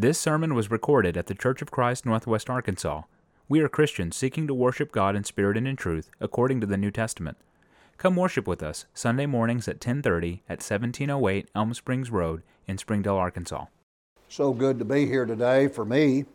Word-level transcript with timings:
This 0.00 0.16
sermon 0.16 0.54
was 0.54 0.70
recorded 0.70 1.16
at 1.16 1.26
the 1.26 1.34
Church 1.34 1.60
of 1.60 1.72
Christ, 1.72 2.06
Northwest 2.06 2.48
Arkansas. 2.48 3.02
We 3.48 3.58
are 3.62 3.68
Christians 3.68 4.14
seeking 4.14 4.46
to 4.46 4.54
worship 4.54 4.92
God 4.92 5.16
in 5.16 5.24
spirit 5.24 5.56
and 5.56 5.66
in 5.66 5.74
truth, 5.74 6.08
according 6.20 6.60
to 6.60 6.68
the 6.68 6.76
New 6.76 6.92
Testament. 6.92 7.36
Come 7.96 8.14
worship 8.14 8.46
with 8.46 8.62
us 8.62 8.86
Sunday 8.94 9.26
mornings 9.26 9.66
at 9.66 9.80
10:30 9.80 10.42
at 10.48 10.62
1708 10.62 11.48
Elm 11.52 11.74
Springs 11.74 12.12
Road 12.12 12.44
in 12.68 12.78
Springdale, 12.78 13.16
Arkansas. 13.16 13.64
So 14.28 14.52
good 14.52 14.78
to 14.78 14.84
be 14.84 15.04
here 15.04 15.26
today 15.26 15.66
for 15.66 15.84
me. 15.84 16.26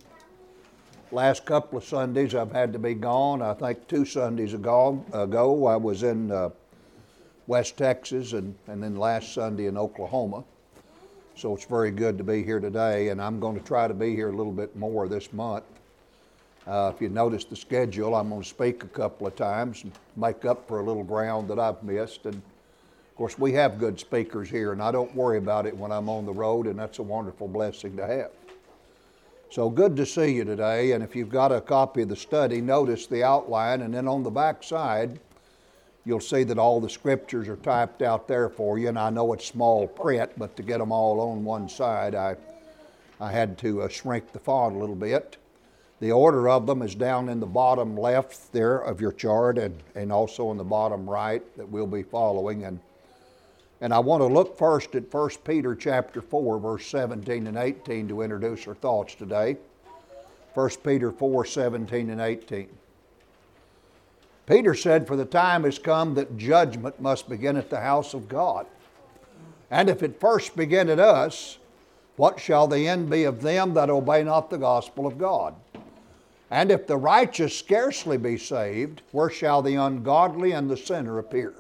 Last 1.14 1.46
couple 1.46 1.78
of 1.78 1.86
Sundays 1.86 2.36
I've 2.36 2.52
had 2.52 2.74
to 2.74 2.80
be 2.80 2.94
gone. 2.94 3.42
I 3.42 3.54
think 3.54 3.88
two 3.88 4.04
Sundays 4.04 4.54
ago, 4.54 5.06
ago 5.14 5.68
I 5.68 5.78
was 5.78 6.04
in 6.04 6.32
uh, 6.32 6.50
West 7.48 7.78
Texas 7.78 8.34
and, 8.34 8.56
and 8.68 8.84
then 8.84 8.98
last 8.98 9.34
Sunday 9.34 9.68
in 9.68 9.78
Oklahoma. 9.78 10.44
So 11.36 11.56
it's 11.56 11.66
very 11.66 11.90
good 11.90 12.20
to 12.20 12.24
be 12.24 12.44
here 12.44 12.60
today, 12.60 13.10
and 13.10 13.20
I'm 13.20 13.40
going 13.40 13.58
to 13.58 13.66
try 13.66 13.88
to 13.88 13.94
be 13.94 14.16
here 14.16 14.30
a 14.30 14.36
little 14.36 14.52
bit 14.52 14.76
more 14.76 15.08
this 15.08 15.34
month. 15.34 15.64
Uh, 16.68 16.92
if 16.94 17.02
you 17.02 17.10
notice 17.10 17.44
the 17.44 17.56
schedule, 17.56 18.14
I'm 18.14 18.30
going 18.30 18.44
to 18.44 18.48
speak 18.48 18.84
a 18.84 18.88
couple 18.88 19.26
of 19.26 19.36
times 19.36 19.84
and 19.84 19.92
make 20.16 20.46
up 20.46 20.68
for 20.68 20.80
a 20.80 20.84
little 20.84 21.04
ground 21.04 21.50
that 21.50 21.58
I've 21.58 21.82
missed. 21.82 22.26
And 22.28 22.36
of 22.36 23.16
course, 23.18 23.38
we 23.40 23.52
have 23.54 23.80
good 23.80 24.00
speakers 24.00 24.48
here, 24.48 24.74
and 24.74 24.82
I 24.82 24.92
don't 24.92 25.14
worry 25.16 25.40
about 25.40 25.66
it 25.66 25.76
when 25.76 25.92
I'm 25.92 26.08
on 26.08 26.28
the 26.28 26.32
road, 26.32 26.68
and 26.68 26.78
that's 26.78 27.00
a 27.00 27.04
wonderful 27.04 27.48
blessing 27.48 27.98
to 27.98 28.06
have. 28.06 28.32
So 29.50 29.72
good 29.72 29.96
to 29.98 30.06
see 30.06 30.34
you 30.34 30.46
today. 30.46 30.92
And 30.92 31.04
if 31.04 31.16
you've 31.16 31.30
got 31.30 31.52
a 31.52 31.62
copy 31.62 32.04
of 32.04 32.10
the 32.10 32.16
study, 32.16 32.62
notice 32.62 33.08
the 33.08 33.24
outline, 33.24 33.82
and 33.82 33.92
then 33.92 34.08
on 34.08 34.22
the 34.22 34.32
back 34.32 34.64
side, 34.64 35.20
you'll 36.06 36.20
see 36.20 36.44
that 36.44 36.58
all 36.58 36.82
the 36.82 36.90
scriptures 36.90 37.48
are 37.48 37.56
typed 37.58 38.02
out 38.02 38.28
there 38.28 38.50
for 38.50 38.78
you. 38.78 38.90
And 38.90 39.00
I 39.00 39.10
know 39.10 39.34
it's 39.34 39.46
small 39.46 39.88
print, 39.88 40.32
but 40.38 40.56
to 40.58 40.64
get 40.64 40.80
them 40.80 40.92
all 40.92 41.20
on 41.22 41.44
one 41.44 41.70
side, 41.70 42.16
I, 42.16 42.36
I 43.20 43.32
had 43.32 43.58
to 43.60 43.84
uh, 43.84 43.88
shrink 43.88 44.32
the 44.32 44.40
font 44.40 44.76
a 44.76 44.80
little 44.80 44.96
bit. 44.96 45.38
The 46.00 46.12
order 46.12 46.50
of 46.50 46.68
them 46.68 46.82
is 46.82 46.96
down 46.96 47.30
in 47.30 47.40
the 47.40 47.46
bottom 47.46 47.96
left 47.96 48.52
there 48.52 48.80
of 48.80 49.00
your 49.00 49.14
chart 49.14 49.58
and, 49.58 49.80
and 49.96 50.12
also 50.12 50.52
in 50.52 50.58
the 50.58 50.64
bottom 50.64 51.10
right 51.10 51.42
that 51.56 51.70
we'll 51.70 51.88
be 51.88 52.04
following. 52.04 52.66
And, 52.66 52.80
and 53.80 53.94
I 53.94 54.00
want 54.00 54.22
to 54.22 54.28
look 54.28 54.58
first 54.58 54.96
at 54.96 55.14
1 55.14 55.30
Peter 55.46 55.76
chapter 55.76 56.22
4, 56.22 56.60
verse 56.60 56.88
17 56.88 57.48
and 57.48 57.58
18 57.58 58.10
to 58.10 58.22
introduce 58.22 58.68
our 58.68 58.76
thoughts 58.76 59.16
today. 59.16 59.56
1 60.56 60.70
Peter 60.84 61.12
4, 61.12 61.46
17 61.46 62.10
and 62.10 62.20
18. 62.20 62.68
Peter 64.46 64.76
said, 64.76 65.08
For 65.08 65.16
the 65.16 65.26
time 65.26 65.64
has 65.64 65.80
come 65.80 66.16
that 66.16 66.38
judgment 66.38 67.00
must 67.00 67.30
begin 67.30 67.56
at 67.56 67.70
the 67.70 67.80
house 67.80 68.14
of 68.14 68.28
God. 68.28 68.66
And 69.72 69.90
if 69.90 70.04
it 70.04 70.20
first 70.20 70.56
begin 70.56 70.90
at 70.90 71.00
us, 71.00 71.58
what 72.16 72.40
shall 72.40 72.68
the 72.68 72.88
end 72.88 73.10
be 73.10 73.24
of 73.24 73.42
them 73.42 73.74
that 73.74 73.90
obey 73.90 74.24
not 74.24 74.50
the 74.50 74.58
gospel 74.58 75.08
of 75.08 75.18
God? 75.18 75.56
And 76.52 76.72
if 76.72 76.86
the 76.86 76.98
righteous 76.98 77.58
scarcely 77.58 78.18
be 78.18 78.38
saved, 78.38 79.02
where 79.12 79.30
shall 79.30 79.64
the 79.64 79.76
ungodly 79.76 80.52
and 80.52 80.70
the 80.70 80.78
sinner 80.78 81.18
appear? 81.18 81.56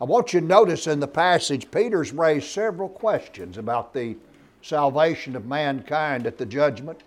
I 0.00 0.04
want 0.04 0.32
you 0.32 0.40
to 0.40 0.46
notice 0.46 0.86
in 0.86 1.00
the 1.00 1.08
passage, 1.08 1.70
Peter's 1.70 2.12
raised 2.12 2.46
several 2.46 2.88
questions 2.88 3.58
about 3.58 3.92
the 3.92 4.16
salvation 4.60 5.34
of 5.34 5.46
mankind 5.46 6.26
at 6.26 6.38
the 6.38 6.46
judgment. 6.46 7.02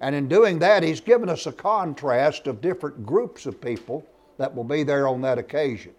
And 0.00 0.14
in 0.14 0.28
doing 0.28 0.58
that, 0.58 0.82
he's 0.82 1.00
given 1.00 1.28
us 1.28 1.46
a 1.46 1.52
contrast 1.52 2.46
of 2.46 2.60
different 2.60 3.06
groups 3.06 3.46
of 3.46 3.60
people 3.60 4.06
that 4.38 4.54
will 4.54 4.64
be 4.64 4.82
there 4.82 5.08
on 5.08 5.22
that 5.22 5.38
occasion. 5.38 5.92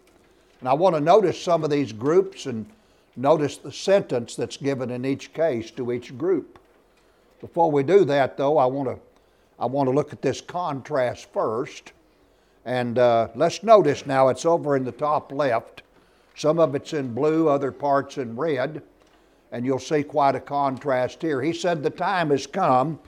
And 0.59 0.69
I 0.69 0.73
want 0.73 0.95
to 0.95 1.01
notice 1.01 1.41
some 1.41 1.63
of 1.63 1.69
these 1.69 1.91
groups 1.91 2.45
and 2.45 2.65
notice 3.15 3.57
the 3.57 3.71
sentence 3.71 4.35
that's 4.35 4.57
given 4.57 4.91
in 4.91 5.05
each 5.05 5.33
case 5.33 5.71
to 5.71 5.91
each 5.91 6.17
group. 6.17 6.59
Before 7.41 7.71
we 7.71 7.83
do 7.83 8.05
that, 8.05 8.37
though, 8.37 8.57
I 8.57 8.65
want 8.65 8.89
to, 8.89 8.99
I 9.59 9.65
want 9.65 9.87
to 9.87 9.93
look 9.93 10.13
at 10.13 10.21
this 10.21 10.41
contrast 10.41 11.31
first. 11.31 11.93
And 12.65 12.99
uh, 12.99 13.29
let's 13.35 13.63
notice 13.63 14.05
now 14.05 14.27
it's 14.29 14.45
over 14.45 14.75
in 14.75 14.83
the 14.83 14.91
top 14.91 15.31
left. 15.31 15.83
Some 16.35 16.59
of 16.59 16.75
it's 16.75 16.93
in 16.93 17.13
blue, 17.13 17.47
other 17.47 17.71
parts 17.71 18.17
in 18.17 18.35
red. 18.35 18.81
And 19.51 19.65
you'll 19.65 19.79
see 19.79 20.03
quite 20.03 20.35
a 20.35 20.39
contrast 20.39 21.21
here. 21.21 21.41
He 21.41 21.53
said, 21.53 21.81
The 21.81 21.89
time 21.89 22.31
has 22.31 22.45
come 22.45 22.99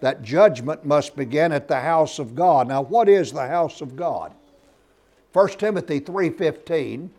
that 0.00 0.22
judgment 0.22 0.84
must 0.84 1.16
begin 1.16 1.52
at 1.52 1.68
the 1.68 1.80
house 1.80 2.18
of 2.18 2.34
God. 2.34 2.68
Now, 2.68 2.82
what 2.82 3.08
is 3.08 3.32
the 3.32 3.46
house 3.46 3.80
of 3.80 3.96
God? 3.96 4.32
1 5.32 5.58
Timothy 5.58 6.00
3:15 6.00 7.10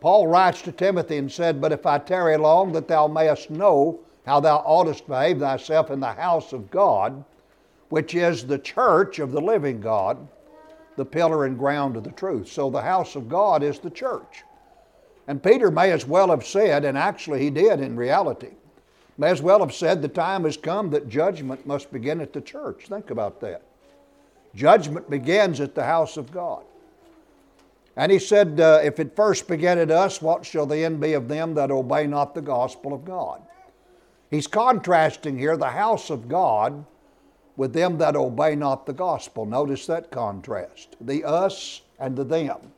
Paul 0.00 0.26
writes 0.26 0.62
to 0.62 0.72
Timothy 0.72 1.16
and 1.16 1.30
said, 1.30 1.60
"But 1.60 1.72
if 1.72 1.86
I 1.86 1.98
tarry 1.98 2.36
long 2.36 2.72
that 2.72 2.88
thou 2.88 3.06
mayest 3.06 3.50
know 3.50 4.00
how 4.26 4.40
thou 4.40 4.58
oughtest 4.66 5.06
behave 5.06 5.38
thyself 5.38 5.90
in 5.90 6.00
the 6.00 6.12
house 6.12 6.52
of 6.52 6.70
God, 6.70 7.24
which 7.88 8.14
is 8.14 8.46
the 8.46 8.58
church 8.58 9.18
of 9.20 9.30
the 9.30 9.40
living 9.40 9.80
God, 9.80 10.26
the 10.96 11.04
pillar 11.04 11.44
and 11.44 11.58
ground 11.58 11.96
of 11.96 12.02
the 12.02 12.10
truth." 12.10 12.48
So 12.48 12.68
the 12.68 12.82
house 12.82 13.14
of 13.14 13.28
God 13.28 13.62
is 13.62 13.78
the 13.78 13.90
church. 13.90 14.44
And 15.28 15.42
Peter 15.42 15.70
may 15.70 15.92
as 15.92 16.06
well 16.06 16.30
have 16.30 16.44
said, 16.44 16.84
and 16.84 16.98
actually 16.98 17.40
he 17.40 17.50
did 17.50 17.80
in 17.80 17.94
reality, 17.96 18.56
May 19.18 19.30
as 19.30 19.42
well 19.42 19.60
have 19.60 19.74
said 19.74 20.00
the 20.00 20.08
time 20.08 20.44
has 20.44 20.56
come 20.56 20.90
that 20.90 21.08
judgment 21.08 21.66
must 21.66 21.92
begin 21.92 22.20
at 22.20 22.32
the 22.32 22.40
church. 22.40 22.86
Think 22.88 23.10
about 23.10 23.40
that. 23.40 23.62
Judgment 24.54 25.08
begins 25.08 25.60
at 25.60 25.74
the 25.74 25.84
house 25.84 26.16
of 26.16 26.32
God. 26.32 26.64
And 27.96 28.10
he 28.10 28.18
said, 28.18 28.58
uh, 28.60 28.80
If 28.82 28.98
it 29.00 29.14
first 29.14 29.48
began 29.48 29.78
at 29.78 29.90
us, 29.90 30.22
what 30.22 30.46
shall 30.46 30.66
the 30.66 30.84
end 30.84 31.00
be 31.00 31.12
of 31.12 31.28
them 31.28 31.54
that 31.54 31.70
obey 31.70 32.06
not 32.06 32.34
the 32.34 32.42
gospel 32.42 32.94
of 32.94 33.04
God? 33.04 33.42
He's 34.30 34.46
contrasting 34.46 35.38
here 35.38 35.56
the 35.58 35.68
house 35.68 36.08
of 36.08 36.28
God 36.28 36.84
with 37.56 37.74
them 37.74 37.98
that 37.98 38.16
obey 38.16 38.54
not 38.54 38.86
the 38.86 38.94
gospel. 38.94 39.44
Notice 39.44 39.86
that 39.86 40.10
contrast 40.10 40.96
the 41.02 41.24
us 41.24 41.82
and 41.98 42.16
the 42.16 42.24
them. 42.24 42.72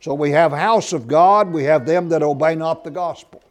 So 0.00 0.12
we 0.12 0.32
have 0.32 0.52
house 0.52 0.92
of 0.92 1.08
God, 1.08 1.50
we 1.50 1.64
have 1.64 1.86
them 1.86 2.10
that 2.10 2.22
obey 2.22 2.54
not 2.54 2.84
the 2.84 2.90
gospel. 2.90 3.42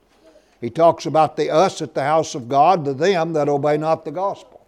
He 0.61 0.69
talks 0.69 1.07
about 1.07 1.35
the 1.35 1.49
us 1.49 1.81
at 1.81 1.95
the 1.95 2.03
house 2.03 2.35
of 2.35 2.47
God, 2.47 2.85
the 2.85 2.93
them 2.93 3.33
that 3.33 3.49
obey 3.49 3.77
not 3.77 4.05
the 4.05 4.11
gospel. 4.11 4.65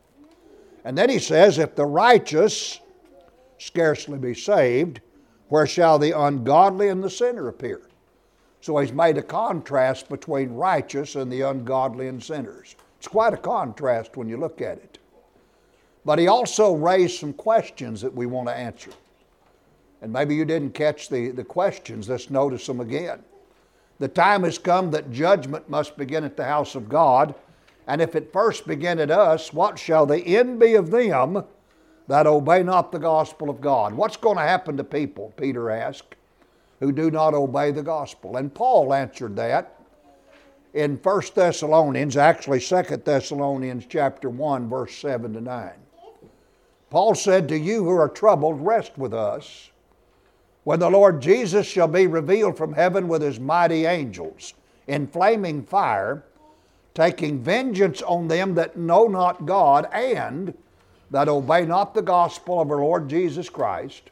And 0.84 0.98
then 0.98 1.10
he 1.10 1.20
says, 1.20 1.60
If 1.60 1.76
the 1.76 1.86
righteous 1.86 2.80
scarcely 3.60 4.18
be 4.18 4.34
saved, 4.34 5.00
where 5.50 5.68
shall 5.68 6.00
the 6.00 6.20
ungodly 6.20 6.90
and 6.90 7.04
the 7.04 7.10
sinner 7.10 7.48
appear? 7.48 7.82
So 8.60 8.78
he's 8.80 8.92
made 8.92 9.18
a 9.18 9.22
contrast 9.22 10.10
between 10.10 10.54
righteous 10.54 11.16
and 11.16 11.32
the 11.32 11.42
ungodly 11.42 12.08
and 12.08 12.22
sinners. 12.22 12.76
It's 12.98 13.08
quite 13.08 13.34
a 13.34 13.38
contrast 13.38 14.18
when 14.18 14.28
you 14.28 14.38
look 14.38 14.62
at 14.62 14.78
it. 14.78 14.98
But 16.06 16.18
he 16.18 16.28
also 16.28 16.74
raised 16.74 17.20
some 17.20 17.34
questions 17.34 18.02
that 18.02 18.14
we 18.14 18.26
want 18.26 18.48
to 18.48 18.56
answer. 18.56 18.92
And 20.02 20.12
maybe 20.12 20.36
you 20.36 20.44
didn't 20.44 20.74
catch 20.74 21.10
the, 21.10 21.30
the 21.30 21.44
questions. 21.44 22.10
Let's 22.10 22.30
notice 22.30 22.66
them 22.66 22.80
again. 22.80 23.24
The 24.04 24.10
time 24.10 24.44
has 24.44 24.58
come 24.58 24.92
that 24.92 25.14
judgment 25.14 25.70
must 25.70 25.96
begin 25.96 26.26
at 26.26 26.36
the 26.36 26.44
house 26.44 26.76
of 26.76 26.90
God. 26.90 27.36
And 27.88 28.02
if 28.02 28.18
it 28.18 28.34
first 28.34 28.68
begin 28.68 29.00
at 29.00 29.10
us, 29.10 29.54
what 29.54 29.80
shall 29.80 30.06
the 30.06 30.22
end 30.28 30.60
be 30.60 30.76
of 30.76 30.92
them 30.92 31.46
that 32.10 32.28
obey 32.28 32.64
not 32.64 32.92
the 32.92 33.00
gospel 33.00 33.50
of 33.50 33.62
God? 33.62 33.94
What's 33.94 34.18
going 34.18 34.36
to 34.36 34.44
happen 34.44 34.76
to 34.76 34.84
people, 34.84 35.32
Peter 35.38 35.70
asked, 35.70 36.16
who 36.82 36.92
do 36.92 37.12
not 37.12 37.34
obey 37.34 37.72
the 37.72 37.82
gospel? 37.82 38.36
And 38.36 38.54
Paul 38.54 38.94
answered 38.94 39.38
that 39.38 39.80
in 40.74 40.98
1 40.98 41.22
Thessalonians, 41.34 42.18
actually 42.18 42.60
2 42.60 42.82
Thessalonians 43.06 43.86
chapter 43.88 44.30
1, 44.30 44.68
verse 44.68 44.98
7 44.98 45.32
to 45.32 45.40
9. 45.40 45.72
Paul 46.90 47.16
said, 47.16 47.48
To 47.48 47.58
you 47.58 47.86
who 47.86 47.92
are 47.92 48.10
troubled, 48.10 48.66
rest 48.66 48.98
with 48.98 49.14
us 49.14 49.70
when 50.64 50.80
the 50.80 50.90
Lord 50.90 51.22
Jesus 51.22 51.66
shall 51.66 51.88
be 51.88 52.08
revealed 52.08 52.58
from 52.58 52.74
heaven 52.74 53.08
with 53.08 53.22
his 53.22 53.40
mighty 53.40 53.86
angels 53.86 54.54
in 54.88 55.08
flaming 55.08 55.64
fire, 55.64 56.24
taking 56.94 57.40
vengeance 57.40 58.02
on 58.02 58.28
them 58.28 58.56
that 58.56 58.78
know 58.78 59.08
not 59.08 59.46
God 59.46 59.88
and 59.92 60.54
that 61.12 61.28
obey 61.28 61.66
not 61.66 61.94
the 61.94 62.02
gospel 62.02 62.62
of 62.62 62.72
our 62.72 62.78
Lord 62.78 63.10
Jesus 63.10 63.50
Christ, 63.50 64.10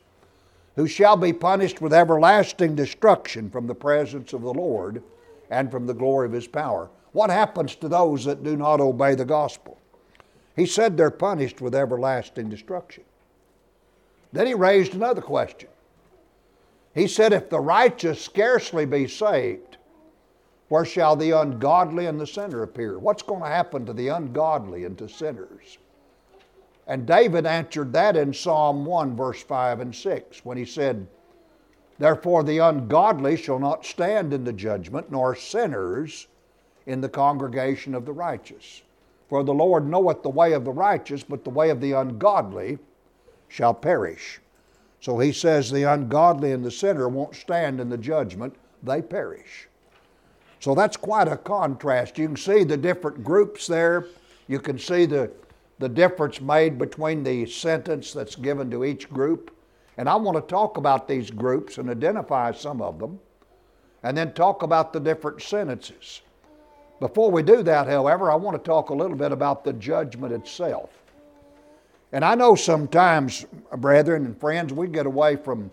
who 0.76 0.88
shall 0.88 1.18
be 1.18 1.34
punished 1.34 1.82
with 1.82 1.94
everlasting 1.94 2.76
destruction 2.76 3.50
from 3.50 3.68
the 3.68 3.76
presence 3.76 4.34
of 4.34 4.42
the 4.42 4.54
Lord 4.54 5.02
and 5.50 5.70
from 5.72 5.86
the 5.86 5.94
glory 5.94 6.28
of 6.28 6.34
his 6.34 6.48
power. 6.48 6.90
What 7.12 7.30
happens 7.30 7.76
to 7.76 7.90
those 7.90 8.24
that 8.26 8.44
do 8.44 8.56
not 8.56 8.80
obey 8.80 9.16
the 9.16 9.26
gospel? 9.26 9.78
He 10.56 10.66
said 10.66 10.96
they're 10.96 11.12
punished 11.12 11.62
with 11.62 11.76
everlasting 11.76 12.50
destruction. 12.50 13.04
Then 14.34 14.48
he 14.48 14.54
raised 14.54 14.94
another 14.94 15.22
question 15.22 15.70
he 16.94 17.08
said, 17.08 17.34
If 17.34 17.50
the 17.50 17.60
righteous 17.60 18.22
scarcely 18.22 18.86
be 18.86 19.08
saved, 19.08 19.78
where 20.68 20.86
shall 20.86 21.16
the 21.16 21.32
ungodly 21.32 22.06
and 22.06 22.20
the 22.20 22.28
sinner 22.28 22.64
appear? 22.64 22.98
What's 22.98 23.24
going 23.24 23.42
to 23.42 23.48
happen 23.48 23.86
to 23.86 23.94
the 23.94 24.10
ungodly 24.10 24.86
and 24.86 24.98
to 24.98 25.10
sinners? 25.10 25.78
And 26.88 27.06
David 27.06 27.46
answered 27.46 27.94
that 27.94 28.16
in 28.16 28.34
Psalm 28.34 28.86
1, 28.86 29.16
verse 29.16 29.42
5 29.44 29.80
and 29.80 29.96
6, 29.96 30.46
when 30.46 30.58
he 30.58 30.66
said, 30.66 31.08
Therefore 32.00 32.44
the 32.44 32.58
ungodly 32.58 33.38
shall 33.38 33.60
not 33.60 33.86
stand 33.86 34.34
in 34.34 34.44
the 34.44 34.54
judgment, 34.54 35.12
nor 35.12 35.36
sinners 35.36 36.28
in 36.86 37.00
the 37.00 37.10
congregation 37.10 37.94
of 37.94 38.06
the 38.06 38.14
righteous. 38.14 38.82
For 39.30 39.44
the 39.44 39.54
Lord 39.54 39.88
knoweth 39.88 40.24
the 40.24 40.30
way 40.30 40.54
of 40.54 40.66
the 40.66 40.72
righteous, 40.72 41.24
but 41.24 41.44
the 41.44 41.50
way 41.50 41.70
of 41.70 41.80
the 41.80 41.92
ungodly 41.94 42.80
shall 43.48 43.74
perish. 43.74 44.42
So 45.02 45.18
he 45.18 45.34
says 45.34 45.70
the 45.70 45.84
ungodly 45.84 46.52
and 46.52 46.64
the 46.64 46.72
sinner 46.72 47.10
won't 47.10 47.36
stand 47.36 47.82
in 47.82 47.90
the 47.90 47.98
judgment, 47.98 48.56
they 48.84 49.02
perish. 49.02 49.68
So 50.60 50.76
that's 50.76 50.96
quite 50.96 51.28
a 51.28 51.38
contrast. 51.38 52.20
You 52.20 52.28
can 52.28 52.38
see 52.38 52.64
the 52.64 52.78
different 52.78 53.24
groups 53.24 53.66
there. 53.66 54.06
You 54.48 54.60
can 54.60 54.78
see 54.78 55.08
the, 55.08 55.32
the 55.80 55.90
difference 55.90 56.40
made 56.40 56.78
between 56.78 57.24
the 57.24 57.48
sentence 57.48 58.14
that's 58.14 58.36
given 58.36 58.70
to 58.70 58.86
each 58.86 59.10
group. 59.10 59.50
And 59.98 60.08
I 60.08 60.16
want 60.16 60.38
to 60.38 60.42
talk 60.42 60.78
about 60.78 61.08
these 61.08 61.32
groups 61.32 61.80
and 61.80 61.90
identify 61.90 62.52
some 62.52 62.82
of 62.82 63.00
them, 63.00 63.20
and 64.04 64.16
then 64.16 64.34
talk 64.34 64.62
about 64.62 64.94
the 64.94 65.00
different 65.00 65.42
sentences. 65.42 66.22
Before 67.00 67.32
we 67.32 67.42
do 67.42 67.64
that, 67.64 67.88
however, 67.88 68.32
I 68.32 68.36
want 68.36 68.56
to 68.56 68.64
talk 68.64 68.92
a 68.92 68.94
little 68.94 69.18
bit 69.18 69.32
about 69.32 69.64
the 69.64 69.74
judgment 69.74 70.32
itself. 70.32 71.01
And 72.14 72.26
I 72.26 72.36
know 72.36 72.56
sometimes, 72.56 73.46
brethren 73.78 74.26
and 74.26 74.38
friends, 74.38 74.74
we 74.74 74.88
get 74.88 75.06
away 75.06 75.38
from, 75.38 75.72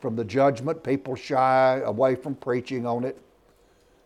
from 0.00 0.14
the 0.14 0.24
judgment. 0.24 0.84
People 0.84 1.16
shy 1.16 1.80
away 1.84 2.14
from 2.14 2.36
preaching 2.36 2.86
on 2.86 3.04
it. 3.04 3.18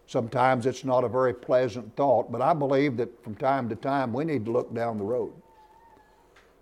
Sometimes 0.07 0.67
it's 0.67 0.85
not 0.85 1.05
a 1.05 1.09
very 1.09 1.35
pleasant 1.35 1.95
thought, 1.97 2.31
but 2.31 2.41
I 2.41 2.55
believe 2.55 2.97
that 2.97 3.23
from 3.23 3.35
time 3.35 3.69
to 3.69 3.77
time 3.77 4.13
we 4.13 4.25
need 4.25 4.45
to 4.45 4.53
look 4.53 4.73
down 4.73 4.99
the 4.99 5.05
road. 5.05 5.33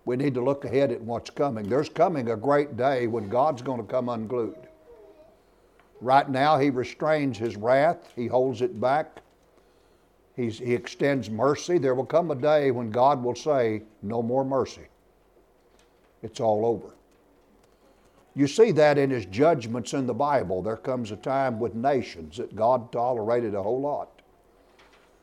We 0.03 0.15
need 0.15 0.33
to 0.33 0.43
look 0.43 0.65
ahead 0.65 0.91
at 0.91 1.01
what's 1.01 1.29
coming. 1.29 1.69
There's 1.69 1.89
coming 1.89 2.29
a 2.31 2.35
great 2.35 2.75
day 2.75 3.07
when 3.07 3.29
God's 3.29 3.61
going 3.61 3.81
to 3.81 3.87
come 3.87 4.09
unglued. 4.09 4.67
Right 6.01 6.29
now, 6.29 6.59
He 6.59 6.69
restrains 6.69 7.37
His 7.37 7.55
wrath, 7.55 8.11
He 8.15 8.27
holds 8.27 8.61
it 8.61 8.79
back, 8.81 9.21
He's, 10.35 10.59
He 10.59 10.73
extends 10.73 11.29
mercy. 11.29 11.77
There 11.77 11.95
will 11.95 12.05
come 12.05 12.31
a 12.31 12.35
day 12.35 12.71
when 12.71 12.91
God 12.91 13.23
will 13.23 13.35
say, 13.35 13.83
No 14.01 14.21
more 14.21 14.43
mercy. 14.43 14.87
It's 16.25 16.39
all 16.39 16.65
over. 16.65 16.95
You 18.33 18.47
see 18.47 18.71
that 18.71 18.97
in 18.97 19.11
his 19.11 19.27
judgments 19.27 19.93
in 19.93 20.07
the 20.07 20.13
Bible. 20.13 20.63
There 20.63 20.75
comes 20.75 21.11
a 21.11 21.15
time 21.15 21.59
with 21.59 21.75
nations 21.75 22.37
that 22.37 22.55
God 22.55 22.91
tolerated 22.91 23.53
a 23.53 23.61
whole 23.61 23.79
lot. 23.79 24.23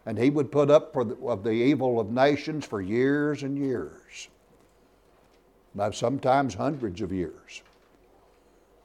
And 0.07 0.17
he 0.17 0.31
would 0.31 0.53
put 0.53 0.71
up 0.71 0.93
for 0.93 1.05
the, 1.05 1.17
of 1.27 1.43
the 1.43 1.51
evil 1.51 1.99
of 1.99 2.11
nations 2.11 2.65
for 2.65 2.81
years 2.81 3.43
and 3.43 3.59
years, 3.59 4.29
sometimes 5.91 6.55
hundreds 6.55 7.01
of 7.01 7.13
years. 7.13 7.63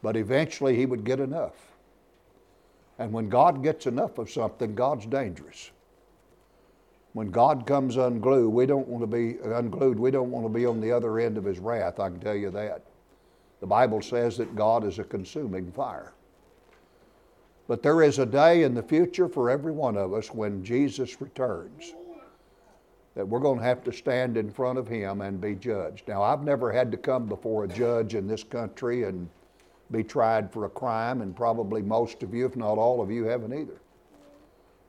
But 0.02 0.18
eventually 0.18 0.75
he 0.75 0.88
would 0.88 1.04
get 1.04 1.19
enough. 1.19 1.75
And 2.98 3.14
when 3.14 3.30
God 3.30 3.62
gets 3.62 3.86
enough 3.86 4.18
of 4.18 4.31
something, 4.31 4.74
God's 4.74 5.06
dangerous. 5.06 5.69
When 7.13 7.31
God 7.31 7.65
comes 7.65 7.98
unglued, 7.98 8.54
we 8.54 8.65
don't 8.65 8.88
want 8.88 9.01
to 9.01 9.07
be 9.07 9.38
unglued. 9.44 10.00
We 10.00 10.12
don't 10.12 10.31
want 10.31 10.45
to 10.45 10.50
be 10.50 10.65
on 10.65 10.80
the 10.80 10.92
other 10.92 11.19
end 11.19 11.38
of 11.38 11.44
his 11.45 11.59
wrath, 11.59 12.00
I 12.00 12.09
can 12.09 12.19
tell 12.19 12.36
you 12.36 12.51
that. 12.51 12.83
The 13.59 13.68
Bible 13.68 14.01
says 14.01 14.38
that 14.38 14.56
God 14.56 14.83
is 14.83 15.00
a 15.00 15.04
consuming 15.04 15.71
fire. 15.71 16.13
But 17.68 17.81
there 17.81 18.01
is 18.01 18.19
a 18.19 18.25
day 18.25 18.63
in 18.63 18.74
the 18.74 18.83
future 18.83 19.27
for 19.27 19.50
every 19.50 19.71
one 19.71 19.98
of 19.98 20.13
us 20.13 20.27
when 20.33 20.63
Jesus 20.63 21.19
returns 21.19 21.94
that 23.15 23.27
we're 23.27 23.39
going 23.39 23.57
to 23.57 23.65
have 23.65 23.83
to 23.83 23.92
stand 23.92 24.38
in 24.38 24.51
front 24.51 24.77
of 24.77 24.88
Him 24.88 25.21
and 25.21 25.42
be 25.42 25.56
judged. 25.56 26.07
Now, 26.07 26.21
I've 26.21 26.44
never 26.44 26.71
had 26.71 26.92
to 26.92 26.98
come 26.98 27.25
before 27.25 27.63
a 27.63 27.68
judge 27.68 28.13
in 28.13 28.27
this 28.27 28.44
country 28.44 29.06
and 29.06 29.27
be 29.89 30.04
tried 30.04 30.51
for 30.51 30.65
a 30.65 30.69
crime, 30.69 31.21
and 31.21 31.36
probably 31.36 31.81
most 31.81 32.21
of 32.21 32.33
you, 32.33 32.45
if 32.45 32.56
not 32.56 32.77
all 32.77 33.01
of 33.01 33.09
you, 33.09 33.24
haven't 33.24 33.54
either. 33.54 33.81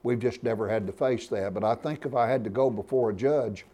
We've 0.08 0.18
just 0.18 0.42
never 0.42 0.66
had 0.66 0.86
to 0.86 0.92
face 0.94 1.28
that. 1.28 1.52
But 1.52 1.64
I 1.64 1.74
think 1.74 2.06
if 2.06 2.14
I 2.14 2.26
had 2.26 2.42
to 2.44 2.48
go 2.48 2.70
before 2.70 3.10
a 3.10 3.14
judge, 3.14 3.66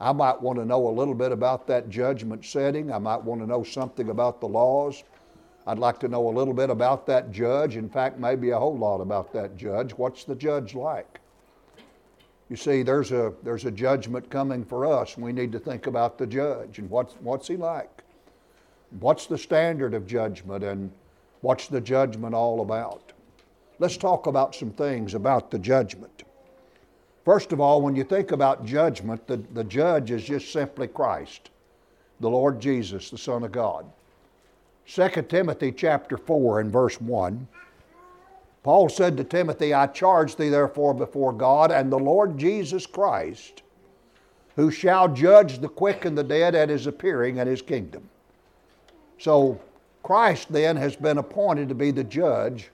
I 0.00 0.10
might 0.10 0.40
want 0.40 0.58
to 0.58 0.64
know 0.64 0.88
a 0.88 0.90
little 0.90 1.12
bit 1.12 1.32
about 1.32 1.66
that 1.66 1.90
judgment 1.90 2.46
setting. 2.46 2.90
I 2.90 2.96
might 2.96 3.22
want 3.22 3.42
to 3.42 3.46
know 3.46 3.62
something 3.62 4.08
about 4.08 4.40
the 4.40 4.48
laws. 4.48 5.04
I'd 5.66 5.78
like 5.78 6.00
to 6.00 6.08
know 6.08 6.30
a 6.30 6.32
little 6.32 6.54
bit 6.54 6.70
about 6.70 7.04
that 7.08 7.30
judge. 7.30 7.76
In 7.76 7.90
fact, 7.90 8.18
maybe 8.18 8.48
a 8.48 8.58
whole 8.58 8.78
lot 8.78 9.02
about 9.02 9.34
that 9.34 9.58
judge. 9.58 9.92
What's 9.92 10.24
the 10.24 10.34
judge 10.34 10.74
like? 10.74 11.20
You 12.48 12.56
see, 12.56 12.82
there's 12.82 13.12
a, 13.12 13.34
there's 13.42 13.66
a 13.66 13.70
judgment 13.70 14.30
coming 14.30 14.64
for 14.64 14.86
us. 14.86 15.18
We 15.18 15.30
need 15.30 15.52
to 15.52 15.58
think 15.58 15.86
about 15.86 16.16
the 16.16 16.26
judge 16.26 16.78
and 16.78 16.88
what's, 16.88 17.16
what's 17.20 17.48
he 17.48 17.58
like? 17.58 18.02
What's 19.00 19.26
the 19.26 19.36
standard 19.36 19.92
of 19.92 20.06
judgment 20.06 20.64
and 20.64 20.90
what's 21.42 21.68
the 21.68 21.82
judgment 21.82 22.34
all 22.34 22.62
about? 22.62 23.12
Let's 23.78 23.96
talk 23.96 24.26
about 24.26 24.54
some 24.54 24.70
things 24.70 25.14
about 25.14 25.50
the 25.50 25.58
judgment. 25.58 26.22
First 27.24 27.52
of 27.52 27.60
all, 27.60 27.82
when 27.82 27.96
you 27.96 28.04
think 28.04 28.32
about 28.32 28.64
judgment, 28.64 29.26
the, 29.26 29.36
the 29.36 29.64
judge 29.64 30.10
is 30.10 30.24
just 30.24 30.52
simply 30.52 30.86
Christ, 30.86 31.50
the 32.20 32.30
Lord 32.30 32.60
Jesus, 32.60 33.10
the 33.10 33.18
Son 33.18 33.42
of 33.42 33.52
God. 33.52 33.84
2 34.86 35.08
Timothy 35.28 35.72
chapter 35.72 36.16
4 36.16 36.60
and 36.60 36.72
verse 36.72 37.00
1. 37.00 37.48
Paul 38.62 38.88
said 38.88 39.16
to 39.16 39.24
Timothy, 39.24 39.74
I 39.74 39.88
charge 39.88 40.36
thee 40.36 40.48
therefore 40.48 40.94
before 40.94 41.32
God 41.32 41.70
and 41.70 41.90
the 41.90 41.98
Lord 41.98 42.38
Jesus 42.38 42.86
Christ, 42.86 43.62
who 44.54 44.70
shall 44.70 45.08
judge 45.08 45.58
the 45.58 45.68
quick 45.68 46.04
and 46.04 46.16
the 46.16 46.24
dead 46.24 46.54
at 46.54 46.70
his 46.70 46.86
appearing 46.86 47.38
and 47.38 47.48
his 47.48 47.62
kingdom. 47.62 48.08
So 49.18 49.60
Christ 50.02 50.52
then 50.52 50.76
has 50.76 50.96
been 50.96 51.18
appointed 51.18 51.68
to 51.68 51.74
be 51.74 51.90
the 51.90 52.04
judge 52.04 52.70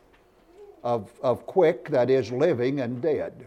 of, 0.82 1.12
of 1.22 1.46
quick, 1.46 1.88
that 1.88 2.10
is, 2.10 2.30
living 2.32 2.80
and 2.80 3.00
dead. 3.00 3.46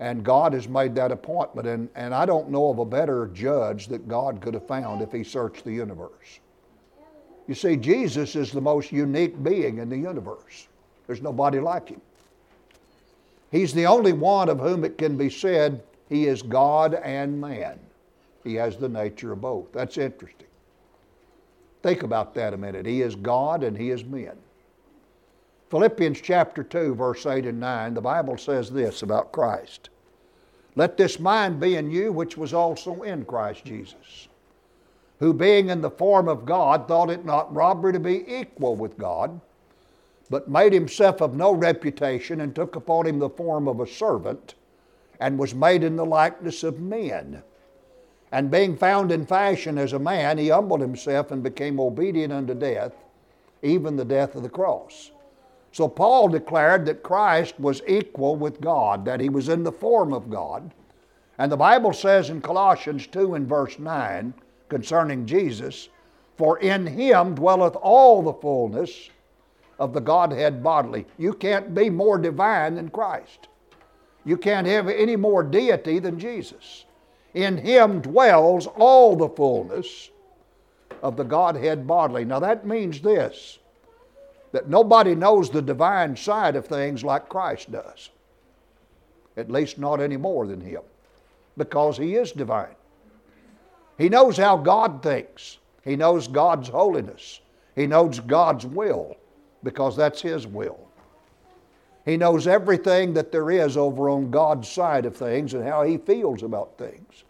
And 0.00 0.24
God 0.24 0.52
has 0.52 0.68
made 0.68 0.94
that 0.94 1.10
appointment. 1.10 1.66
And, 1.66 1.88
and 1.94 2.14
I 2.14 2.24
don't 2.24 2.50
know 2.50 2.70
of 2.70 2.78
a 2.78 2.84
better 2.84 3.28
judge 3.28 3.88
that 3.88 4.08
God 4.08 4.40
could 4.40 4.54
have 4.54 4.66
found 4.66 5.02
if 5.02 5.12
He 5.12 5.24
searched 5.24 5.64
the 5.64 5.72
universe. 5.72 6.40
You 7.48 7.54
see, 7.54 7.76
Jesus 7.76 8.36
is 8.36 8.52
the 8.52 8.60
most 8.60 8.92
unique 8.92 9.42
being 9.42 9.78
in 9.78 9.88
the 9.88 9.96
universe, 9.96 10.68
there's 11.06 11.22
nobody 11.22 11.58
like 11.58 11.88
Him. 11.88 12.00
He's 13.50 13.72
the 13.72 13.86
only 13.86 14.12
one 14.12 14.50
of 14.50 14.60
whom 14.60 14.84
it 14.84 14.98
can 14.98 15.16
be 15.16 15.30
said 15.30 15.82
He 16.08 16.26
is 16.26 16.42
God 16.42 16.94
and 16.94 17.40
man. 17.40 17.78
He 18.44 18.54
has 18.54 18.76
the 18.76 18.88
nature 18.88 19.32
of 19.32 19.40
both. 19.40 19.72
That's 19.72 19.98
interesting. 19.98 20.46
Think 21.82 22.02
about 22.02 22.34
that 22.34 22.52
a 22.52 22.56
minute. 22.56 22.86
He 22.86 23.02
is 23.02 23.14
God 23.14 23.62
and 23.62 23.76
He 23.76 23.90
is 23.90 24.04
men. 24.04 24.36
Philippians 25.70 26.22
chapter 26.22 26.62
2, 26.62 26.94
verse 26.94 27.26
8 27.26 27.44
and 27.44 27.60
9, 27.60 27.92
the 27.92 28.00
Bible 28.00 28.38
says 28.38 28.70
this 28.70 29.02
about 29.02 29.32
Christ 29.32 29.90
Let 30.76 30.96
this 30.96 31.20
mind 31.20 31.60
be 31.60 31.76
in 31.76 31.90
you, 31.90 32.10
which 32.10 32.38
was 32.38 32.54
also 32.54 33.02
in 33.02 33.26
Christ 33.26 33.66
Jesus, 33.66 34.28
who 35.18 35.34
being 35.34 35.68
in 35.68 35.82
the 35.82 35.90
form 35.90 36.26
of 36.26 36.46
God, 36.46 36.88
thought 36.88 37.10
it 37.10 37.26
not 37.26 37.54
robbery 37.54 37.92
to 37.92 38.00
be 38.00 38.24
equal 38.26 38.76
with 38.76 38.96
God, 38.96 39.38
but 40.30 40.48
made 40.48 40.72
himself 40.72 41.20
of 41.20 41.34
no 41.34 41.52
reputation, 41.52 42.40
and 42.40 42.54
took 42.54 42.74
upon 42.74 43.06
him 43.06 43.18
the 43.18 43.28
form 43.28 43.68
of 43.68 43.80
a 43.80 43.86
servant, 43.86 44.54
and 45.20 45.38
was 45.38 45.54
made 45.54 45.84
in 45.84 45.96
the 45.96 46.06
likeness 46.06 46.64
of 46.64 46.80
men. 46.80 47.42
And 48.32 48.50
being 48.50 48.74
found 48.74 49.12
in 49.12 49.26
fashion 49.26 49.76
as 49.76 49.92
a 49.92 49.98
man, 49.98 50.38
he 50.38 50.48
humbled 50.48 50.80
himself 50.80 51.30
and 51.30 51.42
became 51.42 51.78
obedient 51.78 52.32
unto 52.32 52.54
death, 52.54 52.94
even 53.62 53.96
the 53.96 54.04
death 54.04 54.34
of 54.34 54.42
the 54.42 54.48
cross. 54.48 55.10
So 55.72 55.88
Paul 55.88 56.28
declared 56.28 56.86
that 56.86 57.02
Christ 57.02 57.58
was 57.60 57.82
equal 57.86 58.36
with 58.36 58.60
God, 58.60 59.04
that 59.04 59.20
he 59.20 59.28
was 59.28 59.48
in 59.48 59.62
the 59.62 59.72
form 59.72 60.12
of 60.12 60.30
God. 60.30 60.72
And 61.38 61.52
the 61.52 61.56
Bible 61.56 61.92
says 61.92 62.30
in 62.30 62.40
Colossians 62.40 63.06
2 63.06 63.34
and 63.34 63.48
verse 63.48 63.78
9 63.78 64.34
concerning 64.68 65.26
Jesus, 65.26 65.88
For 66.36 66.58
in 66.58 66.86
him 66.86 67.34
dwelleth 67.34 67.76
all 67.76 68.22
the 68.22 68.32
fullness 68.32 69.10
of 69.78 69.92
the 69.92 70.00
Godhead 70.00 70.62
bodily. 70.62 71.06
You 71.16 71.32
can't 71.32 71.74
be 71.74 71.90
more 71.90 72.18
divine 72.18 72.74
than 72.74 72.90
Christ. 72.90 73.48
You 74.24 74.36
can't 74.36 74.66
have 74.66 74.88
any 74.88 75.16
more 75.16 75.42
deity 75.42 75.98
than 76.00 76.18
Jesus. 76.18 76.84
In 77.34 77.56
him 77.56 78.00
dwells 78.00 78.66
all 78.66 79.16
the 79.16 79.28
fullness 79.28 80.10
of 81.02 81.16
the 81.16 81.24
Godhead 81.24 81.86
bodily. 81.86 82.24
Now 82.24 82.40
that 82.40 82.66
means 82.66 83.00
this 83.00 83.58
that 84.52 84.68
nobody 84.68 85.14
knows 85.14 85.50
the 85.50 85.62
divine 85.62 86.16
side 86.16 86.56
of 86.56 86.66
things 86.66 87.04
like 87.04 87.28
Christ 87.28 87.70
does. 87.70 88.10
At 89.36 89.50
least 89.50 89.78
not 89.78 90.00
any 90.00 90.16
more 90.16 90.46
than 90.46 90.60
Him, 90.60 90.82
because 91.56 91.96
He 91.96 92.16
is 92.16 92.32
divine. 92.32 92.74
He 93.98 94.08
knows 94.08 94.36
how 94.36 94.56
God 94.56 95.02
thinks, 95.02 95.58
He 95.84 95.96
knows 95.96 96.28
God's 96.28 96.68
holiness, 96.68 97.40
He 97.74 97.86
knows 97.86 98.20
God's 98.20 98.64
will, 98.66 99.16
because 99.62 99.96
that's 99.96 100.22
His 100.22 100.46
will. 100.46 100.78
He 102.04 102.16
knows 102.16 102.46
everything 102.46 103.12
that 103.14 103.32
there 103.32 103.50
is 103.50 103.76
over 103.76 104.08
on 104.08 104.30
God's 104.30 104.68
side 104.68 105.04
of 105.04 105.16
things 105.16 105.52
and 105.52 105.62
how 105.62 105.82
He 105.82 105.98
feels 105.98 106.42
about 106.42 106.78
things. 106.78 107.24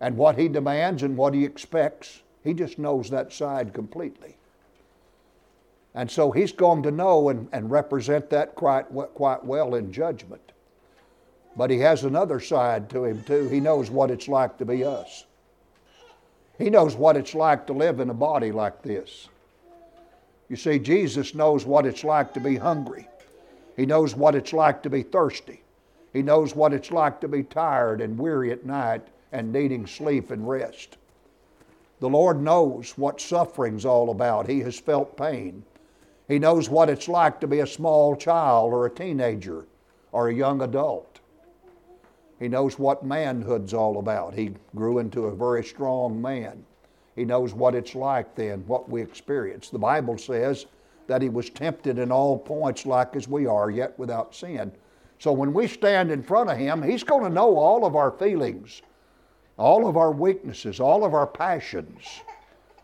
And 0.00 0.16
what 0.16 0.38
He 0.38 0.48
demands 0.48 1.02
and 1.02 1.16
what 1.16 1.34
He 1.34 1.44
expects, 1.44 2.22
He 2.44 2.52
just 2.52 2.78
knows 2.78 3.10
that 3.10 3.32
side 3.32 3.72
completely. 3.72 4.37
And 5.94 6.10
so 6.10 6.30
he's 6.30 6.52
going 6.52 6.82
to 6.84 6.90
know 6.90 7.28
and, 7.28 7.48
and 7.52 7.70
represent 7.70 8.30
that 8.30 8.54
quite, 8.54 8.84
quite 9.14 9.44
well 9.44 9.74
in 9.74 9.92
judgment. 9.92 10.52
But 11.56 11.70
he 11.70 11.78
has 11.80 12.04
another 12.04 12.38
side 12.38 12.88
to 12.90 13.04
him, 13.04 13.24
too. 13.24 13.48
He 13.48 13.58
knows 13.58 13.90
what 13.90 14.10
it's 14.10 14.28
like 14.28 14.58
to 14.58 14.64
be 14.64 14.84
us. 14.84 15.24
He 16.58 16.70
knows 16.70 16.94
what 16.94 17.16
it's 17.16 17.34
like 17.34 17.66
to 17.66 17.72
live 17.72 18.00
in 18.00 18.10
a 18.10 18.14
body 18.14 18.52
like 18.52 18.82
this. 18.82 19.28
You 20.48 20.56
see, 20.56 20.78
Jesus 20.78 21.34
knows 21.34 21.66
what 21.66 21.86
it's 21.86 22.04
like 22.04 22.32
to 22.34 22.40
be 22.40 22.56
hungry. 22.56 23.08
He 23.76 23.86
knows 23.86 24.16
what 24.16 24.34
it's 24.34 24.52
like 24.52 24.82
to 24.82 24.90
be 24.90 25.02
thirsty. 25.02 25.62
He 26.12 26.22
knows 26.22 26.54
what 26.54 26.72
it's 26.72 26.90
like 26.90 27.20
to 27.20 27.28
be 27.28 27.42
tired 27.42 28.00
and 28.00 28.18
weary 28.18 28.50
at 28.50 28.64
night 28.64 29.02
and 29.32 29.52
needing 29.52 29.86
sleep 29.86 30.30
and 30.30 30.48
rest. 30.48 30.96
The 32.00 32.08
Lord 32.08 32.40
knows 32.40 32.94
what 32.96 33.20
suffering's 33.20 33.84
all 33.84 34.10
about. 34.10 34.48
He 34.48 34.60
has 34.60 34.78
felt 34.78 35.16
pain. 35.16 35.64
He 36.28 36.38
knows 36.38 36.68
what 36.68 36.90
it's 36.90 37.08
like 37.08 37.40
to 37.40 37.46
be 37.46 37.60
a 37.60 37.66
small 37.66 38.14
child 38.14 38.72
or 38.72 38.84
a 38.84 38.90
teenager 38.90 39.66
or 40.12 40.28
a 40.28 40.34
young 40.34 40.60
adult. 40.60 41.20
He 42.38 42.48
knows 42.48 42.78
what 42.78 43.04
manhood's 43.04 43.74
all 43.74 43.98
about. 43.98 44.34
He 44.34 44.54
grew 44.76 44.98
into 44.98 45.24
a 45.24 45.34
very 45.34 45.64
strong 45.64 46.20
man. 46.20 46.64
He 47.16 47.24
knows 47.24 47.52
what 47.54 47.74
it's 47.74 47.94
like 47.94 48.34
then, 48.36 48.62
what 48.66 48.88
we 48.88 49.02
experience. 49.02 49.70
The 49.70 49.78
Bible 49.78 50.18
says 50.18 50.66
that 51.08 51.22
he 51.22 51.30
was 51.30 51.50
tempted 51.50 51.98
in 51.98 52.12
all 52.12 52.38
points 52.38 52.86
like 52.86 53.16
as 53.16 53.26
we 53.26 53.46
are, 53.46 53.70
yet 53.70 53.98
without 53.98 54.34
sin. 54.34 54.70
So 55.18 55.32
when 55.32 55.52
we 55.52 55.66
stand 55.66 56.12
in 56.12 56.22
front 56.22 56.50
of 56.50 56.58
him, 56.58 56.82
he's 56.82 57.02
going 57.02 57.24
to 57.24 57.30
know 57.30 57.56
all 57.56 57.84
of 57.84 57.96
our 57.96 58.12
feelings, 58.12 58.82
all 59.56 59.88
of 59.88 59.96
our 59.96 60.12
weaknesses, 60.12 60.78
all 60.78 61.04
of 61.04 61.14
our 61.14 61.26
passions, 61.26 62.20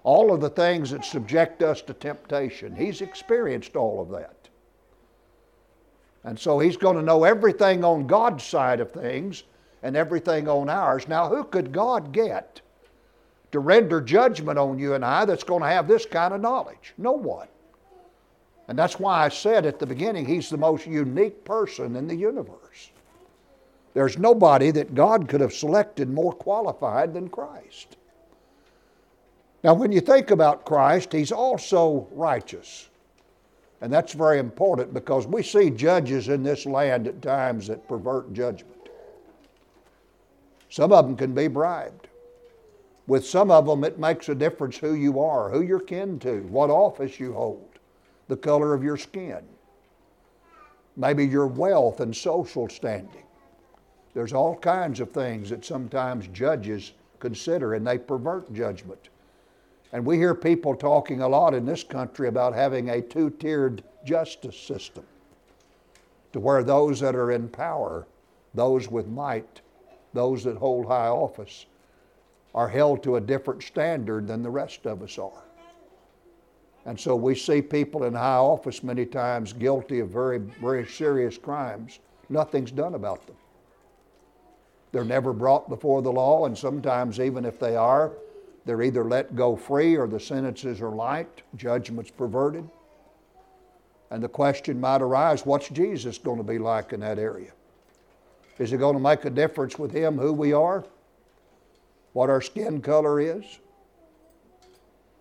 all 0.05 0.33
of 0.33 0.41
the 0.41 0.51
things 0.51 0.91
that 0.91 1.05
subject 1.05 1.63
us 1.63 1.83
to 1.83 1.95
temptation. 1.95 2.77
He's 2.77 3.01
experienced 3.01 3.75
all 3.75 4.01
of 4.01 4.11
that. 4.11 4.49
And 6.25 6.39
so 6.39 6.59
he's 6.59 6.77
going 6.77 6.97
to 6.97 7.03
know 7.03 7.25
everything 7.25 7.85
on 7.85 8.07
God's 8.07 8.45
side 8.45 8.81
of 8.81 8.93
things 8.93 9.45
and 9.83 9.97
everything 9.97 10.49
on 10.49 10.71
ours. 10.71 11.09
Now, 11.09 11.29
who 11.29 11.45
could 11.45 11.73
God 11.73 12.13
get 12.13 12.61
to 13.53 13.61
render 13.61 14.01
judgment 14.01 14.59
on 14.59 14.79
you 14.79 14.95
and 14.95 15.05
I 15.05 15.25
that's 15.25 15.45
going 15.45 15.63
to 15.63 15.69
have 15.69 15.89
this 15.89 16.07
kind 16.07 16.33
of 16.33 16.41
knowledge? 16.41 16.95
No 16.97 17.13
one. 17.13 17.49
And 18.69 18.79
that's 18.79 18.99
why 18.99 19.25
I 19.25 19.29
said 19.29 19.67
at 19.67 19.79
the 19.79 19.87
beginning, 19.87 20.25
he's 20.25 20.49
the 20.49 20.57
most 20.57 20.87
unique 20.87 21.45
person 21.45 21.97
in 21.97 22.09
the 22.09 22.17
universe. 22.17 22.91
There's 23.93 24.19
nobody 24.19 24.71
that 24.73 24.95
God 24.95 25.29
could 25.29 25.41
have 25.41 25.53
selected 25.53 26.11
more 26.11 26.33
qualified 26.33 27.13
than 27.13 27.29
Christ. 27.29 27.97
Now, 29.65 29.73
when 29.73 29.93
you 29.93 30.03
think 30.03 30.31
about 30.31 30.67
Christ, 30.67 31.11
he's 31.11 31.33
also 31.33 32.07
righteous. 32.13 32.91
And 33.81 33.91
that's 33.91 34.13
very 34.13 34.39
important 34.39 34.93
because 34.93 35.27
we 35.27 35.43
see 35.43 35.71
judges 35.71 36.29
in 36.29 36.43
this 36.43 36.67
land 36.67 37.09
at 37.09 37.23
times 37.23 37.69
that 37.69 37.89
pervert 37.89 38.35
judgment. 38.35 38.91
Some 40.69 40.93
of 40.93 41.07
them 41.07 41.17
can 41.17 41.35
be 41.35 41.49
bribed. 41.49 42.09
With 43.07 43.25
some 43.25 43.51
of 43.51 43.65
them, 43.65 43.85
it 43.85 43.99
makes 43.99 44.29
a 44.29 44.35
difference 44.35 44.77
who 44.77 44.95
you 44.95 45.19
are, 45.19 45.49
who 45.51 45.63
you're 45.63 45.81
kin 45.81 46.19
to, 46.21 46.43
what 46.43 46.69
office 46.69 47.19
you 47.19 47.33
hold, 47.33 47.79
the 48.29 48.37
color 48.37 48.75
of 48.75 48.85
your 48.85 48.99
skin, 48.99 49.43
maybe 50.97 51.27
your 51.27 51.47
wealth 51.47 52.01
and 52.01 52.15
social 52.15 52.69
standing. 52.69 53.25
There's 54.13 54.33
all 54.35 54.57
kinds 54.57 55.01
of 55.01 55.11
things 55.11 55.49
that 55.51 55.65
sometimes 55.65 56.29
judges 56.29 56.93
consider 57.19 57.75
and 57.75 57.87
they 57.87 57.99
pervert 57.99 58.53
judgment. 58.53 59.09
And 59.95 60.05
we 60.05 60.17
hear 60.17 60.35
people 60.35 60.75
talking 60.75 61.21
a 61.21 61.29
lot 61.29 61.55
in 61.55 61.65
this 61.65 61.85
country 61.85 62.27
about 62.27 62.53
having 62.53 62.91
a 62.91 63.01
two 63.01 63.31
tiered 63.31 63.85
justice 64.05 64.59
system 64.59 65.05
to 66.33 66.41
where 66.41 66.65
those 66.65 66.99
that 66.99 67.15
are 67.15 67.31
in 67.31 67.49
power, 67.49 68.05
those 68.55 68.91
with 68.91 69.07
might, 69.07 69.61
those 70.13 70.43
that 70.43 70.57
hold 70.57 70.87
high 70.87 71.07
office, 71.07 71.67
are 72.57 72.69
held 72.69 73.05
to 73.05 73.17
a 73.17 73.21
different 73.21 73.63
standard 73.63 74.27
than 74.27 74.43
the 74.43 74.51
rest 74.51 74.85
of 74.85 75.01
us 75.01 75.17
are. 75.17 75.45
And 76.87 76.99
so 76.99 77.15
we 77.15 77.37
see 77.37 77.63
people 77.63 78.03
in 78.03 78.15
high 78.15 78.35
office 78.35 78.83
many 78.83 79.07
times 79.07 79.53
guilty 79.53 80.01
of 80.01 80.09
very, 80.09 80.39
very 80.39 80.89
serious 80.89 81.39
crimes. 81.39 82.01
Nothing's 82.29 82.73
done 82.73 82.97
about 82.97 83.25
them. 83.29 83.37
They're 84.91 85.05
never 85.05 85.33
brought 85.33 85.69
before 85.69 86.03
the 86.03 86.13
law, 86.13 86.47
and 86.47 86.59
sometimes, 86.59 87.21
even 87.21 87.45
if 87.45 87.61
they 87.61 87.77
are, 87.77 88.13
they're 88.65 88.83
either 88.83 89.05
let 89.05 89.37
go 89.37 89.57
free 89.57 89.97
or 89.97 90.07
the 90.07 90.21
sentences 90.21 90.81
are 90.81 90.91
light, 90.91 91.43
judgment's 91.57 92.11
perverted. 92.11 92.69
And 94.11 94.23
the 94.23 94.29
question 94.29 94.81
might 94.81 95.03
arise 95.03 95.45
what's 95.45 95.69
Jesus 95.69 96.19
going 96.19 96.39
to 96.39 96.45
be 96.45 96.59
like 96.59 96.93
in 96.93 97.01
that 97.01 97.19
area? 97.19 97.53
Is 98.59 98.73
it 98.73 98.79
going 98.79 98.95
to 98.95 99.03
make 99.03 99.25
a 99.25 99.31
difference 99.31 99.79
with 99.79 99.91
him 99.91 100.19
who 100.19 100.33
we 100.33 100.53
are? 100.53 100.85
What 102.13 102.31
our 102.31 102.41
skin 102.41 102.81
color 102.81 103.21
is? 103.21 103.45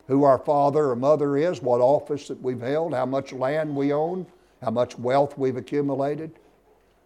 Who 0.07 0.23
our 0.23 0.37
father 0.37 0.91
or 0.91 0.95
mother 0.95 1.37
is? 1.37 1.61
What 1.61 1.81
office 1.81 2.27
that 2.27 2.41
we've 2.41 2.61
held? 2.61 2.93
How 2.93 3.05
much 3.05 3.33
land 3.33 3.75
we 3.75 3.91
own? 3.91 4.27
How 4.61 4.69
much 4.69 4.97
wealth 4.99 5.37
we've 5.37 5.57
accumulated? 5.57 6.31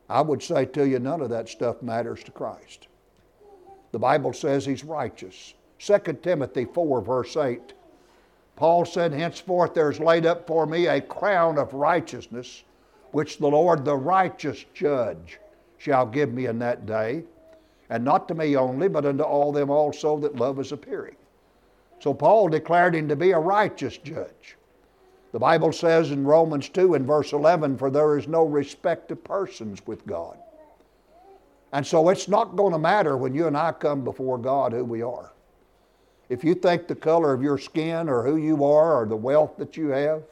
I 0.10 0.22
would 0.22 0.44
say 0.44 0.66
to 0.66 0.88
you, 0.88 1.00
none 1.00 1.22
of 1.22 1.30
that 1.30 1.50
stuff 1.50 1.82
matters 1.82 2.24
to 2.26 2.32
Christ. 2.32 2.88
The 3.92 4.00
Bible 4.00 4.34
says 4.34 4.66
he's 4.66 4.84
righteous. 4.84 5.54
2 5.80 6.00
Timothy 6.22 6.66
4, 6.66 7.02
verse 7.02 7.38
8. 7.38 7.74
Paul 8.56 8.86
said, 8.86 9.14
Henceforth 9.14 9.74
there's 9.74 10.00
laid 10.00 10.26
up 10.26 10.48
for 10.48 10.66
me 10.66 10.88
a 10.88 11.00
crown 11.00 11.58
of 11.58 11.74
righteousness, 11.74 12.64
which 13.12 13.38
the 13.38 13.48
Lord, 13.48 13.86
the 13.86 13.96
righteous 13.96 14.66
judge, 14.74 15.40
shall 15.78 16.06
give 16.06 16.34
me 16.34 16.48
in 16.48 16.60
that 16.60 16.86
day, 16.86 17.24
and 17.90 18.04
not 18.04 18.28
to 18.28 18.36
me 18.36 18.56
only, 18.56 18.88
but 18.88 19.06
unto 19.06 19.24
all 19.24 19.52
them 19.52 19.70
also 19.70 20.18
that 20.20 20.36
love 20.36 20.60
is 20.60 20.72
appearing. 20.72 21.16
So 22.00 22.14
Paul 22.14 22.50
declared 22.50 22.96
him 22.96 23.08
to 23.08 23.16
be 23.16 23.32
a 23.32 23.40
righteous 23.40 23.98
judge. 23.98 24.58
The 25.32 25.40
Bible 25.40 25.72
says 25.72 26.12
in 26.12 26.26
Romans 26.26 26.70
2 26.70 26.96
and 26.96 27.06
verse 27.06 27.34
11, 27.34 27.78
For 27.78 27.92
there 27.92 28.18
is 28.18 28.28
no 28.28 28.44
respect 28.44 29.12
of 29.12 29.24
persons 29.24 29.86
with 29.86 30.06
God. 30.08 30.38
And 31.74 31.86
so 31.86 32.10
it's 32.10 32.28
not 32.28 32.56
going 32.56 32.74
to 32.74 32.80
matter 32.80 33.18
when 33.18 33.36
you 33.36 33.48
and 33.48 33.58
I 33.58 33.72
come 33.74 34.04
before 34.04 34.38
God 34.38 34.74
who 34.74 34.84
we 34.84 35.02
are. 35.02 35.34
If 36.30 36.44
you 36.44 36.56
think 36.56 36.88
the 36.88 36.96
color 36.96 37.34
of 37.34 37.42
your 37.42 37.58
skin 37.58 38.10
or 38.10 38.24
who 38.24 38.36
you 38.36 38.64
are 38.66 39.02
or 39.02 39.06
the 39.06 39.16
wealth 39.16 39.56
that 39.58 39.78
you 39.78 39.90
have, 39.90 40.24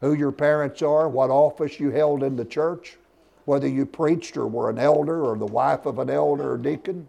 who 0.00 0.14
your 0.14 0.32
parents 0.32 0.82
are, 0.82 1.08
what 1.08 1.30
office 1.30 1.78
you 1.78 1.90
held 1.90 2.22
in 2.22 2.36
the 2.36 2.44
church, 2.44 2.96
whether 3.44 3.68
you 3.68 3.84
preached 3.84 4.36
or 4.36 4.46
were 4.46 4.70
an 4.70 4.78
elder 4.78 5.24
or 5.24 5.36
the 5.36 5.46
wife 5.46 5.84
of 5.84 5.98
an 5.98 6.08
elder 6.08 6.52
or 6.52 6.58
deacon, 6.58 7.06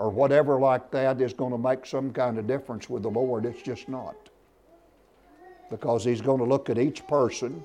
or 0.00 0.10
whatever 0.10 0.58
like 0.58 0.90
that 0.90 1.20
is 1.20 1.32
going 1.32 1.52
to 1.52 1.58
make 1.58 1.86
some 1.86 2.12
kind 2.12 2.38
of 2.38 2.46
difference 2.46 2.88
with 2.88 3.02
the 3.02 3.10
Lord. 3.10 3.44
It's 3.44 3.62
just 3.62 3.88
not. 3.88 4.16
Because 5.70 6.04
He's 6.04 6.20
going 6.20 6.38
to 6.38 6.44
look 6.44 6.70
at 6.70 6.78
each 6.78 7.06
person 7.06 7.64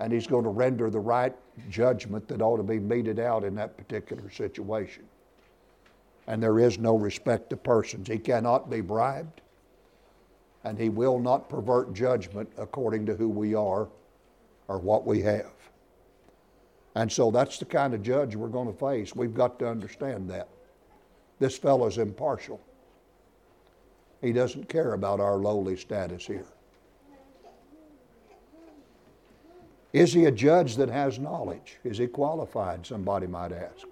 and 0.00 0.12
He's 0.12 0.26
going 0.26 0.44
to 0.44 0.50
render 0.50 0.90
the 0.90 1.00
right 1.00 1.34
judgment 1.70 2.26
that 2.28 2.42
ought 2.42 2.56
to 2.56 2.62
be 2.64 2.80
meted 2.80 3.20
out 3.20 3.44
in 3.44 3.54
that 3.54 3.76
particular 3.76 4.30
situation 4.30 5.04
and 6.26 6.42
there 6.42 6.58
is 6.58 6.78
no 6.78 6.96
respect 6.96 7.50
to 7.50 7.56
persons. 7.56 8.08
He 8.08 8.18
cannot 8.18 8.70
be 8.70 8.80
bribed, 8.80 9.40
and 10.64 10.78
he 10.78 10.88
will 10.88 11.18
not 11.18 11.48
pervert 11.48 11.94
judgment 11.94 12.50
according 12.56 13.06
to 13.06 13.14
who 13.14 13.28
we 13.28 13.54
are 13.54 13.88
or 14.68 14.78
what 14.78 15.06
we 15.06 15.20
have. 15.22 15.52
And 16.94 17.10
so 17.10 17.30
that's 17.30 17.58
the 17.58 17.64
kind 17.64 17.92
of 17.92 18.02
judge 18.02 18.36
we're 18.36 18.48
going 18.48 18.72
to 18.72 18.78
face. 18.78 19.14
We've 19.14 19.34
got 19.34 19.58
to 19.58 19.68
understand 19.68 20.30
that. 20.30 20.48
This 21.40 21.58
fellow's 21.58 21.98
impartial. 21.98 22.60
He 24.22 24.32
doesn't 24.32 24.68
care 24.68 24.94
about 24.94 25.20
our 25.20 25.36
lowly 25.36 25.76
status 25.76 26.24
here. 26.24 26.46
Is 29.92 30.12
he 30.12 30.24
a 30.24 30.30
judge 30.30 30.76
that 30.76 30.88
has 30.88 31.18
knowledge? 31.18 31.78
Is 31.84 31.98
he 31.98 32.06
qualified? 32.06 32.86
Somebody 32.86 33.26
might 33.26 33.52
ask. 33.52 33.86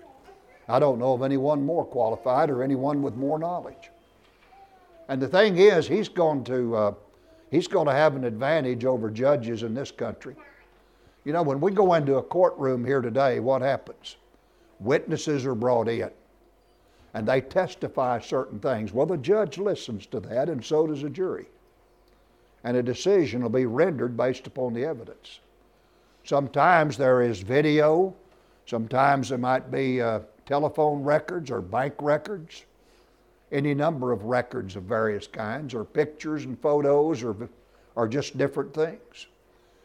I 0.72 0.78
don't 0.78 0.98
know 0.98 1.12
of 1.12 1.22
anyone 1.22 1.66
more 1.66 1.84
qualified 1.84 2.48
or 2.48 2.62
anyone 2.62 3.02
with 3.02 3.14
more 3.14 3.38
knowledge. 3.38 3.90
And 5.08 5.20
the 5.20 5.28
thing 5.28 5.58
is, 5.58 5.86
he's 5.86 6.08
going 6.08 6.44
to, 6.44 6.74
uh, 6.74 6.94
he's 7.50 7.68
going 7.68 7.86
to 7.88 7.92
have 7.92 8.16
an 8.16 8.24
advantage 8.24 8.86
over 8.86 9.10
judges 9.10 9.64
in 9.64 9.74
this 9.74 9.90
country. 9.90 10.34
You 11.24 11.34
know, 11.34 11.42
when 11.42 11.60
we 11.60 11.72
go 11.72 11.92
into 11.92 12.16
a 12.16 12.22
courtroom 12.22 12.86
here 12.86 13.02
today, 13.02 13.38
what 13.38 13.60
happens? 13.60 14.16
Witnesses 14.80 15.44
are 15.44 15.54
brought 15.54 15.88
in 15.88 16.10
and 17.12 17.28
they 17.28 17.42
testify 17.42 18.18
certain 18.18 18.58
things. 18.58 18.94
Well, 18.94 19.04
the 19.04 19.18
judge 19.18 19.58
listens 19.58 20.06
to 20.06 20.20
that, 20.20 20.48
and 20.48 20.64
so 20.64 20.86
does 20.86 21.02
a 21.02 21.10
jury. 21.10 21.48
And 22.64 22.78
a 22.78 22.82
decision 22.82 23.42
will 23.42 23.50
be 23.50 23.66
rendered 23.66 24.16
based 24.16 24.46
upon 24.46 24.72
the 24.72 24.86
evidence. 24.86 25.40
Sometimes 26.24 26.96
there 26.96 27.20
is 27.20 27.40
video, 27.40 28.14
sometimes 28.64 29.28
there 29.28 29.36
might 29.36 29.70
be 29.70 30.00
uh, 30.00 30.20
telephone 30.46 31.02
records 31.02 31.50
or 31.50 31.60
bank 31.60 31.94
records, 32.00 32.64
any 33.50 33.74
number 33.74 34.12
of 34.12 34.24
records 34.24 34.76
of 34.76 34.84
various 34.84 35.26
kinds, 35.26 35.74
or 35.74 35.84
pictures 35.84 36.44
and 36.44 36.58
photos, 36.60 37.22
or, 37.22 37.36
or 37.94 38.08
just 38.08 38.38
different 38.38 38.72
things. 38.72 39.26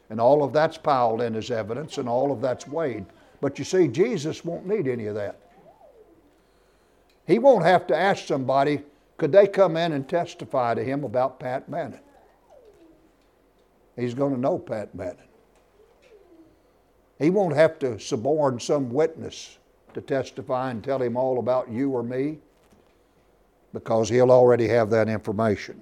And 0.09 0.21
all 0.21 0.43
of 0.43 0.53
that's 0.53 0.77
piled 0.77 1.21
in 1.21 1.35
as 1.35 1.51
evidence, 1.51 1.97
and 1.97 2.07
all 2.07 2.31
of 2.31 2.41
that's 2.41 2.67
weighed. 2.67 3.05
But 3.41 3.59
you 3.59 3.65
see, 3.65 3.87
Jesus 3.87 4.45
won't 4.45 4.65
need 4.65 4.87
any 4.87 5.07
of 5.07 5.15
that. 5.15 5.39
He 7.25 7.39
won't 7.39 7.65
have 7.65 7.85
to 7.87 7.95
ask 7.95 8.25
somebody, 8.25 8.83
could 9.17 9.33
they 9.33 9.47
come 9.47 9.75
in 9.75 9.91
and 9.91 10.07
testify 10.07 10.75
to 10.75 10.83
him 10.83 11.03
about 11.03 11.39
Pat 11.39 11.69
Bannon? 11.69 11.99
He's 13.97 14.13
going 14.13 14.33
to 14.33 14.39
know 14.39 14.57
Pat 14.57 14.95
Bannon. 14.95 15.17
He 17.19 17.29
won't 17.29 17.55
have 17.55 17.79
to 17.79 17.99
suborn 17.99 18.61
some 18.61 18.91
witness 18.91 19.57
to 19.97 20.01
testify 20.01 20.69
and 20.69 20.83
tell 20.83 21.01
him 21.01 21.17
all 21.17 21.39
about 21.39 21.71
you 21.71 21.89
or 21.89 22.03
me 22.03 22.37
because 23.73 24.07
he'll 24.07 24.29
already 24.29 24.67
have 24.67 24.91
that 24.91 25.09
information. 25.09 25.81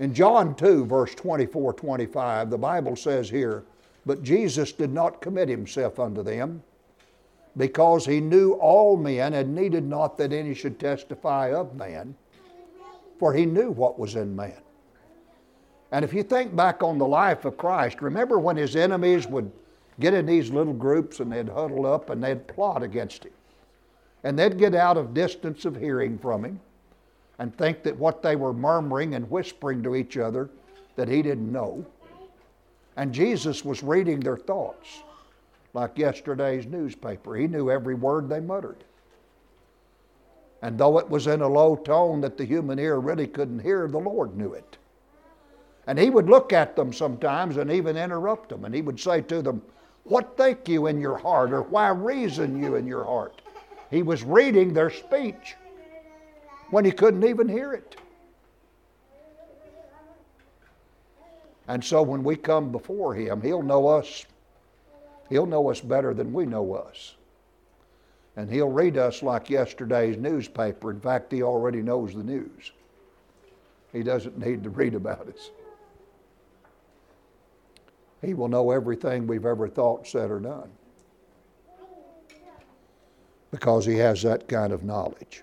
In 0.00 0.12
John 0.12 0.56
2, 0.56 0.84
verse 0.84 1.14
24 1.14 1.72
25, 1.74 2.50
the 2.50 2.58
Bible 2.58 2.96
says 2.96 3.30
here, 3.30 3.62
But 4.04 4.24
Jesus 4.24 4.72
did 4.72 4.92
not 4.92 5.20
commit 5.20 5.48
himself 5.48 6.00
unto 6.00 6.24
them, 6.24 6.60
because 7.56 8.04
he 8.04 8.20
knew 8.20 8.54
all 8.54 8.96
men 8.96 9.34
and 9.34 9.54
needed 9.54 9.84
not 9.84 10.18
that 10.18 10.32
any 10.32 10.52
should 10.52 10.80
testify 10.80 11.52
of 11.52 11.76
man, 11.76 12.12
for 13.20 13.32
he 13.32 13.46
knew 13.46 13.70
what 13.70 14.00
was 14.00 14.16
in 14.16 14.34
man. 14.34 14.60
And 15.92 16.04
if 16.04 16.12
you 16.12 16.24
think 16.24 16.56
back 16.56 16.82
on 16.82 16.98
the 16.98 17.06
life 17.06 17.44
of 17.44 17.56
Christ, 17.56 18.02
remember 18.02 18.40
when 18.40 18.56
his 18.56 18.74
enemies 18.74 19.28
would 19.28 19.52
get 20.00 20.14
in 20.14 20.26
these 20.26 20.50
little 20.50 20.72
groups 20.72 21.20
and 21.20 21.30
they'd 21.30 21.48
huddle 21.48 21.86
up 21.86 22.10
and 22.10 22.22
they'd 22.22 22.46
plot 22.46 22.82
against 22.82 23.24
him. 23.24 23.32
And 24.24 24.38
they'd 24.38 24.58
get 24.58 24.74
out 24.74 24.96
of 24.96 25.14
distance 25.14 25.64
of 25.64 25.76
hearing 25.76 26.18
from 26.18 26.44
him 26.44 26.60
and 27.38 27.56
think 27.56 27.82
that 27.84 27.96
what 27.96 28.22
they 28.22 28.36
were 28.36 28.52
murmuring 28.52 29.14
and 29.14 29.30
whispering 29.30 29.82
to 29.82 29.94
each 29.94 30.16
other 30.16 30.50
that 30.96 31.08
he 31.08 31.22
didn't 31.22 31.52
know. 31.52 31.84
And 32.96 33.12
Jesus 33.12 33.64
was 33.64 33.82
reading 33.82 34.18
their 34.20 34.36
thoughts 34.36 35.02
like 35.72 35.96
yesterday's 35.96 36.66
newspaper. 36.66 37.36
He 37.36 37.46
knew 37.46 37.70
every 37.70 37.94
word 37.94 38.28
they 38.28 38.40
muttered. 38.40 38.82
And 40.62 40.76
though 40.76 40.98
it 40.98 41.08
was 41.08 41.28
in 41.28 41.40
a 41.40 41.48
low 41.48 41.76
tone 41.76 42.20
that 42.22 42.36
the 42.36 42.44
human 42.44 42.80
ear 42.80 42.98
really 42.98 43.28
couldn't 43.28 43.60
hear, 43.60 43.86
the 43.86 43.98
Lord 43.98 44.36
knew 44.36 44.54
it. 44.54 44.76
And 45.86 45.98
he 45.98 46.10
would 46.10 46.28
look 46.28 46.52
at 46.52 46.74
them 46.74 46.92
sometimes 46.92 47.56
and 47.56 47.70
even 47.70 47.96
interrupt 47.96 48.48
them. 48.48 48.64
And 48.64 48.74
he 48.74 48.82
would 48.82 48.98
say 48.98 49.20
to 49.22 49.40
them, 49.40 49.62
What 50.08 50.36
think 50.36 50.68
you 50.68 50.86
in 50.86 51.00
your 51.00 51.18
heart? 51.18 51.52
Or 51.52 51.62
why 51.62 51.90
reason 51.90 52.62
you 52.62 52.76
in 52.76 52.86
your 52.86 53.04
heart? 53.04 53.42
He 53.90 54.02
was 54.02 54.22
reading 54.22 54.72
their 54.72 54.90
speech 54.90 55.54
when 56.70 56.84
he 56.84 56.90
couldn't 56.90 57.24
even 57.24 57.48
hear 57.48 57.72
it. 57.74 57.96
And 61.68 61.84
so 61.84 62.02
when 62.02 62.24
we 62.24 62.36
come 62.36 62.72
before 62.72 63.14
him, 63.14 63.42
he'll 63.42 63.62
know 63.62 63.86
us. 63.86 64.24
He'll 65.28 65.46
know 65.46 65.70
us 65.70 65.80
better 65.80 66.14
than 66.14 66.32
we 66.32 66.46
know 66.46 66.74
us. 66.74 67.14
And 68.36 68.50
he'll 68.50 68.70
read 68.70 68.96
us 68.96 69.22
like 69.22 69.50
yesterday's 69.50 70.16
newspaper. 70.16 70.90
In 70.90 71.00
fact, 71.00 71.30
he 71.30 71.42
already 71.42 71.82
knows 71.82 72.14
the 72.14 72.22
news. 72.22 72.72
He 73.92 74.02
doesn't 74.02 74.38
need 74.38 74.62
to 74.64 74.70
read 74.70 74.94
about 74.94 75.28
us. 75.28 75.50
He 78.22 78.34
will 78.34 78.48
know 78.48 78.70
everything 78.70 79.26
we've 79.26 79.46
ever 79.46 79.68
thought, 79.68 80.06
said, 80.06 80.30
or 80.30 80.40
done. 80.40 80.70
Because 83.50 83.86
he 83.86 83.96
has 83.96 84.22
that 84.22 84.48
kind 84.48 84.72
of 84.72 84.84
knowledge. 84.84 85.42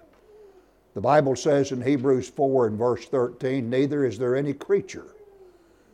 The 0.93 1.01
Bible 1.01 1.35
says 1.35 1.71
in 1.71 1.81
Hebrews 1.81 2.29
4 2.29 2.67
and 2.67 2.77
verse 2.77 3.05
13, 3.05 3.69
Neither 3.69 4.05
is 4.05 4.17
there 4.17 4.35
any 4.35 4.53
creature 4.53 5.07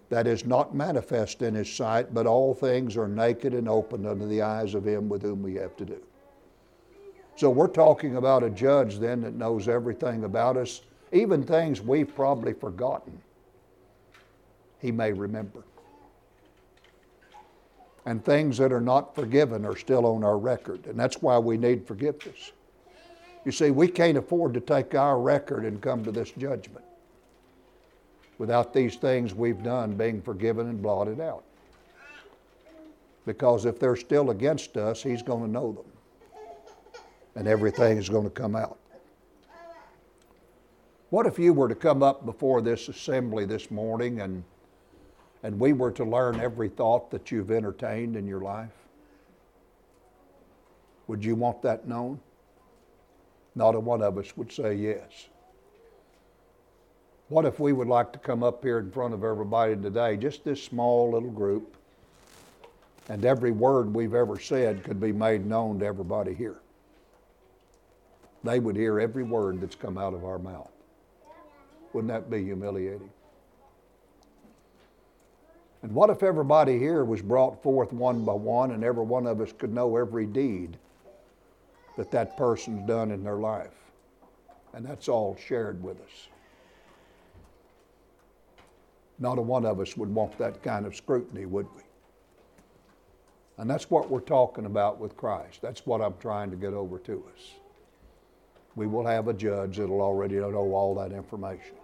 that 0.10 0.28
is 0.28 0.46
not 0.46 0.76
manifest 0.76 1.42
in 1.42 1.56
his 1.56 1.72
sight, 1.72 2.14
but 2.14 2.28
all 2.28 2.54
things 2.54 2.98
are 2.98 3.08
naked 3.08 3.54
and 3.54 3.70
open 3.70 4.06
unto 4.06 4.28
the 4.28 4.42
eyes 4.42 4.76
of 4.76 4.86
him 4.86 5.08
with 5.08 5.22
whom 5.22 5.42
we 5.42 5.56
have 5.56 5.76
to 5.78 5.86
do. 5.86 6.02
So 7.36 7.50
we're 7.50 7.68
talking 7.68 8.18
about 8.18 8.44
a 8.44 8.50
judge 8.50 9.00
then 9.00 9.22
that 9.22 9.36
knows 9.36 9.68
everything 9.68 10.26
about 10.26 10.58
us, 10.58 10.82
even 11.14 11.44
things 11.44 11.82
we've 11.82 12.14
probably 12.14 12.54
forgotten. 12.54 13.20
He 14.80 14.92
may 14.92 15.14
remember. 15.14 15.64
And 18.06 18.24
things 18.26 18.58
that 18.58 18.74
are 18.74 18.82
not 18.82 19.14
forgiven 19.14 19.66
are 19.66 19.76
still 19.76 20.06
on 20.08 20.24
our 20.24 20.38
record, 20.38 20.88
and 20.88 21.00
that's 21.00 21.22
why 21.22 21.38
we 21.38 21.56
need 21.58 21.86
forgiveness. 21.86 22.52
You 23.46 23.52
see, 23.52 23.72
we 23.72 23.88
can't 23.88 24.18
afford 24.18 24.54
to 24.56 24.60
take 24.60 24.96
our 24.96 25.20
record 25.20 25.66
and 25.66 25.82
come 25.82 26.04
to 26.04 26.12
this 26.12 26.32
judgment 26.32 26.86
without 28.38 28.74
these 28.74 28.96
things 28.96 29.36
we've 29.36 29.62
done 29.62 29.96
being 29.96 30.20
forgiven 30.22 30.68
and 30.68 30.82
blotted 30.82 31.20
out. 31.20 31.44
Because 33.26 33.66
if 33.66 33.80
they're 33.80 33.96
still 33.96 34.32
against 34.32 34.78
us, 34.78 35.04
He's 35.04 35.22
going 35.22 35.44
to 35.44 35.50
know 35.50 35.74
them. 35.74 35.86
And 37.36 37.48
everything 37.48 37.98
is 37.98 38.10
going 38.10 38.24
to 38.24 38.32
come 38.32 38.56
out. 38.56 38.80
What 41.12 41.28
if 41.28 41.38
you 41.38 41.54
were 41.54 41.68
to 41.68 41.76
come 41.76 42.02
up 42.02 42.26
before 42.26 42.62
this 42.62 42.90
assembly 42.90 43.46
this 43.46 43.70
morning 43.70 44.22
and, 44.22 44.44
and 45.44 45.60
we 45.60 45.74
were 45.74 45.92
to 45.92 46.04
learn 46.04 46.40
every 46.40 46.70
thought 46.70 47.12
that 47.12 47.32
you've 47.32 47.52
entertained 47.52 48.16
in 48.16 48.28
your 48.28 48.42
life? 48.42 48.70
Would 51.08 51.26
you 51.26 51.36
want 51.36 51.62
that 51.64 51.88
known? 51.88 52.20
Not 53.56 53.76
a 53.76 53.80
one 53.80 54.02
of 54.02 54.18
us 54.18 54.36
would 54.38 54.52
say 54.52 54.76
yes. 54.76 55.28
What 57.28 57.46
if 57.46 57.60
we 57.60 57.74
would 57.74 57.88
like 57.88 58.12
to 58.14 58.20
come 58.20 58.44
up 58.44 58.64
here 58.64 58.80
in 58.80 58.92
front 58.92 59.14
of 59.14 59.24
everybody 59.24 59.76
today, 59.76 60.18
just 60.18 60.44
this 60.44 60.62
small 60.62 61.12
little 61.12 61.30
group, 61.30 61.76
and 63.10 63.26
every 63.26 63.52
word 63.52 63.94
we've 63.94 64.14
ever 64.14 64.40
said 64.40 64.84
could 64.84 65.00
be 65.00 65.12
made 65.12 65.46
known 65.46 65.80
to 65.80 65.86
everybody 65.86 66.34
here? 66.34 66.58
They 68.44 68.60
would 68.60 68.76
hear 68.76 69.00
every 69.00 69.24
word 69.24 69.62
that's 69.62 69.76
come 69.76 69.98
out 69.98 70.14
of 70.14 70.26
our 70.26 70.40
mouth. 70.40 70.72
Wouldn't 71.94 72.12
that 72.12 72.30
be 72.30 72.44
humiliating? 72.44 73.10
And 75.84 75.92
what 75.94 76.10
if 76.10 76.22
everybody 76.22 76.78
here 76.78 77.04
was 77.04 77.22
brought 77.22 77.62
forth 77.64 77.92
one 77.92 78.24
by 78.24 78.34
one 78.34 78.72
and 78.72 78.84
every 78.84 79.04
one 79.04 79.26
of 79.26 79.42
us 79.42 79.52
could 79.52 79.74
know 79.74 79.98
every 79.98 80.26
deed 80.26 80.78
that 81.98 82.12
that 82.12 82.38
person's 82.38 82.88
done 82.88 83.12
in 83.12 83.24
their 83.24 83.38
life. 83.38 83.74
And 84.74 84.86
that's 84.86 85.10
all 85.10 85.36
shared 85.48 85.84
with 85.84 86.00
us. 86.02 86.28
Not 89.20 89.38
a 89.38 89.42
one 89.42 89.66
of 89.66 89.80
us 89.80 89.98
would 89.98 90.14
want 90.14 90.38
that 90.38 90.64
kind 90.64 90.86
of 90.86 90.96
scrutiny, 90.96 91.46
would 91.46 91.68
we? 91.76 91.82
And 93.58 93.70
that's 93.70 93.90
what 93.90 94.10
we're 94.10 94.20
talking 94.20 94.66
about 94.66 95.00
with 95.00 95.18
Christ. 95.18 95.62
That's 95.62 95.86
what 95.86 96.02
I'm 96.02 96.16
trying 96.20 96.50
to 96.52 96.58
get 96.58 96.74
over 96.74 96.98
to 97.00 97.24
us. 97.36 97.52
We 98.76 98.88
will 98.88 99.06
have 99.06 99.28
a 99.28 99.34
judge 99.34 99.78
that'll 99.78 100.02
already 100.02 100.36
know 100.36 100.74
all 100.74 100.96
that 100.96 101.12
information. 101.12 101.76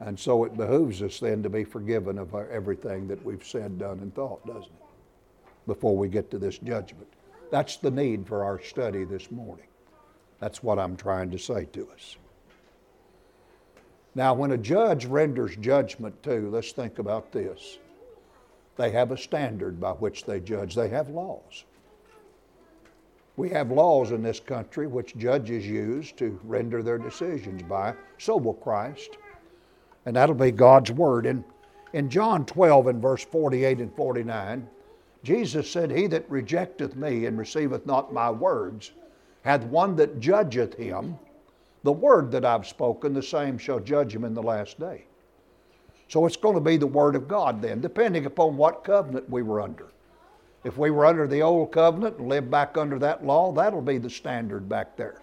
And 0.00 0.18
so 0.18 0.44
it 0.44 0.56
behooves 0.56 1.02
us 1.02 1.20
then 1.20 1.42
to 1.42 1.50
be 1.50 1.64
forgiven 1.64 2.18
of 2.18 2.34
everything 2.34 3.06
that 3.08 3.22
we've 3.24 3.46
said, 3.46 3.78
done, 3.78 3.98
and 4.00 4.14
thought, 4.14 4.46
doesn't 4.46 4.62
it? 4.62 5.46
Before 5.66 5.96
we 5.96 6.08
get 6.08 6.30
to 6.30 6.38
this 6.38 6.58
judgment. 6.58 7.06
That's 7.50 7.76
the 7.76 7.90
need 7.90 8.26
for 8.26 8.42
our 8.42 8.60
study 8.62 9.04
this 9.04 9.30
morning. 9.30 9.66
That's 10.38 10.62
what 10.62 10.78
I'm 10.78 10.96
trying 10.96 11.30
to 11.32 11.38
say 11.38 11.66
to 11.72 11.88
us. 11.90 12.16
Now, 14.14 14.34
when 14.34 14.52
a 14.52 14.58
judge 14.58 15.04
renders 15.04 15.54
judgment 15.56 16.20
too, 16.22 16.48
let's 16.50 16.72
think 16.72 16.98
about 16.98 17.30
this. 17.30 17.78
They 18.76 18.90
have 18.92 19.12
a 19.12 19.18
standard 19.18 19.78
by 19.78 19.92
which 19.92 20.24
they 20.24 20.40
judge, 20.40 20.74
they 20.74 20.88
have 20.88 21.10
laws. 21.10 21.64
We 23.36 23.50
have 23.50 23.70
laws 23.70 24.10
in 24.10 24.22
this 24.22 24.40
country 24.40 24.86
which 24.86 25.16
judges 25.16 25.66
use 25.66 26.12
to 26.12 26.38
render 26.44 26.82
their 26.82 26.98
decisions 26.98 27.62
by. 27.62 27.94
So 28.18 28.36
will 28.36 28.54
Christ. 28.54 29.18
And 30.06 30.16
that'll 30.16 30.34
be 30.34 30.50
God's 30.50 30.90
Word. 30.90 31.26
In, 31.26 31.44
in 31.92 32.08
John 32.08 32.46
12 32.46 32.86
and 32.88 33.02
verse 33.02 33.24
48 33.24 33.78
and 33.78 33.94
49, 33.94 34.68
Jesus 35.22 35.70
said, 35.70 35.90
He 35.90 36.06
that 36.08 36.30
rejecteth 36.30 36.96
me 36.96 37.26
and 37.26 37.38
receiveth 37.38 37.86
not 37.86 38.12
my 38.12 38.30
words 38.30 38.92
hath 39.42 39.64
one 39.64 39.96
that 39.96 40.20
judgeth 40.20 40.74
him. 40.74 41.18
The 41.82 41.92
word 41.92 42.30
that 42.32 42.44
I've 42.44 42.66
spoken, 42.66 43.14
the 43.14 43.22
same 43.22 43.56
shall 43.56 43.80
judge 43.80 44.14
him 44.14 44.24
in 44.24 44.34
the 44.34 44.42
last 44.42 44.78
day. 44.78 45.04
So 46.08 46.26
it's 46.26 46.36
going 46.36 46.56
to 46.56 46.60
be 46.60 46.76
the 46.76 46.86
Word 46.86 47.14
of 47.14 47.28
God 47.28 47.62
then, 47.62 47.80
depending 47.80 48.26
upon 48.26 48.56
what 48.56 48.84
covenant 48.84 49.30
we 49.30 49.42
were 49.42 49.60
under. 49.60 49.86
If 50.64 50.76
we 50.76 50.90
were 50.90 51.06
under 51.06 51.26
the 51.26 51.40
old 51.40 51.72
covenant 51.72 52.18
and 52.18 52.28
lived 52.28 52.50
back 52.50 52.76
under 52.76 52.98
that 52.98 53.24
law, 53.24 53.52
that'll 53.52 53.80
be 53.80 53.96
the 53.96 54.10
standard 54.10 54.68
back 54.68 54.96
there. 54.96 55.20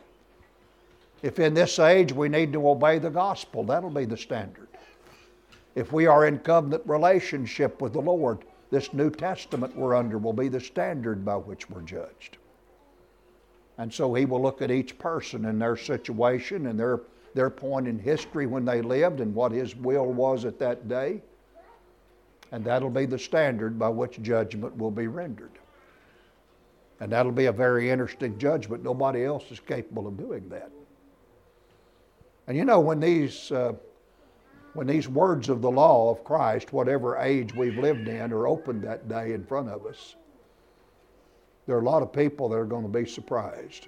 If 1.21 1.39
in 1.39 1.53
this 1.53 1.77
age 1.77 2.13
we 2.13 2.29
need 2.29 2.53
to 2.53 2.69
obey 2.69 2.99
the 2.99 3.09
gospel, 3.09 3.63
that'll 3.63 3.89
be 3.89 4.05
the 4.05 4.17
standard. 4.17 4.66
If 5.77 5.93
we 5.93 6.07
are 6.07 6.25
in 6.25 6.39
covenant 6.39 6.81
relationship 6.87 7.83
with 7.83 7.93
the 7.93 8.01
Lord, 8.01 8.39
this 8.71 8.93
New 8.93 9.11
Testament 9.11 9.75
we're 9.75 9.93
under 9.93 10.17
will 10.17 10.33
be 10.33 10.47
the 10.47 10.59
standard 10.59 11.23
by 11.23 11.35
which 11.35 11.69
we're 11.69 11.83
judged. 11.83 12.37
And 13.77 13.93
so 13.93 14.11
he 14.15 14.25
will 14.25 14.41
look 14.41 14.63
at 14.63 14.71
each 14.71 14.97
person 14.97 15.45
and 15.45 15.61
their 15.61 15.77
situation 15.77 16.65
and 16.65 16.79
their, 16.79 17.01
their 17.35 17.51
point 17.51 17.87
in 17.87 17.99
history 17.99 18.47
when 18.47 18.65
they 18.65 18.81
lived 18.81 19.19
and 19.19 19.35
what 19.35 19.51
his 19.51 19.75
will 19.75 20.07
was 20.07 20.45
at 20.45 20.57
that 20.57 20.89
day. 20.89 21.21
And 22.51 22.65
that'll 22.65 22.89
be 22.89 23.05
the 23.05 23.19
standard 23.19 23.77
by 23.77 23.89
which 23.89 24.19
judgment 24.23 24.75
will 24.75 24.89
be 24.89 25.05
rendered. 25.05 25.51
And 27.01 27.11
that'll 27.11 27.31
be 27.31 27.45
a 27.45 27.51
very 27.51 27.91
interesting 27.91 28.39
judgment. 28.39 28.83
Nobody 28.83 29.25
else 29.25 29.43
is 29.51 29.59
capable 29.59 30.07
of 30.07 30.17
doing 30.17 30.49
that. 30.49 30.71
And 32.47 32.57
you 32.57 32.65
know, 32.65 32.79
when 32.79 32.99
these, 32.99 33.51
uh, 33.51 33.73
when 34.77 34.85
these 34.85 35.09
words 35.09 35.49
of 35.49 35.63
the 35.63 35.71
law 35.71 36.11
of 36.11 36.23
Christ, 36.23 36.71
whatever 36.71 37.17
age 37.17 37.51
we've 37.55 37.79
lived 37.79 38.07
in, 38.07 38.31
are 38.31 38.47
opened 38.47 38.83
that 38.83 39.09
day 39.09 39.33
in 39.33 39.43
front 39.43 39.69
of 39.69 39.87
us, 39.87 40.15
there 41.65 41.75
are 41.75 41.81
a 41.81 41.83
lot 41.83 42.03
of 42.03 42.13
people 42.13 42.47
that 42.49 42.57
are 42.57 42.65
going 42.65 42.83
to 42.83 42.99
be 42.99 43.03
surprised. 43.03 43.87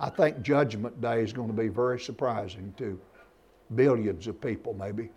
I 0.00 0.10
think 0.10 0.42
Judgment 0.42 1.00
Day 1.00 1.22
is 1.22 1.32
going 1.32 1.48
to 1.48 1.54
be 1.54 1.68
very 1.68 1.98
surprising 1.98 2.74
to 2.76 3.00
billions 3.74 4.26
of 4.26 4.38
people, 4.38 4.74
maybe, 4.74 5.08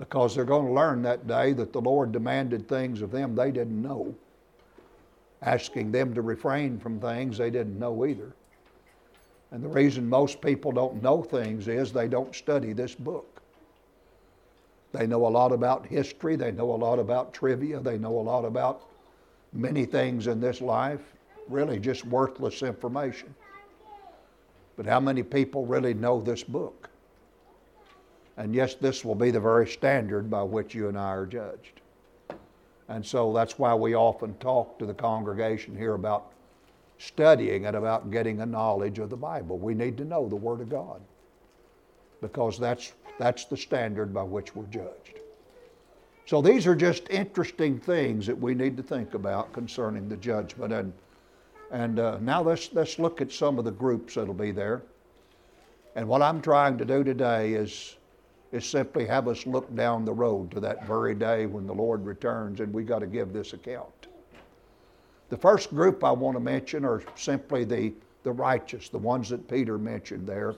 because 0.00 0.34
they're 0.34 0.44
going 0.44 0.66
to 0.66 0.72
learn 0.72 1.00
that 1.02 1.28
day 1.28 1.52
that 1.52 1.72
the 1.72 1.80
Lord 1.80 2.10
demanded 2.10 2.68
things 2.68 3.00
of 3.00 3.12
them 3.12 3.36
they 3.36 3.52
didn't 3.52 3.80
know, 3.80 4.12
asking 5.42 5.92
them 5.92 6.14
to 6.14 6.22
refrain 6.22 6.80
from 6.80 6.98
things 6.98 7.38
they 7.38 7.50
didn't 7.50 7.78
know 7.78 8.04
either. 8.06 8.34
And 9.52 9.62
the 9.62 9.68
reason 9.68 10.08
most 10.08 10.40
people 10.40 10.70
don't 10.72 11.02
know 11.02 11.22
things 11.22 11.66
is 11.68 11.92
they 11.92 12.08
don't 12.08 12.34
study 12.34 12.72
this 12.72 12.94
book. 12.94 13.42
They 14.92 15.06
know 15.06 15.26
a 15.26 15.28
lot 15.28 15.52
about 15.52 15.86
history, 15.86 16.36
they 16.36 16.50
know 16.52 16.72
a 16.72 16.74
lot 16.74 16.98
about 16.98 17.32
trivia, 17.32 17.80
they 17.80 17.98
know 17.98 18.18
a 18.18 18.22
lot 18.22 18.44
about 18.44 18.82
many 19.52 19.84
things 19.84 20.26
in 20.26 20.40
this 20.40 20.60
life, 20.60 21.00
really 21.48 21.78
just 21.78 22.04
worthless 22.04 22.62
information. 22.62 23.34
But 24.76 24.86
how 24.86 25.00
many 25.00 25.22
people 25.22 25.66
really 25.66 25.94
know 25.94 26.20
this 26.20 26.42
book? 26.42 26.88
And 28.36 28.54
yes, 28.54 28.74
this 28.74 29.04
will 29.04 29.14
be 29.14 29.30
the 29.30 29.40
very 29.40 29.68
standard 29.68 30.30
by 30.30 30.42
which 30.42 30.74
you 30.74 30.88
and 30.88 30.98
I 30.98 31.10
are 31.10 31.26
judged. 31.26 31.80
And 32.88 33.04
so 33.04 33.32
that's 33.32 33.58
why 33.58 33.74
we 33.74 33.94
often 33.94 34.34
talk 34.38 34.78
to 34.78 34.86
the 34.86 34.94
congregation 34.94 35.76
here 35.76 35.94
about 35.94 36.32
studying 37.00 37.64
and 37.64 37.76
about 37.76 38.10
getting 38.10 38.40
a 38.40 38.46
knowledge 38.46 38.98
of 38.98 39.08
the 39.08 39.16
Bible. 39.16 39.58
We 39.58 39.74
need 39.74 39.96
to 39.96 40.04
know 40.04 40.28
the 40.28 40.36
Word 40.36 40.60
of 40.60 40.68
God 40.68 41.00
because 42.20 42.58
that's, 42.58 42.92
that's 43.18 43.46
the 43.46 43.56
standard 43.56 44.12
by 44.12 44.22
which 44.22 44.54
we're 44.54 44.66
judged. 44.66 45.18
So 46.26 46.42
these 46.42 46.66
are 46.66 46.76
just 46.76 47.08
interesting 47.08 47.80
things 47.80 48.26
that 48.26 48.38
we 48.38 48.54
need 48.54 48.76
to 48.76 48.82
think 48.82 49.14
about 49.14 49.52
concerning 49.52 50.08
the 50.08 50.16
judgment. 50.16 50.74
And, 50.74 50.92
and 51.70 51.98
uh, 51.98 52.18
now 52.20 52.42
let's, 52.42 52.70
let's 52.74 52.98
look 52.98 53.22
at 53.22 53.32
some 53.32 53.58
of 53.58 53.64
the 53.64 53.72
groups 53.72 54.14
that'll 54.14 54.34
be 54.34 54.52
there. 54.52 54.82
And 55.96 56.06
what 56.06 56.20
I'm 56.20 56.42
trying 56.42 56.76
to 56.78 56.84
do 56.84 57.02
today 57.02 57.54
is, 57.54 57.96
is 58.52 58.66
simply 58.66 59.06
have 59.06 59.26
us 59.26 59.46
look 59.46 59.74
down 59.74 60.04
the 60.04 60.12
road 60.12 60.50
to 60.50 60.60
that 60.60 60.86
very 60.86 61.14
day 61.14 61.46
when 61.46 61.66
the 61.66 61.74
Lord 61.74 62.04
returns 62.04 62.60
and 62.60 62.72
we 62.72 62.84
got 62.84 62.98
to 62.98 63.06
give 63.06 63.32
this 63.32 63.54
account. 63.54 64.06
The 65.30 65.36
first 65.36 65.70
group 65.70 66.02
I 66.02 66.10
want 66.10 66.36
to 66.36 66.40
mention 66.40 66.84
are 66.84 67.02
simply 67.14 67.64
the, 67.64 67.92
the 68.24 68.32
righteous, 68.32 68.88
the 68.88 68.98
ones 68.98 69.28
that 69.30 69.48
Peter 69.48 69.78
mentioned 69.78 70.26
there 70.26 70.54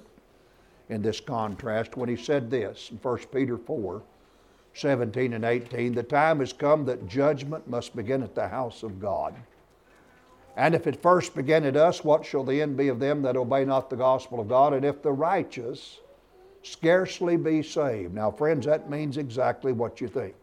in 0.88 1.02
this 1.02 1.20
contrast 1.20 1.96
when 1.96 2.08
he 2.08 2.16
said 2.16 2.50
this 2.50 2.90
in 2.90 2.96
1 2.96 3.18
Peter 3.32 3.56
4 3.56 4.02
17 4.74 5.34
and 5.34 5.44
18 5.44 5.94
The 5.94 6.02
time 6.02 6.40
has 6.40 6.54
come 6.54 6.86
that 6.86 7.06
judgment 7.06 7.68
must 7.68 7.94
begin 7.94 8.22
at 8.22 8.34
the 8.34 8.48
house 8.48 8.82
of 8.82 8.98
God. 8.98 9.34
And 10.56 10.74
if 10.74 10.86
it 10.86 11.02
first 11.02 11.34
begin 11.34 11.64
at 11.64 11.76
us, 11.76 12.02
what 12.02 12.24
shall 12.24 12.42
the 12.42 12.60
end 12.60 12.78
be 12.78 12.88
of 12.88 12.98
them 12.98 13.20
that 13.22 13.36
obey 13.36 13.66
not 13.66 13.90
the 13.90 13.96
gospel 13.96 14.40
of 14.40 14.48
God? 14.48 14.72
And 14.72 14.84
if 14.84 15.02
the 15.02 15.12
righteous 15.12 16.00
scarcely 16.62 17.36
be 17.36 17.62
saved. 17.62 18.14
Now, 18.14 18.30
friends, 18.30 18.66
that 18.66 18.88
means 18.88 19.18
exactly 19.18 19.72
what 19.72 20.00
you 20.00 20.08
think. 20.08 20.34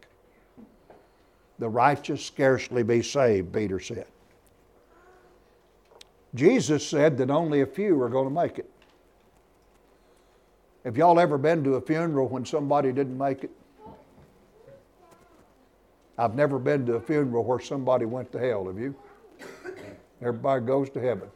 The 1.58 1.68
righteous 1.68 2.24
scarcely 2.24 2.82
be 2.82 3.02
saved, 3.02 3.52
Peter 3.52 3.80
said. 3.80 4.06
Jesus 6.34 6.86
said 6.86 7.18
that 7.18 7.30
only 7.30 7.60
a 7.60 7.66
few 7.66 8.00
are 8.00 8.08
going 8.08 8.28
to 8.28 8.34
make 8.34 8.58
it. 8.58 8.70
Have 10.84 10.96
y'all 10.96 11.18
ever 11.18 11.36
been 11.36 11.62
to 11.64 11.74
a 11.74 11.80
funeral 11.80 12.28
when 12.28 12.44
somebody 12.44 12.92
didn't 12.92 13.18
make 13.18 13.44
it? 13.44 13.50
I've 16.16 16.34
never 16.34 16.58
been 16.58 16.86
to 16.86 16.94
a 16.94 17.00
funeral 17.00 17.44
where 17.44 17.60
somebody 17.60 18.04
went 18.04 18.30
to 18.32 18.38
hell, 18.38 18.66
have 18.66 18.78
you? 18.78 18.94
Everybody 20.20 20.64
goes 20.64 20.90
to 20.90 21.00
heaven. 21.00 21.30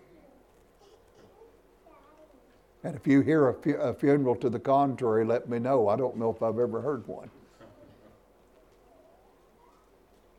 And 2.85 2.94
if 2.94 3.07
you 3.07 3.22
hear 3.22 3.48
a, 3.48 3.54
fu- 3.54 3.76
a, 3.76 3.94
funeral 3.94 4.37
to 4.37 4.50
the 4.50 4.59
contrary, 4.59 5.24
let 5.24 5.48
me 5.48 5.59
know. 5.59 5.88
I 5.88 5.96
don't 5.96 6.18
know 6.18 6.30
if 6.30 6.42
I've 6.42 6.59
ever 6.59 6.83
heard 6.83 7.07
one. 7.09 7.30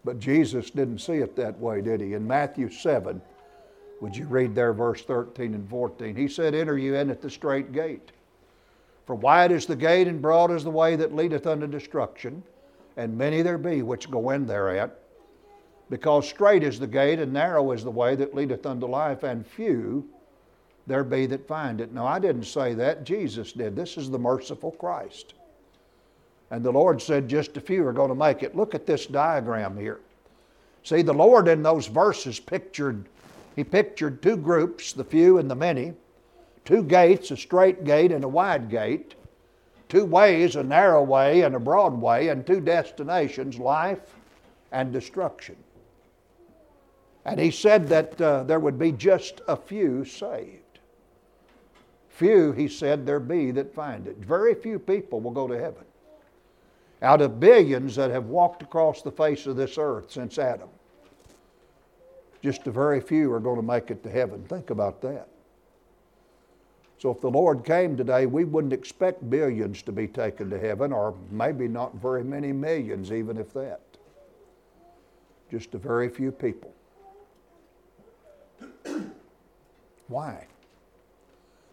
But 0.03 0.19
Jesus 0.19 0.69
didn't 0.69 0.99
see 0.99 1.15
it 1.15 1.35
that 1.37 1.59
way, 1.59 1.81
did 1.81 2.01
he? 2.01 2.13
In 2.13 2.27
Matthew 2.27 2.69
7, 2.69 3.19
would 4.05 4.15
you 4.15 4.27
read 4.27 4.53
there 4.53 4.71
verse 4.71 5.01
13 5.01 5.55
and 5.55 5.67
14? 5.67 6.15
He 6.15 6.27
said, 6.27 6.53
Enter 6.53 6.77
you 6.77 6.93
in 6.93 7.09
at 7.09 7.23
the 7.23 7.29
strait 7.29 7.71
gate. 7.71 8.11
For 9.07 9.15
wide 9.15 9.51
is 9.51 9.65
the 9.65 9.75
gate 9.75 10.07
and 10.07 10.21
broad 10.21 10.51
is 10.51 10.63
the 10.63 10.69
way 10.69 10.95
that 10.95 11.15
leadeth 11.15 11.47
unto 11.47 11.65
destruction, 11.65 12.43
and 12.97 13.17
many 13.17 13.41
there 13.41 13.57
be 13.57 13.81
which 13.81 14.11
go 14.11 14.29
in 14.29 14.45
thereat. 14.45 14.95
Because 15.89 16.29
strait 16.29 16.61
is 16.61 16.79
the 16.79 16.85
gate 16.85 17.17
and 17.17 17.33
narrow 17.33 17.71
is 17.71 17.83
the 17.83 17.89
way 17.89 18.15
that 18.15 18.35
leadeth 18.35 18.67
unto 18.67 18.85
life, 18.85 19.23
and 19.23 19.43
few 19.43 20.07
there 20.85 21.03
be 21.03 21.25
that 21.25 21.47
find 21.47 21.81
it. 21.81 21.91
Now, 21.91 22.05
I 22.05 22.19
didn't 22.19 22.43
say 22.43 22.75
that, 22.75 23.05
Jesus 23.05 23.53
did. 23.53 23.75
This 23.75 23.97
is 23.97 24.11
the 24.11 24.19
merciful 24.19 24.73
Christ. 24.73 25.33
And 26.51 26.63
the 26.63 26.71
Lord 26.71 27.01
said 27.01 27.27
just 27.27 27.57
a 27.57 27.59
few 27.59 27.83
are 27.87 27.91
going 27.91 28.09
to 28.09 28.15
make 28.15 28.43
it. 28.43 28.55
Look 28.55 28.75
at 28.75 28.85
this 28.85 29.07
diagram 29.07 29.75
here. 29.75 29.99
See, 30.83 31.01
the 31.01 31.11
Lord 31.11 31.47
in 31.47 31.63
those 31.63 31.87
verses 31.87 32.39
pictured 32.39 33.07
he 33.55 33.63
pictured 33.63 34.21
two 34.21 34.37
groups, 34.37 34.93
the 34.93 35.03
few 35.03 35.37
and 35.37 35.49
the 35.49 35.55
many, 35.55 35.93
two 36.65 36.83
gates, 36.83 37.31
a 37.31 37.37
strait 37.37 37.83
gate 37.83 38.11
and 38.11 38.23
a 38.23 38.27
wide 38.27 38.69
gate, 38.69 39.15
two 39.87 40.05
ways, 40.05 40.55
a 40.55 40.63
narrow 40.63 41.03
way 41.03 41.41
and 41.41 41.55
a 41.55 41.59
broad 41.59 41.93
way, 41.93 42.29
and 42.29 42.45
two 42.45 42.59
destinations, 42.59 43.57
life 43.57 44.15
and 44.71 44.91
destruction. 44.91 45.55
And 47.23 47.39
he 47.39 47.49
said 47.49 47.87
that 47.87 48.19
uh, 48.21 48.43
there 48.43 48.59
would 48.59 48.77
be 48.77 48.91
just 48.91 49.41
a 49.47 49.55
few 49.55 50.05
saved. 50.05 50.61
Few, 52.09 52.51
he 52.51 52.67
said, 52.67 53.05
there 53.05 53.19
be 53.19 53.51
that 53.51 53.73
find 53.73 54.07
it. 54.07 54.17
Very 54.17 54.53
few 54.53 54.79
people 54.79 55.19
will 55.19 55.31
go 55.31 55.47
to 55.47 55.59
heaven. 55.59 55.83
Out 57.01 57.21
of 57.21 57.39
billions 57.39 57.95
that 57.95 58.09
have 58.11 58.25
walked 58.25 58.63
across 58.63 59.01
the 59.01 59.11
face 59.11 59.47
of 59.47 59.57
this 59.57 59.77
earth 59.77 60.11
since 60.11 60.37
Adam, 60.37 60.69
just 62.45 62.67
a 62.67 62.71
very 62.71 63.01
few 63.01 63.33
are 63.33 63.39
going 63.39 63.55
to 63.55 63.63
make 63.63 63.89
it 63.89 64.03
to 64.03 64.09
heaven. 64.11 64.43
Think 64.43 64.69
about 64.69 65.01
that. 65.01 65.27
So 66.99 67.09
if 67.09 67.19
the 67.19 67.29
Lord 67.29 67.65
came 67.65 67.97
today, 67.97 68.27
we 68.27 68.43
wouldn't 68.43 68.71
expect 68.71 69.27
billions 69.31 69.81
to 69.81 69.91
be 69.91 70.07
taken 70.07 70.51
to 70.51 70.59
heaven, 70.59 70.93
or 70.93 71.15
maybe 71.31 71.67
not 71.67 71.95
very 71.95 72.23
many 72.23 72.53
millions, 72.53 73.11
even 73.11 73.37
if 73.37 73.51
that. 73.53 73.81
Just 75.49 75.73
a 75.73 75.79
very 75.79 76.07
few 76.07 76.31
people. 76.31 76.71
Why? 80.07 80.45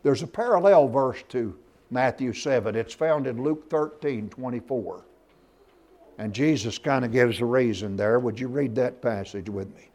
There's 0.03 0.23
a 0.23 0.27
parallel 0.27 0.89
verse 0.89 1.23
to 1.29 1.55
Matthew 1.91 2.33
7. 2.33 2.75
It's 2.75 2.95
found 2.95 3.27
in 3.27 3.43
Luke 3.43 3.69
13 3.69 4.31
24. 4.31 5.05
And 6.17 6.33
Jesus 6.33 6.79
kind 6.79 7.05
of 7.05 7.13
gives 7.13 7.41
a 7.41 7.45
reason 7.45 7.95
there. 7.95 8.19
Would 8.19 8.41
you 8.41 8.49
read 8.49 8.75
that 8.77 9.03
passage 9.03 9.51
with 9.51 9.69
me? 9.77 9.92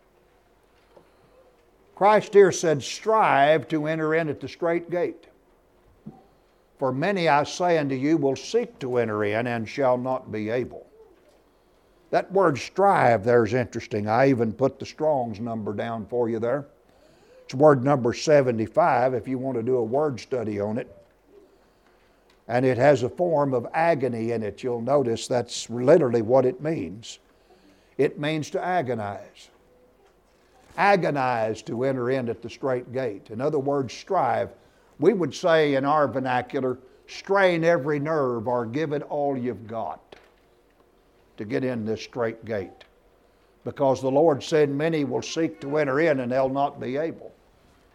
Christ 1.97 2.36
here 2.36 2.51
said, 2.51 2.83
Strive 2.83 3.67
to 3.69 3.88
enter 3.88 4.13
in 4.13 4.29
at 4.29 4.39
the 4.39 4.47
strait 4.47 4.91
gate. 4.91 5.25
For 6.77 6.91
many, 6.91 7.27
I 7.27 7.41
say 7.43 7.79
unto 7.79 7.95
you, 7.95 8.17
will 8.17 8.36
seek 8.36 8.77
to 8.79 8.97
enter 8.97 9.23
in 9.23 9.47
and 9.47 9.67
shall 9.67 9.97
not 9.97 10.31
be 10.31 10.51
able. 10.51 10.86
That 12.12 12.31
word 12.31 12.60
strive 12.60 13.23
there 13.23 13.43
is 13.43 13.55
interesting. 13.55 14.07
I 14.07 14.29
even 14.29 14.53
put 14.53 14.77
the 14.77 14.86
Strong's 14.86 15.39
number 15.39 15.73
down 15.73 16.05
for 16.05 16.29
you 16.29 16.38
there. 16.38 16.67
It's 17.45 17.55
word 17.55 17.83
number 17.83 18.13
75 18.13 19.15
if 19.15 19.27
you 19.27 19.39
want 19.39 19.57
to 19.57 19.63
do 19.63 19.77
a 19.77 19.83
word 19.83 20.19
study 20.19 20.60
on 20.60 20.77
it. 20.77 20.95
And 22.47 22.63
it 22.63 22.77
has 22.77 23.01
a 23.01 23.10
form 23.10 23.55
of 23.55 23.65
agony 23.73 24.33
in 24.33 24.43
it. 24.43 24.62
You'll 24.62 24.81
notice 24.81 25.27
that's 25.27 25.67
literally 25.71 26.21
what 26.21 26.45
it 26.45 26.62
means. 26.62 27.17
It 27.97 28.19
means 28.19 28.51
to 28.51 28.63
agonize 28.63 29.49
agonize 30.78 31.62
to 31.63 31.84
enter 31.84 32.12
in 32.12 32.30
at 32.30 32.42
the 32.42 32.50
strait 32.50 32.94
gate. 32.94 33.30
In 33.32 33.42
other 33.42 33.60
words, 33.60 33.94
strive. 33.94 34.50
We 35.00 35.13
would 35.13 35.34
say 35.34 35.76
in 35.76 35.86
our 35.86 36.08
vernacular, 36.08 36.78
strain 37.08 37.63
every 37.63 38.00
nerve 38.00 38.48
or 38.48 38.66
give 38.66 38.94
it 38.94 39.02
all 39.04 39.38
you've 39.38 39.68
got 39.68 40.16
to 41.38 41.46
get 41.46 41.63
in 41.63 41.86
this 41.86 42.02
strait 42.02 42.46
gate. 42.46 42.84
Because 43.63 44.02
the 44.02 44.12
Lord 44.12 44.42
said, 44.42 44.70
Many 44.70 45.04
will 45.04 45.22
seek 45.22 45.60
to 45.62 45.78
enter 45.78 46.00
in 46.00 46.22
and 46.22 46.32
they'll 46.32 46.50
not 46.50 46.80
be 46.80 46.98
able. 46.98 47.32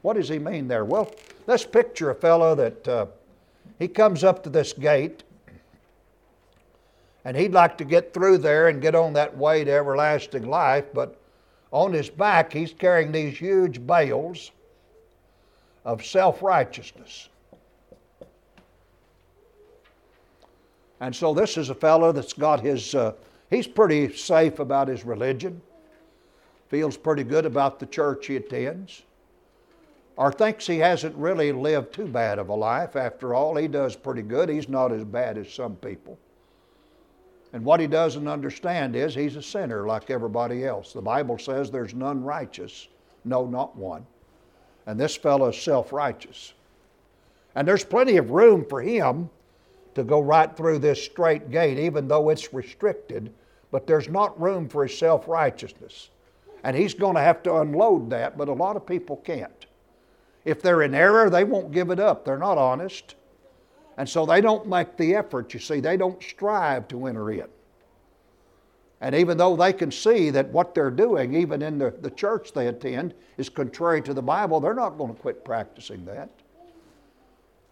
What 0.03 0.14
does 0.14 0.29
he 0.29 0.38
mean 0.38 0.68
there? 0.68 0.85
Well, 0.85 1.11
let's 1.47 1.64
picture 1.64 2.11
a 2.11 2.14
fellow 2.14 2.55
that 2.57 2.88
uh, 2.88 3.07
he 3.79 3.88
comes 3.88 4.25
up 4.25 4.42
to 4.45 4.51
this 4.51 4.73
gate 4.73 5.23
and 7.25 7.37
he'd 7.37 7.53
like 7.53 7.79
to 7.79 7.85
get 7.85 8.12
through 8.12 8.38
there 8.38 8.68
and 8.68 8.83
get 8.83 8.95
on 8.95 9.12
that 9.12 9.37
way 9.37 9.62
to 9.64 9.71
everlasting 9.71 10.47
life, 10.47 10.87
but 10.92 11.21
on 11.72 11.92
his 11.92 12.11
back, 12.11 12.52
he's 12.52 12.72
carrying 12.72 13.11
these 13.11 13.37
huge 13.37 13.85
bales 13.85 14.52
of 15.85 16.04
self 16.04 16.42
righteousness. 16.42 17.28
And 21.00 21.16
so 21.16 21.35
this 21.35 21.56
is 21.56 21.70
a 21.70 21.74
fellow 21.74 22.12
that's 22.12 22.35
got 22.35 22.61
his, 22.61 22.94
uh, 22.94 23.14
he's 23.50 23.66
pretty 23.66 24.14
safe 24.14 24.61
about 24.61 24.87
his 24.87 25.04
religion, 25.04 25.61
feels 26.68 26.96
pretty 26.96 27.24
good 27.24 27.44
about 27.44 27.80
the 27.80 27.87
church 27.87 28.28
he 28.28 28.37
attends, 28.37 29.02
or 30.16 30.30
thinks 30.30 30.66
he 30.66 30.78
hasn't 30.78 31.16
really 31.16 31.50
lived 31.50 31.92
too 31.92 32.06
bad 32.06 32.38
of 32.38 32.50
a 32.50 32.54
life. 32.54 32.94
After 32.94 33.35
all, 33.35 33.56
he 33.56 33.66
does 33.66 33.96
pretty 33.96 34.22
good. 34.22 34.48
He's 34.48 34.68
not 34.68 34.92
as 34.92 35.02
bad 35.02 35.38
as 35.38 35.52
some 35.52 35.74
people. 35.74 36.18
And 37.52 37.64
what 37.64 37.80
he 37.80 37.86
doesn't 37.86 38.28
understand 38.28 38.96
is 38.96 39.14
he's 39.14 39.36
a 39.36 39.42
sinner 39.42 39.86
like 39.86 40.10
everybody 40.10 40.64
else. 40.64 40.92
The 40.92 41.02
Bible 41.02 41.38
says 41.38 41.70
there's 41.70 41.94
none 41.94 42.24
righteous, 42.24 42.88
no, 43.24 43.46
not 43.46 43.76
one. 43.76 44.06
And 44.86 44.98
this 44.98 45.16
fellow 45.16 45.48
is 45.48 45.60
self 45.60 45.92
righteous. 45.92 46.54
And 47.54 47.68
there's 47.68 47.84
plenty 47.84 48.16
of 48.16 48.30
room 48.30 48.64
for 48.68 48.80
him 48.80 49.28
to 49.94 50.02
go 50.02 50.20
right 50.20 50.56
through 50.56 50.78
this 50.78 51.02
strait 51.02 51.50
gate, 51.50 51.78
even 51.78 52.08
though 52.08 52.30
it's 52.30 52.54
restricted, 52.54 53.32
but 53.70 53.86
there's 53.86 54.08
not 54.08 54.40
room 54.40 54.68
for 54.68 54.86
his 54.86 54.96
self 54.96 55.28
righteousness. 55.28 56.08
And 56.64 56.76
he's 56.76 56.94
going 56.94 57.16
to 57.16 57.20
have 57.20 57.42
to 57.42 57.56
unload 57.56 58.08
that, 58.10 58.38
but 58.38 58.48
a 58.48 58.52
lot 58.52 58.76
of 58.76 58.86
people 58.86 59.16
can't. 59.16 59.66
If 60.44 60.62
they're 60.62 60.82
in 60.82 60.94
error, 60.94 61.28
they 61.28 61.44
won't 61.44 61.72
give 61.72 61.90
it 61.90 62.00
up. 62.00 62.24
They're 62.24 62.38
not 62.38 62.58
honest. 62.58 63.14
And 63.98 64.09
so 64.09 64.24
they 64.24 64.40
don't 64.40 64.66
make 64.66 64.96
the 64.96 65.14
effort, 65.14 65.52
you 65.52 65.61
see, 65.61 65.81
they 65.81 65.96
don't 65.96 66.22
strive 66.22 66.88
to 66.88 67.07
enter 67.07 67.31
in. 67.31 67.46
And 69.00 69.14
even 69.14 69.37
though 69.37 69.57
they 69.57 69.72
can 69.72 69.90
see 69.90 70.31
that 70.31 70.48
what 70.48 70.74
they're 70.74 70.90
doing, 70.90 71.35
even 71.35 71.61
in 71.61 71.78
the, 71.78 71.90
the 71.90 72.11
church 72.11 72.52
they 72.52 72.68
attend, 72.68 73.14
is 73.37 73.48
contrary 73.48 74.00
to 74.02 74.14
the 74.14 74.22
Bible, 74.22 74.61
they're 74.61 74.74
not 74.74 74.96
going 74.96 75.14
to 75.14 75.20
quit 75.20 75.44
practicing 75.44 76.05
that 76.05 76.31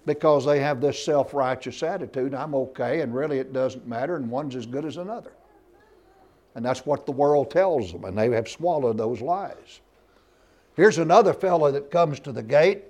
because 0.07 0.45
they 0.45 0.61
have 0.61 0.81
this 0.81 1.03
self 1.03 1.35
righteous 1.35 1.83
attitude 1.83 2.35
I'm 2.35 2.55
okay, 2.55 3.01
and 3.01 3.15
really 3.15 3.39
it 3.39 3.53
doesn't 3.53 3.87
matter, 3.87 4.17
and 4.17 4.29
one's 4.29 4.57
as 4.57 4.67
good 4.67 4.85
as 4.85 4.97
another. 4.97 5.33
And 6.55 6.65
that's 6.65 6.85
what 6.85 7.07
the 7.07 7.13
world 7.13 7.51
tells 7.51 7.93
them, 7.93 8.05
and 8.05 8.19
they 8.19 8.29
have 8.31 8.49
swallowed 8.49 8.99
those 8.99 9.21
lies. 9.21 9.81
Here's 10.75 10.99
another 10.99 11.33
fellow 11.33 11.71
that 11.71 11.91
comes 11.91 12.19
to 12.21 12.33
the 12.33 12.43
gate, 12.43 12.85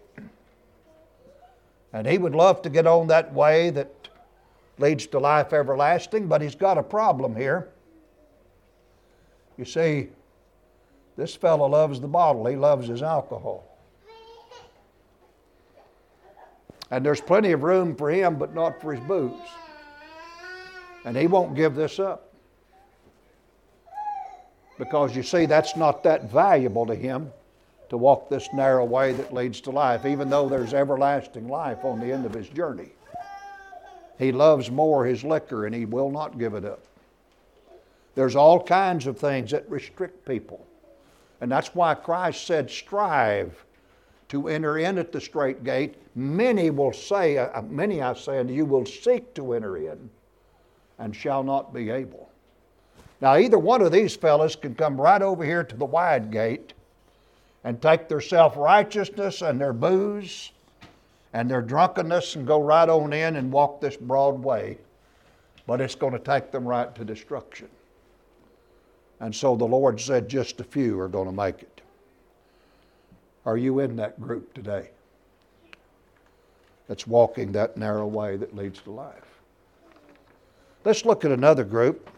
and 1.93 2.07
he 2.07 2.19
would 2.19 2.35
love 2.35 2.63
to 2.63 2.71
get 2.71 2.87
on 2.87 3.09
that 3.09 3.33
way 3.33 3.71
that 3.71 4.09
leads 4.79 5.07
to 5.09 5.19
life 5.19 5.53
everlasting, 5.53 6.27
but 6.27 6.41
he's 6.41 6.55
got 6.55 6.79
a 6.79 6.83
problem 6.83 7.35
here. 7.35 7.69
You 9.57 9.65
see, 9.65 10.09
this 11.17 11.35
fellow 11.35 11.69
loves 11.69 12.01
the 12.01 12.09
bottle, 12.09 12.47
he 12.47 12.57
loves 12.57 12.89
his 12.89 13.03
alcohol. 13.03 13.67
And 16.91 17.05
there's 17.05 17.21
plenty 17.21 17.53
of 17.53 17.63
room 17.63 17.95
for 17.95 18.11
him, 18.11 18.37
but 18.37 18.55
not 18.55 18.81
for 18.81 18.95
his 18.95 19.05
booze. 19.07 19.33
And 21.05 21.17
he 21.17 21.27
won't 21.27 21.55
give 21.55 21.75
this 21.75 21.99
up. 21.99 22.35
Because 24.79 25.15
you 25.15 25.23
see, 25.23 25.47
that's 25.47 25.77
not 25.77 26.03
that 26.05 26.31
valuable 26.31 26.87
to 26.87 26.95
him 26.95 27.33
to 27.91 27.97
walk 27.97 28.31
this 28.31 28.49
narrow 28.55 28.85
way 28.85 29.13
that 29.13 29.35
leads 29.35 29.61
to 29.61 29.71
life, 29.71 30.07
even 30.07 30.31
though 30.31 30.49
there's 30.49 30.73
everlasting 30.73 31.49
life 31.49 31.85
on 31.85 32.01
the 32.01 32.11
end 32.11 32.25
of 32.25 32.33
his 32.33 32.49
journey. 32.49 32.91
He 34.17 34.33
loves 34.33 34.71
more 34.71 35.05
his 35.05 35.25
liquor 35.25 35.67
and 35.67 35.75
he 35.75 35.85
will 35.85 36.11
not 36.11 36.39
give 36.39 36.55
it 36.55 36.65
up. 36.65 36.83
There's 38.15 38.37
all 38.37 38.63
kinds 38.63 39.07
of 39.07 39.19
things 39.19 39.51
that 39.51 39.69
restrict 39.69 40.27
people. 40.27 40.65
And 41.41 41.51
that's 41.51 41.75
why 41.75 41.95
Christ 41.95 42.47
said, 42.47 42.71
strive 42.71 43.65
to 44.29 44.49
enter 44.49 44.79
in 44.79 44.99
at 44.99 45.11
the 45.11 45.21
strait 45.21 45.65
gate. 45.65 45.97
Many 46.15 46.71
will 46.71 46.93
say, 46.93 47.39
uh, 47.39 47.63
many 47.63 48.03
I 48.03 48.15
say 48.15 48.39
unto 48.39 48.53
you, 48.53 48.67
will 48.67 48.87
seek 48.87 49.35
to 49.35 49.55
enter 49.55 49.77
in 49.77 50.11
and 50.99 51.17
shall 51.17 51.43
not 51.43 51.75
be 51.75 51.91
able. 51.91 52.31
Now, 53.21 53.37
either 53.37 53.59
one 53.59 53.83
of 53.83 53.91
these 53.91 54.15
fellows 54.15 54.55
can 54.55 54.75
come 54.75 55.01
right 55.01 55.23
over 55.23 55.45
here 55.45 55.65
to 55.65 55.77
the 55.77 55.85
wide 55.85 56.31
gate 56.31 56.75
and 57.65 57.81
take 57.81 58.09
their 58.09 58.21
self 58.21 58.57
righteousness 58.57 59.43
and 59.43 59.61
their 59.61 59.73
booze 59.73 60.53
and 61.33 61.51
their 61.51 61.63
drunkenness 61.63 62.37
and 62.37 62.47
go 62.47 62.61
right 62.61 62.89
on 62.89 63.13
in 63.13 63.37
and 63.37 63.53
walk 63.53 63.81
this 63.81 63.97
broad 63.97 64.43
way. 64.43 64.79
But 65.67 65.81
it's 65.81 65.95
going 65.95 66.13
to 66.13 66.19
take 66.19 66.51
them 66.51 66.67
right 66.67 66.93
to 66.95 67.05
destruction. 67.05 67.69
And 69.21 69.35
so 69.35 69.55
the 69.55 69.67
Lord 69.67 70.01
said 70.01 70.29
just 70.29 70.61
a 70.61 70.65
few 70.65 70.99
are 70.99 71.09
going 71.09 71.27
to 71.27 71.33
make 71.33 71.63
it. 71.63 71.83
Are 73.45 73.57
you 73.57 73.81
in 73.81 73.97
that 73.97 74.21
group 74.21 74.53
today 74.55 74.91
that's 76.89 77.07
walking 77.07 77.53
that 77.53 77.77
narrow 77.77 78.07
way 78.07 78.37
that 78.37 78.57
leads 78.57 78.81
to 78.83 78.91
life? 78.91 79.15
Let's 80.85 81.05
look 81.05 81.25
at 81.25 81.31
another 81.31 81.65
group. 81.65 82.11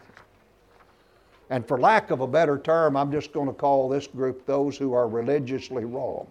And 1.49 1.67
for 1.67 1.79
lack 1.79 2.11
of 2.11 2.21
a 2.21 2.27
better 2.27 2.57
term, 2.57 2.95
I'm 2.95 3.11
just 3.11 3.33
going 3.33 3.47
to 3.47 3.53
call 3.53 3.89
this 3.89 4.07
group 4.07 4.45
those 4.45 4.77
who 4.77 4.93
are 4.93 5.07
religiously 5.07 5.85
wrong. 5.85 6.27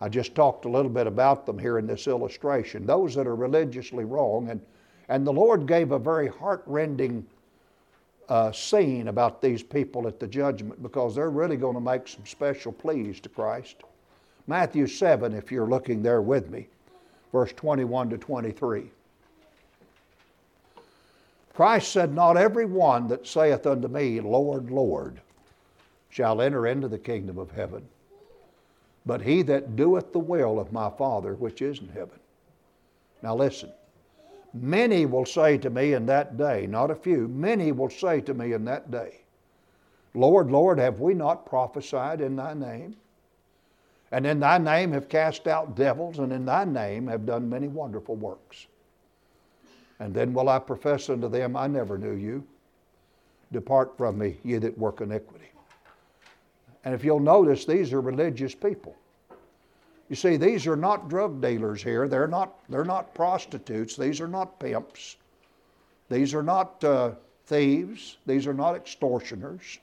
I 0.00 0.08
just 0.08 0.34
talked 0.34 0.64
a 0.64 0.68
little 0.68 0.90
bit 0.90 1.06
about 1.06 1.44
them 1.44 1.58
here 1.58 1.78
in 1.78 1.86
this 1.86 2.06
illustration. 2.06 2.86
Those 2.86 3.14
that 3.14 3.26
are 3.26 3.36
religiously 3.36 4.04
wrong. 4.04 4.50
And, 4.50 4.60
and 5.08 5.26
the 5.26 5.32
Lord 5.32 5.66
gave 5.66 5.92
a 5.92 5.98
very 5.98 6.28
heartrending 6.28 7.26
uh, 8.28 8.52
scene 8.52 9.08
about 9.08 9.42
these 9.42 9.62
people 9.62 10.06
at 10.06 10.20
the 10.20 10.26
judgment 10.26 10.82
because 10.82 11.14
they're 11.14 11.30
really 11.30 11.56
going 11.56 11.74
to 11.74 11.80
make 11.80 12.06
some 12.06 12.24
special 12.24 12.72
pleas 12.72 13.20
to 13.20 13.28
Christ. 13.28 13.82
Matthew 14.46 14.86
7, 14.86 15.34
if 15.34 15.50
you're 15.52 15.68
looking 15.68 16.02
there 16.02 16.22
with 16.22 16.48
me, 16.48 16.68
verse 17.32 17.52
21 17.52 18.10
to 18.10 18.18
23. 18.18 18.90
Christ 21.60 21.92
said, 21.92 22.14
Not 22.14 22.38
every 22.38 22.64
one 22.64 23.06
that 23.08 23.26
saith 23.26 23.66
unto 23.66 23.86
me, 23.86 24.18
Lord, 24.18 24.70
Lord, 24.70 25.20
shall 26.08 26.40
enter 26.40 26.66
into 26.66 26.88
the 26.88 26.98
kingdom 26.98 27.36
of 27.36 27.50
heaven, 27.50 27.86
but 29.04 29.20
he 29.20 29.42
that 29.42 29.76
doeth 29.76 30.10
the 30.10 30.20
will 30.20 30.58
of 30.58 30.72
my 30.72 30.88
Father 30.88 31.34
which 31.34 31.60
is 31.60 31.80
in 31.80 31.88
heaven. 31.88 32.18
Now 33.22 33.36
listen, 33.36 33.70
Many 34.54 35.04
will 35.04 35.26
say 35.26 35.58
to 35.58 35.68
me 35.68 35.92
in 35.92 36.06
that 36.06 36.38
day, 36.38 36.66
not 36.66 36.90
a 36.90 36.94
few, 36.94 37.28
many 37.28 37.72
will 37.72 37.90
say 37.90 38.22
to 38.22 38.32
me 38.32 38.54
in 38.54 38.64
that 38.64 38.90
day, 38.90 39.20
Lord, 40.14 40.50
Lord, 40.50 40.78
have 40.78 41.00
we 41.00 41.12
not 41.12 41.44
prophesied 41.44 42.22
in 42.22 42.36
thy 42.36 42.54
name? 42.54 42.96
And 44.10 44.26
in 44.26 44.40
thy 44.40 44.56
name 44.56 44.92
have 44.92 45.10
cast 45.10 45.46
out 45.46 45.76
devils, 45.76 46.20
and 46.20 46.32
in 46.32 46.46
thy 46.46 46.64
name 46.64 47.06
have 47.08 47.26
done 47.26 47.50
many 47.50 47.68
wonderful 47.68 48.16
works. 48.16 48.66
And 50.00 50.14
then 50.14 50.32
will 50.32 50.48
I 50.48 50.58
profess 50.58 51.10
unto 51.10 51.28
them, 51.28 51.54
I 51.56 51.66
never 51.66 51.98
knew 51.98 52.14
you. 52.14 52.42
Depart 53.52 53.96
from 53.96 54.18
me, 54.18 54.38
ye 54.42 54.56
that 54.56 54.76
work 54.78 55.02
iniquity. 55.02 55.50
And 56.84 56.94
if 56.94 57.04
you'll 57.04 57.20
notice, 57.20 57.66
these 57.66 57.92
are 57.92 58.00
religious 58.00 58.54
people. 58.54 58.96
You 60.08 60.16
see, 60.16 60.36
these 60.38 60.66
are 60.66 60.76
not 60.76 61.08
drug 61.08 61.40
dealers 61.42 61.82
here. 61.82 62.08
They're 62.08 62.26
not, 62.26 62.58
they're 62.68 62.84
not 62.84 63.14
prostitutes. 63.14 63.96
These 63.96 64.20
are 64.20 64.28
not 64.28 64.58
pimps. 64.58 65.16
These 66.08 66.34
are 66.34 66.42
not 66.42 66.82
uh, 66.82 67.12
thieves. 67.46 68.16
These 68.26 68.46
are 68.46 68.54
not 68.54 68.74
extortioners. 68.74 69.78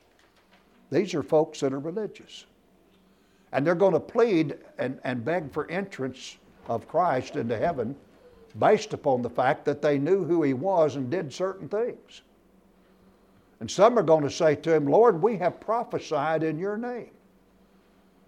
These 0.91 1.13
are 1.13 1.23
folks 1.23 1.59
that 1.59 1.73
are 1.73 1.79
religious. 1.79 2.45
And 3.51 3.65
they're 3.65 3.75
going 3.75 3.93
to 3.93 3.99
plead 3.99 4.57
and, 4.79 4.99
and 5.03 5.23
beg 5.23 5.51
for 5.51 5.69
entrance 5.69 6.37
of 6.67 6.87
Christ 6.87 7.35
into 7.35 7.55
heaven 7.55 7.95
based 8.59 8.93
upon 8.93 9.21
the 9.21 9.29
fact 9.29 9.65
that 9.65 9.81
they 9.81 9.97
knew 9.97 10.23
who 10.23 10.43
he 10.43 10.53
was 10.53 10.95
and 10.95 11.09
did 11.09 11.33
certain 11.33 11.69
things. 11.69 12.21
And 13.59 13.69
some 13.69 13.97
are 13.97 14.03
going 14.03 14.23
to 14.23 14.29
say 14.29 14.55
to 14.55 14.73
him, 14.73 14.85
Lord, 14.85 15.21
we 15.21 15.37
have 15.37 15.59
prophesied 15.59 16.43
in 16.43 16.59
your 16.59 16.77
name. 16.77 17.09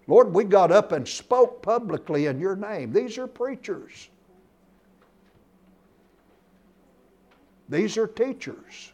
Lord, 0.08 0.34
we 0.34 0.44
got 0.44 0.72
up 0.72 0.92
and 0.92 1.08
spoke 1.08 1.62
publicly 1.62 2.26
in 2.26 2.40
your 2.40 2.56
name. 2.56 2.92
These 2.92 3.18
are 3.20 3.28
preachers. 3.28 4.10
These 7.70 7.96
are 7.98 8.08
teachers. 8.08 8.92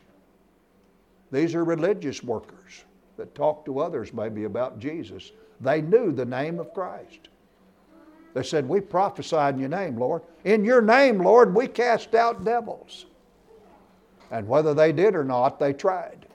These 1.32 1.56
are 1.56 1.63
religious 1.63 2.21
workers 2.21 2.84
that 3.15 3.34
talk 3.34 3.65
to 3.65 3.80
others 3.80 4.13
maybe 4.13 4.43
about 4.43 4.78
Jesus. 4.78 5.32
They 5.62 5.82
knew 5.82 6.12
the 6.12 6.26
name 6.26 6.60
of 6.60 6.74
Christ. 6.74 7.30
They 8.36 8.43
said, 8.43 8.67
We 8.67 8.82
prophesied 8.82 9.56
in 9.56 9.62
your 9.62 9.69
name, 9.69 9.98
Lord. 9.98 10.21
In 10.43 10.65
your 10.65 10.82
name, 10.82 11.19
Lord, 11.19 11.56
we 11.56 11.67
cast 11.67 12.13
out 12.13 12.43
devils. 12.43 13.06
And 14.30 14.45
whether 14.48 14.74
they 14.74 14.91
did 14.91 15.15
or 15.15 15.24
not, 15.24 15.58
they 15.58 15.71
tried. 15.71 16.28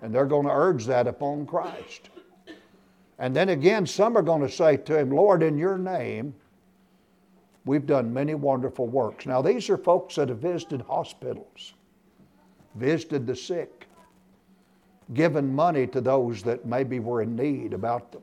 And 0.00 0.14
they're 0.14 0.24
going 0.24 0.46
to 0.46 0.52
urge 0.52 0.86
that 0.86 1.08
upon 1.08 1.46
Christ. 1.46 2.10
And 3.18 3.34
then 3.34 3.48
again, 3.48 3.86
some 3.86 4.16
are 4.16 4.22
going 4.22 4.42
to 4.42 4.48
say 4.48 4.76
to 4.76 4.96
him, 4.96 5.10
Lord, 5.10 5.42
in 5.42 5.58
your 5.58 5.76
name, 5.76 6.32
we've 7.64 7.86
done 7.86 8.14
many 8.14 8.36
wonderful 8.36 8.86
works. 8.86 9.26
Now, 9.26 9.42
these 9.42 9.68
are 9.70 9.76
folks 9.76 10.14
that 10.14 10.28
have 10.28 10.38
visited 10.38 10.82
hospitals, 10.82 11.74
visited 12.76 13.26
the 13.26 13.34
sick, 13.34 13.88
given 15.12 15.52
money 15.52 15.88
to 15.88 16.00
those 16.00 16.44
that 16.44 16.64
maybe 16.64 17.00
were 17.00 17.22
in 17.22 17.34
need 17.34 17.72
about 17.72 18.12
them, 18.12 18.22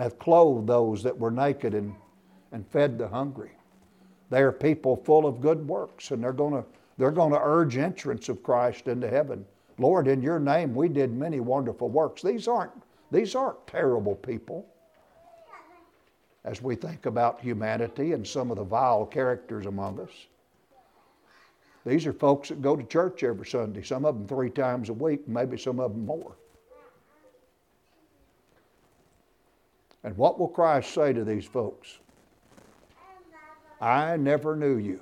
hath 0.00 0.18
clothed 0.18 0.66
those 0.66 1.02
that 1.02 1.18
were 1.18 1.30
naked 1.30 1.74
and, 1.74 1.94
and 2.52 2.66
fed 2.68 2.98
the 2.98 3.06
hungry. 3.06 3.50
They 4.30 4.40
are 4.42 4.52
people 4.52 4.96
full 4.96 5.26
of 5.26 5.40
good 5.40 5.66
works, 5.68 6.10
and 6.10 6.22
they're 6.22 6.32
going 6.32 6.54
to 6.54 6.64
they're 6.96 7.10
going 7.10 7.32
to 7.32 7.40
urge 7.42 7.78
entrance 7.78 8.28
of 8.28 8.42
Christ 8.42 8.86
into 8.86 9.08
heaven. 9.08 9.46
Lord, 9.78 10.06
in 10.06 10.20
your 10.20 10.38
name 10.38 10.74
we 10.74 10.88
did 10.88 11.10
many 11.10 11.40
wonderful 11.40 11.88
works. 11.88 12.20
These 12.20 12.46
aren't, 12.46 12.72
these 13.10 13.34
aren't 13.34 13.66
terrible 13.66 14.14
people. 14.16 14.66
As 16.44 16.60
we 16.60 16.74
think 16.74 17.06
about 17.06 17.40
humanity 17.40 18.12
and 18.12 18.26
some 18.26 18.50
of 18.50 18.58
the 18.58 18.64
vile 18.64 19.06
characters 19.06 19.64
among 19.64 19.98
us, 20.00 20.10
these 21.86 22.06
are 22.06 22.12
folks 22.12 22.50
that 22.50 22.60
go 22.60 22.76
to 22.76 22.84
church 22.84 23.22
every 23.22 23.46
Sunday, 23.46 23.82
some 23.82 24.04
of 24.04 24.14
them 24.14 24.28
three 24.28 24.50
times 24.50 24.90
a 24.90 24.92
week, 24.92 25.26
maybe 25.26 25.56
some 25.56 25.80
of 25.80 25.92
them 25.92 26.04
more. 26.04 26.36
And 30.04 30.16
what 30.16 30.38
will 30.38 30.48
Christ 30.48 30.94
say 30.94 31.12
to 31.12 31.24
these 31.24 31.44
folks? 31.44 31.98
I 33.80 34.16
never 34.16 34.56
knew 34.56 34.76
you. 34.76 35.00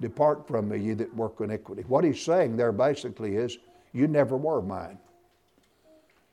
Depart 0.00 0.46
from 0.48 0.68
me, 0.68 0.78
you 0.78 0.94
that 0.94 1.14
work 1.14 1.40
iniquity. 1.40 1.84
What 1.86 2.04
he's 2.04 2.22
saying 2.22 2.56
there 2.56 2.72
basically 2.72 3.36
is, 3.36 3.58
You 3.92 4.06
never 4.06 4.36
were 4.36 4.62
mine. 4.62 4.98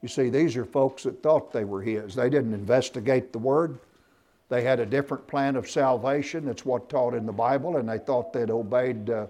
You 0.02 0.08
see, 0.08 0.30
these 0.30 0.56
are 0.56 0.65
folks 0.65 1.04
that 1.04 1.22
thought 1.24 1.52
they 1.52 1.65
were 1.65 1.82
his. 1.82 2.15
They 2.15 2.30
didn't 2.30 2.54
investigate 2.54 3.34
the 3.34 3.39
word. 3.39 3.80
They 4.50 4.62
had 4.62 4.80
a 4.80 4.86
different 4.86 5.28
plan 5.28 5.56
of 5.56 5.70
salvation. 5.70 6.46
That's 6.46 6.65
what 6.65 6.88
taught 6.88 7.13
in 7.13 7.26
the 7.26 7.34
Bible, 7.34 7.78
and 7.78 7.89
they 7.89 7.98
thought 7.98 8.32
they'd 8.32 8.52
obeyed 8.52 9.10
uh, 9.10 9.28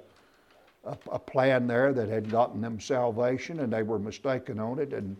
a, 0.85 0.97
a 1.13 1.19
plan 1.19 1.65
there 1.67 1.93
that 1.93 2.09
had 2.09 2.29
gotten 2.29 2.61
them 2.61 2.79
salvation, 2.79 3.61
and 3.61 3.71
they 3.73 3.81
were 3.81 3.97
mistaken 3.97 4.59
on 4.59 4.77
it. 4.77 4.93
And 4.93 5.15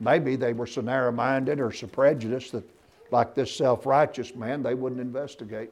maybe 0.00 0.34
they 0.34 0.52
were 0.52 0.66
so 0.66 0.80
narrow 0.80 1.12
minded 1.12 1.60
or 1.60 1.72
so 1.72 1.86
prejudiced 1.86 2.52
that, 2.52 2.64
like 3.12 3.34
this 3.34 3.54
self 3.54 3.86
righteous 3.86 4.34
man, 4.34 4.62
they 4.62 4.74
wouldn't 4.74 5.00
investigate. 5.00 5.70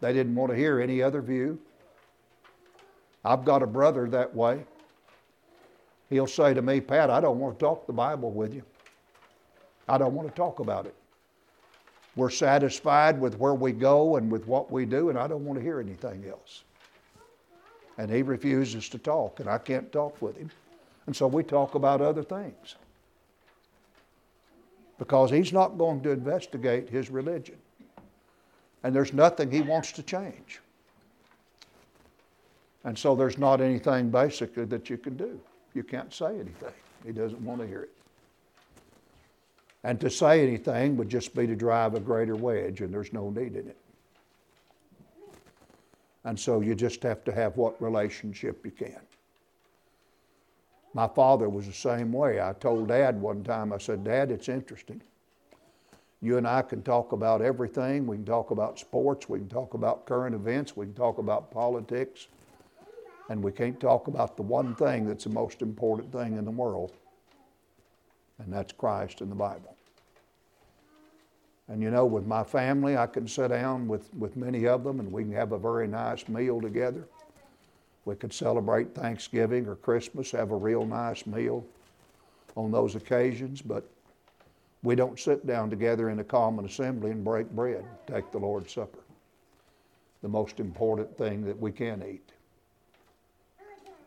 They 0.00 0.12
didn't 0.12 0.34
want 0.34 0.50
to 0.50 0.56
hear 0.56 0.80
any 0.80 1.02
other 1.02 1.22
view. 1.22 1.58
I've 3.24 3.44
got 3.44 3.62
a 3.62 3.66
brother 3.66 4.08
that 4.10 4.34
way. 4.34 4.64
He'll 6.10 6.26
say 6.26 6.54
to 6.54 6.62
me, 6.62 6.80
Pat, 6.80 7.10
I 7.10 7.20
don't 7.20 7.38
want 7.38 7.58
to 7.58 7.64
talk 7.64 7.86
the 7.86 7.92
Bible 7.92 8.30
with 8.30 8.54
you. 8.54 8.62
I 9.88 9.98
don't 9.98 10.14
want 10.14 10.28
to 10.28 10.34
talk 10.34 10.60
about 10.60 10.86
it. 10.86 10.94
We're 12.14 12.30
satisfied 12.30 13.20
with 13.20 13.38
where 13.38 13.54
we 13.54 13.72
go 13.72 14.16
and 14.16 14.30
with 14.30 14.46
what 14.46 14.70
we 14.70 14.86
do, 14.86 15.10
and 15.10 15.18
I 15.18 15.26
don't 15.26 15.44
want 15.44 15.58
to 15.58 15.62
hear 15.62 15.80
anything 15.80 16.24
else. 16.28 16.64
And 17.98 18.10
he 18.10 18.22
refuses 18.22 18.88
to 18.90 18.98
talk, 18.98 19.40
and 19.40 19.48
I 19.48 19.58
can't 19.58 19.90
talk 19.92 20.20
with 20.22 20.36
him. 20.36 20.50
And 21.06 21.14
so 21.14 21.26
we 21.26 21.42
talk 21.42 21.74
about 21.74 22.00
other 22.00 22.22
things. 22.22 22.74
Because 24.98 25.30
he's 25.30 25.52
not 25.52 25.78
going 25.78 26.02
to 26.02 26.10
investigate 26.10 26.88
his 26.88 27.10
religion 27.10 27.56
and 28.86 28.94
there's 28.94 29.12
nothing 29.12 29.50
he 29.50 29.62
wants 29.62 29.90
to 29.90 30.02
change. 30.04 30.60
And 32.84 32.96
so 32.96 33.16
there's 33.16 33.36
not 33.36 33.60
anything 33.60 34.10
basically 34.10 34.64
that 34.66 34.88
you 34.88 34.96
can 34.96 35.16
do. 35.16 35.40
You 35.74 35.82
can't 35.82 36.14
say 36.14 36.26
anything. 36.26 36.72
He 37.04 37.10
doesn't 37.10 37.40
want 37.40 37.60
to 37.62 37.66
hear 37.66 37.82
it. 37.82 37.90
And 39.82 40.00
to 40.00 40.08
say 40.08 40.40
anything 40.46 40.96
would 40.98 41.08
just 41.08 41.34
be 41.34 41.48
to 41.48 41.56
drive 41.56 41.94
a 41.94 42.00
greater 42.00 42.36
wedge, 42.36 42.80
and 42.80 42.94
there's 42.94 43.12
no 43.12 43.30
need 43.30 43.56
in 43.56 43.66
it. 43.66 43.76
And 46.22 46.38
so 46.38 46.60
you 46.60 46.76
just 46.76 47.02
have 47.02 47.24
to 47.24 47.32
have 47.32 47.56
what 47.56 47.82
relationship 47.82 48.64
you 48.64 48.70
can. 48.70 49.00
My 50.96 51.08
father 51.08 51.50
was 51.50 51.66
the 51.66 51.74
same 51.74 52.10
way. 52.10 52.40
I 52.40 52.54
told 52.54 52.88
Dad 52.88 53.20
one 53.20 53.44
time, 53.44 53.70
I 53.70 53.76
said, 53.76 54.02
Dad, 54.02 54.30
it's 54.30 54.48
interesting. 54.48 55.02
You 56.22 56.38
and 56.38 56.48
I 56.48 56.62
can 56.62 56.82
talk 56.82 57.12
about 57.12 57.42
everything. 57.42 58.06
We 58.06 58.16
can 58.16 58.24
talk 58.24 58.50
about 58.50 58.78
sports. 58.78 59.28
We 59.28 59.40
can 59.40 59.48
talk 59.50 59.74
about 59.74 60.06
current 60.06 60.34
events. 60.34 60.74
We 60.74 60.86
can 60.86 60.94
talk 60.94 61.18
about 61.18 61.50
politics. 61.50 62.28
And 63.28 63.44
we 63.44 63.52
can't 63.52 63.78
talk 63.78 64.08
about 64.08 64.38
the 64.38 64.42
one 64.42 64.74
thing 64.74 65.06
that's 65.06 65.24
the 65.24 65.30
most 65.30 65.60
important 65.60 66.10
thing 66.12 66.38
in 66.38 66.46
the 66.46 66.50
world, 66.50 66.94
and 68.38 68.50
that's 68.50 68.72
Christ 68.72 69.20
and 69.20 69.30
the 69.30 69.36
Bible. 69.36 69.76
And 71.68 71.82
you 71.82 71.90
know, 71.90 72.06
with 72.06 72.24
my 72.24 72.42
family, 72.42 72.96
I 72.96 73.06
can 73.06 73.28
sit 73.28 73.48
down 73.48 73.86
with, 73.86 74.14
with 74.14 74.34
many 74.34 74.66
of 74.66 74.82
them 74.82 75.00
and 75.00 75.12
we 75.12 75.24
can 75.24 75.32
have 75.32 75.52
a 75.52 75.58
very 75.58 75.88
nice 75.88 76.26
meal 76.26 76.58
together. 76.58 77.06
We 78.06 78.14
could 78.14 78.32
celebrate 78.32 78.94
Thanksgiving 78.94 79.66
or 79.66 79.74
Christmas, 79.74 80.30
have 80.30 80.52
a 80.52 80.56
real 80.56 80.86
nice 80.86 81.26
meal 81.26 81.66
on 82.56 82.70
those 82.70 82.94
occasions, 82.94 83.60
but 83.60 83.84
we 84.84 84.94
don't 84.94 85.18
sit 85.18 85.44
down 85.44 85.68
together 85.68 86.08
in 86.08 86.20
a 86.20 86.24
common 86.24 86.64
assembly 86.64 87.10
and 87.10 87.24
break 87.24 87.50
bread, 87.50 87.84
take 88.06 88.30
the 88.30 88.38
Lord's 88.38 88.72
Supper. 88.72 89.00
The 90.22 90.28
most 90.28 90.60
important 90.60 91.18
thing 91.18 91.44
that 91.46 91.58
we 91.60 91.72
can 91.72 92.02
eat. 92.08 92.30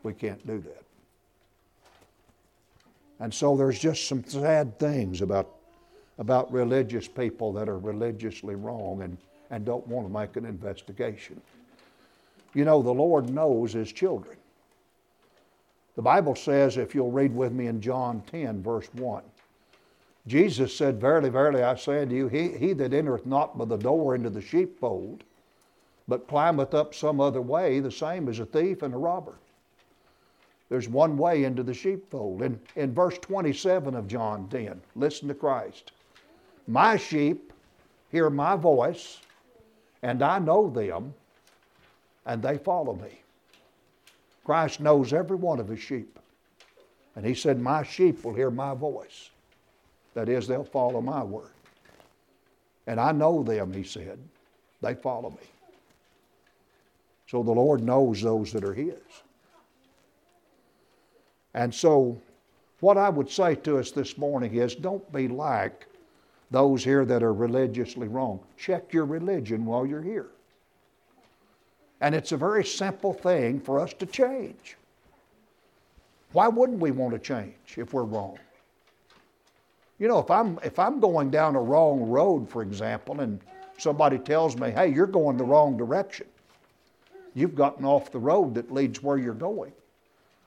We 0.02 0.14
can't 0.14 0.44
do 0.46 0.58
that. 0.60 0.82
And 3.20 3.32
so 3.32 3.54
there's 3.54 3.78
just 3.78 4.08
some 4.08 4.24
sad 4.24 4.78
things 4.78 5.20
about, 5.20 5.56
about 6.18 6.50
religious 6.50 7.06
people 7.06 7.52
that 7.52 7.68
are 7.68 7.78
religiously 7.78 8.54
wrong 8.54 9.02
and, 9.02 9.18
and 9.50 9.66
don't 9.66 9.86
want 9.86 10.06
to 10.06 10.12
make 10.12 10.36
an 10.36 10.46
investigation. 10.46 11.38
You 12.54 12.64
know, 12.64 12.82
the 12.82 12.92
Lord 12.92 13.30
knows 13.30 13.72
His 13.72 13.92
children. 13.92 14.36
The 15.96 16.02
Bible 16.02 16.34
says, 16.34 16.76
if 16.76 16.94
you'll 16.94 17.10
read 17.10 17.34
with 17.34 17.52
me 17.52 17.66
in 17.66 17.80
John 17.80 18.22
10, 18.30 18.62
verse 18.62 18.88
1, 18.94 19.22
Jesus 20.26 20.74
said, 20.74 21.00
Verily, 21.00 21.30
verily, 21.30 21.62
I 21.62 21.74
say 21.74 22.02
unto 22.02 22.14
you, 22.14 22.28
he, 22.28 22.48
he 22.48 22.72
that 22.74 22.94
entereth 22.94 23.26
not 23.26 23.58
by 23.58 23.64
the 23.64 23.76
door 23.76 24.14
into 24.14 24.30
the 24.30 24.40
sheepfold, 24.40 25.24
but 26.06 26.28
climbeth 26.28 26.74
up 26.74 26.94
some 26.94 27.20
other 27.20 27.40
way, 27.40 27.80
the 27.80 27.90
same 27.90 28.28
is 28.28 28.40
a 28.40 28.46
thief 28.46 28.82
and 28.82 28.94
a 28.94 28.98
robber. 28.98 29.34
There's 30.68 30.88
one 30.88 31.18
way 31.18 31.44
into 31.44 31.62
the 31.62 31.74
sheepfold. 31.74 32.42
In, 32.42 32.60
in 32.76 32.94
verse 32.94 33.18
27 33.18 33.94
of 33.94 34.06
John 34.06 34.48
10, 34.48 34.80
listen 34.94 35.28
to 35.28 35.34
Christ. 35.34 35.92
My 36.66 36.96
sheep 36.96 37.52
hear 38.10 38.30
my 38.30 38.56
voice, 38.56 39.20
and 40.02 40.22
I 40.22 40.38
know 40.38 40.70
them, 40.70 41.12
and 42.26 42.42
they 42.42 42.58
follow 42.58 42.94
me. 42.94 43.20
Christ 44.44 44.80
knows 44.80 45.12
every 45.12 45.36
one 45.36 45.60
of 45.60 45.68
his 45.68 45.80
sheep. 45.80 46.18
And 47.16 47.24
he 47.24 47.34
said, 47.34 47.60
My 47.60 47.82
sheep 47.82 48.24
will 48.24 48.34
hear 48.34 48.50
my 48.50 48.74
voice. 48.74 49.30
That 50.14 50.28
is, 50.28 50.46
they'll 50.46 50.64
follow 50.64 51.00
my 51.00 51.22
word. 51.22 51.52
And 52.86 52.98
I 52.98 53.12
know 53.12 53.42
them, 53.42 53.72
he 53.72 53.84
said. 53.84 54.18
They 54.80 54.94
follow 54.94 55.30
me. 55.30 55.46
So 57.30 57.44
the 57.44 57.52
Lord 57.52 57.84
knows 57.84 58.20
those 58.22 58.52
that 58.52 58.64
are 58.64 58.74
His. 58.74 58.98
And 61.54 61.72
so, 61.72 62.20
what 62.80 62.96
I 62.96 63.08
would 63.08 63.30
say 63.30 63.54
to 63.56 63.78
us 63.78 63.92
this 63.92 64.18
morning 64.18 64.54
is 64.54 64.74
don't 64.74 65.12
be 65.12 65.28
like 65.28 65.86
those 66.50 66.82
here 66.82 67.04
that 67.04 67.22
are 67.22 67.32
religiously 67.32 68.08
wrong. 68.08 68.40
Check 68.56 68.92
your 68.92 69.04
religion 69.04 69.64
while 69.64 69.86
you're 69.86 70.02
here. 70.02 70.30
And 72.00 72.14
it's 72.14 72.32
a 72.32 72.36
very 72.36 72.64
simple 72.64 73.12
thing 73.12 73.60
for 73.60 73.78
us 73.78 73.92
to 73.94 74.06
change. 74.06 74.76
Why 76.32 76.48
wouldn't 76.48 76.78
we 76.78 76.90
want 76.90 77.12
to 77.12 77.18
change 77.18 77.54
if 77.76 77.92
we're 77.92 78.04
wrong? 78.04 78.38
You 79.98 80.08
know, 80.08 80.18
if 80.18 80.30
I'm, 80.30 80.58
if 80.64 80.78
I'm 80.78 80.98
going 80.98 81.30
down 81.30 81.56
a 81.56 81.60
wrong 81.60 82.08
road, 82.08 82.48
for 82.48 82.62
example, 82.62 83.20
and 83.20 83.40
somebody 83.76 84.18
tells 84.18 84.56
me, 84.56 84.70
hey, 84.70 84.88
you're 84.88 85.06
going 85.06 85.36
the 85.36 85.44
wrong 85.44 85.76
direction, 85.76 86.26
you've 87.34 87.54
gotten 87.54 87.84
off 87.84 88.10
the 88.10 88.18
road 88.18 88.54
that 88.54 88.72
leads 88.72 89.02
where 89.02 89.18
you're 89.18 89.34
going. 89.34 89.72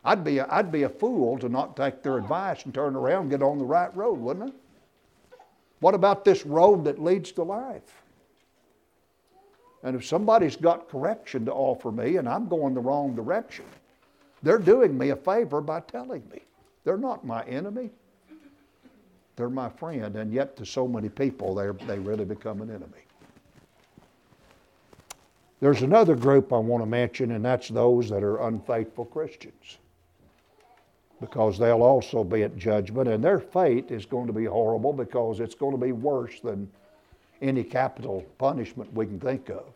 I'd 0.06 0.24
be 0.24 0.40
a, 0.40 0.48
I'd 0.50 0.72
be 0.72 0.84
a 0.84 0.90
fool 0.90 1.38
to 1.38 1.50
not 1.50 1.78
take 1.78 2.02
their 2.02 2.18
advice 2.18 2.66
and 2.66 2.74
turn 2.74 2.96
around 2.96 3.24
and 3.24 3.30
get 3.30 3.44
on 3.44 3.58
the 3.58 3.66
right 3.66 3.96
road, 3.96 4.20
wouldn't 4.20 4.52
I? 4.52 5.38
What 5.80 5.94
about 5.94 6.26
this 6.26 6.46
road 6.46 6.86
that 6.86 7.02
leads 7.02 7.32
to 7.34 7.44
life? 7.44 8.03
And 9.84 9.96
if 9.96 10.06
somebody's 10.06 10.56
got 10.56 10.90
correction 10.90 11.46
to 11.46 11.54
offer 11.54 11.92
me 11.92 12.16
and 12.16 12.28
I'm 12.28 12.48
going 12.48 12.74
the 12.74 12.80
wrong 12.82 13.16
direction, 13.16 13.66
they're 14.42 14.58
doing 14.58 14.98
me 14.98 15.10
a 15.10 15.16
favor 15.16 15.62
by 15.62 15.82
telling 15.82 16.24
me. 16.32 16.40
They're 16.84 16.98
not 16.98 17.26
my 17.26 17.44
enemy. 17.44 17.92
They're 19.36 19.50
my 19.50 19.70
friend, 19.70 20.16
and 20.16 20.32
yet 20.32 20.56
to 20.58 20.66
so 20.66 20.88
many 20.88 21.10
people, 21.10 21.56
they 21.56 22.00
really 22.00 22.26
become 22.26 22.62
an 22.62 22.70
enemy. 22.70 23.04
There's 25.60 25.82
another 25.82 26.16
group 26.16 26.54
I 26.54 26.58
want 26.58 26.84
to 26.84 26.86
mention, 26.86 27.32
and 27.32 27.44
that's 27.44 27.70
those 27.70 28.10
that 28.10 28.22
are 28.22 28.48
unfaithful 28.48 29.06
Christians. 29.06 29.80
Because 31.20 31.58
they'll 31.58 31.82
also 31.82 32.24
be 32.24 32.44
at 32.44 32.58
judgment, 32.58 33.08
and 33.08 33.24
their 33.24 33.40
fate 33.40 33.90
is 33.90 34.06
going 34.06 34.28
to 34.28 34.34
be 34.34 34.46
horrible 34.46 34.94
because 34.94 35.40
it's 35.40 35.56
going 35.56 35.72
to 35.72 35.84
be 35.84 35.94
worse 35.94 36.40
than 36.42 36.70
any 37.42 37.64
capital 37.64 38.24
punishment 38.38 38.94
we 38.94 39.06
can 39.06 39.20
think 39.20 39.50
of. 39.50 39.73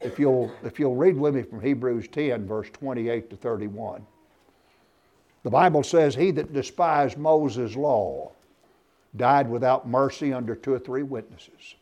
If 0.00 0.18
you'll, 0.18 0.50
if 0.64 0.78
you'll 0.78 0.96
read 0.96 1.16
with 1.16 1.34
me 1.34 1.42
from 1.42 1.60
Hebrews 1.60 2.08
10, 2.08 2.46
verse 2.46 2.70
28 2.72 3.30
to 3.30 3.36
31. 3.36 4.06
The 5.42 5.50
Bible 5.50 5.82
says, 5.82 6.14
He 6.14 6.30
that 6.32 6.52
despised 6.52 7.18
Moses' 7.18 7.76
law 7.76 8.32
died 9.16 9.50
without 9.50 9.88
mercy 9.88 10.32
under 10.32 10.54
two 10.54 10.72
or 10.72 10.78
three 10.78 11.02
witnesses. 11.02 11.74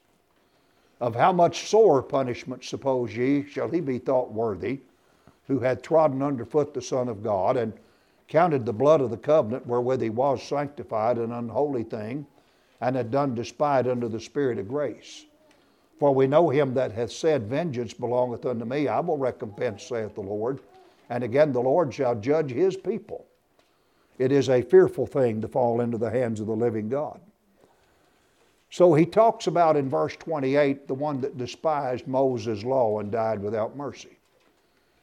Of 1.00 1.14
how 1.14 1.32
much 1.32 1.68
sore 1.68 2.02
punishment, 2.02 2.64
suppose 2.64 3.16
ye, 3.16 3.44
shall 3.44 3.68
he 3.68 3.80
be 3.80 3.98
thought 3.98 4.32
worthy, 4.32 4.80
who 5.46 5.60
had 5.60 5.82
trodden 5.82 6.22
underfoot 6.22 6.74
the 6.74 6.82
Son 6.82 7.08
of 7.08 7.22
God, 7.22 7.56
and 7.56 7.72
counted 8.26 8.66
the 8.66 8.72
blood 8.72 9.00
of 9.00 9.10
the 9.10 9.16
covenant 9.16 9.66
wherewith 9.66 10.02
he 10.02 10.10
was 10.10 10.42
sanctified 10.42 11.18
an 11.18 11.32
unholy 11.32 11.84
thing, 11.84 12.26
and 12.80 12.96
had 12.96 13.10
done 13.10 13.34
despite 13.34 13.86
unto 13.86 14.08
the 14.08 14.20
Spirit 14.20 14.58
of 14.58 14.68
grace. 14.68 15.24
For 15.98 16.14
we 16.14 16.26
know 16.26 16.48
him 16.48 16.74
that 16.74 16.92
hath 16.92 17.10
said, 17.10 17.48
Vengeance 17.48 17.92
belongeth 17.92 18.46
unto 18.46 18.64
me, 18.64 18.86
I 18.86 19.00
will 19.00 19.16
recompense, 19.16 19.82
saith 19.82 20.14
the 20.14 20.20
Lord. 20.20 20.60
And 21.10 21.24
again, 21.24 21.52
the 21.52 21.60
Lord 21.60 21.92
shall 21.92 22.14
judge 22.14 22.50
his 22.50 22.76
people. 22.76 23.26
It 24.18 24.30
is 24.30 24.48
a 24.48 24.62
fearful 24.62 25.06
thing 25.06 25.40
to 25.40 25.48
fall 25.48 25.80
into 25.80 25.98
the 25.98 26.10
hands 26.10 26.40
of 26.40 26.46
the 26.46 26.56
living 26.56 26.88
God. 26.88 27.20
So 28.70 28.94
he 28.94 29.06
talks 29.06 29.46
about 29.46 29.76
in 29.76 29.88
verse 29.88 30.14
28 30.16 30.86
the 30.86 30.94
one 30.94 31.20
that 31.22 31.38
despised 31.38 32.06
Moses' 32.06 32.64
law 32.64 33.00
and 33.00 33.10
died 33.10 33.40
without 33.42 33.76
mercy. 33.76 34.18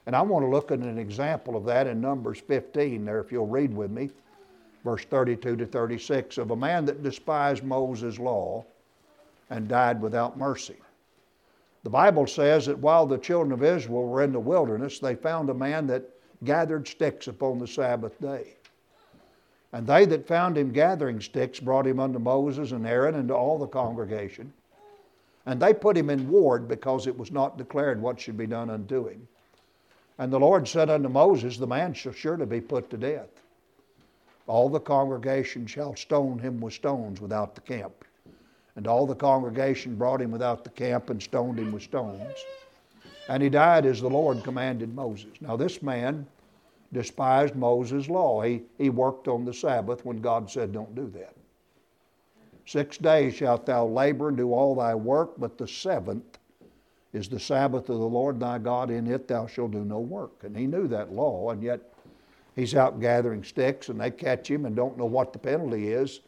And 0.05 0.15
I 0.15 0.21
want 0.21 0.45
to 0.45 0.49
look 0.49 0.71
at 0.71 0.79
an 0.79 0.99
example 0.99 1.55
of 1.55 1.65
that 1.65 1.87
in 1.87 1.99
Numbers 1.99 2.39
15 2.39 3.03
there, 3.05 3.19
if 3.19 3.31
you'll 3.31 3.47
read 3.47 3.73
with 3.73 3.89
me, 3.89 4.11
verse 4.83 5.03
32 5.05 5.55
to 5.55 5.65
36, 5.65 6.37
of 6.37 6.51
a 6.51 6.55
man 6.55 6.85
that 6.85 7.01
despised 7.01 7.63
Moses' 7.63 8.19
law 8.19 8.63
and 9.49 9.67
died 9.67 9.99
without 9.99 10.37
mercy. 10.37 10.77
The 11.85 11.91
Bible 11.91 12.25
says 12.25 12.65
that 12.65 12.79
while 12.79 13.05
the 13.05 13.19
children 13.19 13.51
of 13.51 13.61
Israel 13.61 14.07
were 14.07 14.23
in 14.23 14.31
the 14.31 14.39
wilderness, 14.39 14.97
they 14.97 15.13
found 15.13 15.51
a 15.51 15.53
man 15.53 15.85
that 15.85 16.09
gathered 16.43 16.87
sticks 16.87 17.27
upon 17.27 17.59
the 17.59 17.67
Sabbath 17.67 18.19
day. 18.19 18.55
And 19.71 19.85
they 19.85 20.05
that 20.05 20.27
found 20.27 20.57
him 20.57 20.71
gathering 20.71 21.21
sticks 21.21 21.59
brought 21.59 21.85
him 21.85 21.99
unto 21.99 22.17
Moses 22.17 22.71
and 22.71 22.87
Aaron 22.87 23.13
and 23.13 23.27
to 23.27 23.35
all 23.35 23.59
the 23.59 23.67
congregation. 23.67 24.51
And 25.45 25.61
they 25.61 25.75
put 25.75 25.95
him 25.95 26.09
in 26.09 26.27
ward 26.27 26.67
because 26.67 27.05
it 27.05 27.15
was 27.15 27.31
not 27.31 27.55
declared 27.55 28.01
what 28.01 28.19
should 28.19 28.35
be 28.35 28.47
done 28.47 28.71
unto 28.71 29.07
him. 29.07 29.27
And 30.17 30.33
the 30.33 30.39
Lord 30.39 30.67
said 30.67 30.89
unto 30.89 31.07
Moses, 31.07 31.57
The 31.57 31.67
man 31.67 31.93
shall 31.93 32.13
surely 32.13 32.47
be 32.47 32.61
put 32.61 32.89
to 32.89 32.97
death. 32.97 33.29
All 34.47 34.69
the 34.69 34.79
congregation 34.79 35.67
shall 35.67 35.95
stone 35.95 36.39
him 36.39 36.59
with 36.61 36.73
stones 36.73 37.21
without 37.21 37.53
the 37.53 37.61
camp. 37.61 37.93
And 38.75 38.87
all 38.87 39.05
the 39.05 39.15
congregation 39.15 39.95
brought 39.95 40.21
him 40.21 40.31
without 40.31 40.63
the 40.63 40.69
camp 40.69 41.09
and 41.09 41.21
stoned 41.21 41.59
him 41.59 41.71
with 41.71 41.83
stones. 41.83 42.33
And 43.29 43.41
he 43.41 43.49
died 43.49 43.85
as 43.85 44.01
the 44.01 44.09
Lord 44.09 44.43
commanded 44.43 44.93
Moses. 44.93 45.31
Now, 45.41 45.55
this 45.55 45.81
man 45.81 46.27
despised 46.93 47.55
Moses' 47.55 48.09
law. 48.09 48.41
He, 48.41 48.63
he 48.77 48.89
worked 48.89 49.27
on 49.27 49.45
the 49.45 49.53
Sabbath 49.53 50.05
when 50.05 50.21
God 50.21 50.49
said, 50.49 50.73
Don't 50.73 50.93
do 50.95 51.09
that. 51.11 51.35
Six 52.65 52.97
days 52.97 53.35
shalt 53.35 53.65
thou 53.65 53.85
labor 53.85 54.29
and 54.29 54.37
do 54.37 54.53
all 54.53 54.75
thy 54.75 54.95
work, 54.95 55.33
but 55.37 55.57
the 55.57 55.67
seventh 55.67 56.39
is 57.13 57.29
the 57.29 57.39
Sabbath 57.39 57.89
of 57.89 57.99
the 57.99 58.05
Lord 58.05 58.39
thy 58.39 58.57
God. 58.57 58.89
In 58.89 59.07
it 59.07 59.27
thou 59.27 59.47
shalt 59.47 59.71
do 59.71 59.85
no 59.85 59.99
work. 59.99 60.43
And 60.43 60.57
he 60.57 60.65
knew 60.67 60.87
that 60.87 61.13
law, 61.13 61.51
and 61.51 61.61
yet 61.61 61.79
he's 62.55 62.75
out 62.75 62.99
gathering 62.99 63.43
sticks, 63.43 63.89
and 63.89 64.01
they 64.01 64.11
catch 64.11 64.49
him 64.49 64.65
and 64.65 64.75
don't 64.75 64.97
know 64.97 65.05
what 65.05 65.31
the 65.31 65.39
penalty 65.39 65.89
is. 65.89 66.21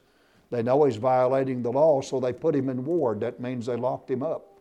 They 0.50 0.64
know 0.64 0.86
he's 0.86 0.96
violating 0.96 1.62
the 1.62 1.72
law, 1.72 2.02
so 2.02 2.20
they 2.20 2.34
put 2.34 2.56
him 2.56 2.70
in 2.70 2.86
ward. 2.86 3.20
That 3.20 3.40
means 3.40 3.66
they 3.66 3.76
locked 3.76 4.10
him 4.10 4.24
up. 4.24 4.60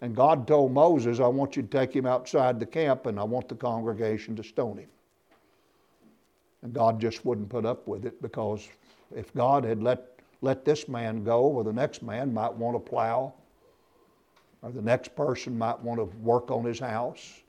And 0.00 0.14
God 0.14 0.46
told 0.46 0.72
Moses, 0.72 1.20
I 1.20 1.28
want 1.28 1.56
you 1.56 1.62
to 1.62 1.68
take 1.68 1.94
him 1.94 2.04
outside 2.04 2.58
the 2.58 2.66
camp 2.66 3.06
and 3.06 3.18
I 3.18 3.24
want 3.24 3.48
the 3.48 3.54
congregation 3.54 4.36
to 4.36 4.42
stone 4.42 4.78
him. 4.78 4.88
And 6.62 6.72
God 6.72 7.00
just 7.00 7.24
wouldn't 7.24 7.48
put 7.48 7.64
up 7.64 7.86
with 7.86 8.04
it 8.04 8.20
because 8.20 8.68
if 9.14 9.32
God 9.34 9.64
had 9.64 9.82
let, 9.82 10.18
let 10.40 10.64
this 10.64 10.88
man 10.88 11.22
go, 11.22 11.46
well, 11.46 11.64
the 11.64 11.72
next 11.72 12.02
man 12.02 12.34
might 12.34 12.52
want 12.52 12.74
to 12.74 12.80
plow, 12.80 13.34
or 14.62 14.72
the 14.72 14.82
next 14.82 15.14
person 15.14 15.56
might 15.56 15.78
want 15.80 16.00
to 16.00 16.04
work 16.18 16.50
on 16.50 16.64
his 16.64 16.78
house. 16.78 17.42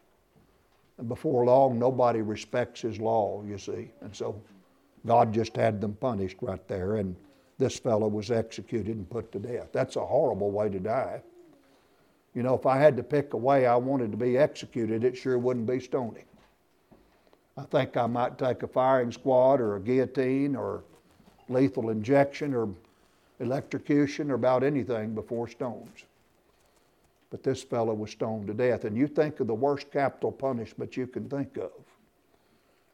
And 0.97 1.09
before 1.09 1.45
long, 1.45 1.79
nobody 1.79 2.21
respects 2.21 2.81
his 2.81 2.99
law, 2.99 3.43
you 3.45 3.57
see. 3.57 3.89
And 4.01 4.15
so 4.15 4.41
God 5.05 5.33
just 5.33 5.55
had 5.55 5.81
them 5.81 5.93
punished 5.95 6.37
right 6.41 6.65
there. 6.67 6.95
And 6.97 7.15
this 7.57 7.79
fellow 7.79 8.07
was 8.07 8.31
executed 8.31 8.95
and 8.95 9.09
put 9.09 9.31
to 9.31 9.39
death. 9.39 9.69
That's 9.71 9.95
a 9.95 10.05
horrible 10.05 10.51
way 10.51 10.69
to 10.69 10.79
die. 10.79 11.21
You 12.33 12.43
know, 12.43 12.53
if 12.53 12.65
I 12.65 12.77
had 12.77 12.97
to 12.97 13.03
pick 13.03 13.33
a 13.33 13.37
way 13.37 13.65
I 13.65 13.77
wanted 13.77 14.11
to 14.11 14.17
be 14.17 14.37
executed, 14.37 15.05
it 15.05 15.15
sure 15.15 15.37
wouldn't 15.37 15.65
be 15.65 15.79
stoning. 15.79 16.25
I 17.57 17.63
think 17.63 17.95
I 17.95 18.07
might 18.07 18.37
take 18.37 18.63
a 18.63 18.67
firing 18.67 19.13
squad 19.13 19.61
or 19.61 19.77
a 19.77 19.79
guillotine 19.79 20.57
or 20.57 20.83
lethal 21.47 21.89
injection 21.89 22.53
or 22.53 22.67
electrocution 23.39 24.29
or 24.29 24.35
about 24.35 24.63
anything 24.63 25.15
before 25.15 25.47
stones. 25.47 26.03
But 27.29 27.43
this 27.43 27.63
fellow 27.63 27.93
was 27.93 28.11
stoned 28.11 28.47
to 28.47 28.53
death. 28.53 28.83
And 28.83 28.97
you 28.97 29.07
think 29.07 29.39
of 29.39 29.47
the 29.47 29.53
worst 29.53 29.89
capital 29.91 30.31
punishment 30.31 30.97
you 30.97 31.07
can 31.07 31.29
think 31.29 31.55
of. 31.55 31.71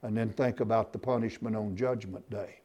And 0.03 0.15
then 0.15 0.29
think 0.29 0.59
about 0.59 0.93
the 0.93 0.99
punishment 0.99 1.55
on 1.55 1.75
Judgment 1.75 2.27
Day 2.29 2.61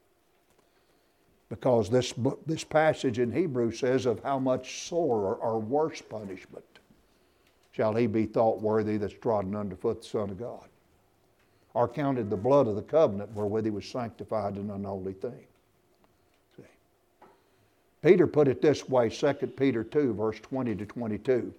because 1.49 1.88
this, 1.88 2.12
this 2.47 2.64
passage 2.64 3.18
in 3.18 3.30
Hebrew 3.30 3.70
says 3.70 4.07
of 4.07 4.22
how 4.22 4.38
much 4.38 4.88
sore 4.88 5.36
or 5.36 5.59
worse 5.61 6.03
punishment 6.03 6.64
shall 7.72 7.94
he 7.94 8.07
be 8.07 8.26
thought 8.26 8.61
worthy 8.61 8.97
that's 8.97 9.14
trodden 9.14 9.55
underfoot 9.55 10.03
the 10.03 10.09
Son 10.09 10.30
of 10.30 10.38
God, 10.38 10.66
or 11.74 11.86
counted 11.86 12.30
the 12.30 12.36
blood 12.36 12.66
of 12.66 12.74
the 12.74 12.82
covenant 12.82 13.32
wherewith 13.34 13.64
he 13.64 13.70
was 13.70 13.86
sanctified 13.86 14.55
an 14.55 14.70
unholy 14.70 15.12
thing. 15.12 15.44
See. 16.57 16.62
Peter 18.03 18.26
put 18.26 18.49
it 18.49 18.62
this 18.62 18.88
way 18.88 19.09
2 19.09 19.32
Peter 19.57 19.84
2, 19.84 20.14
verse 20.14 20.40
20 20.40 20.74
to 20.76 20.86
22. 20.86 21.53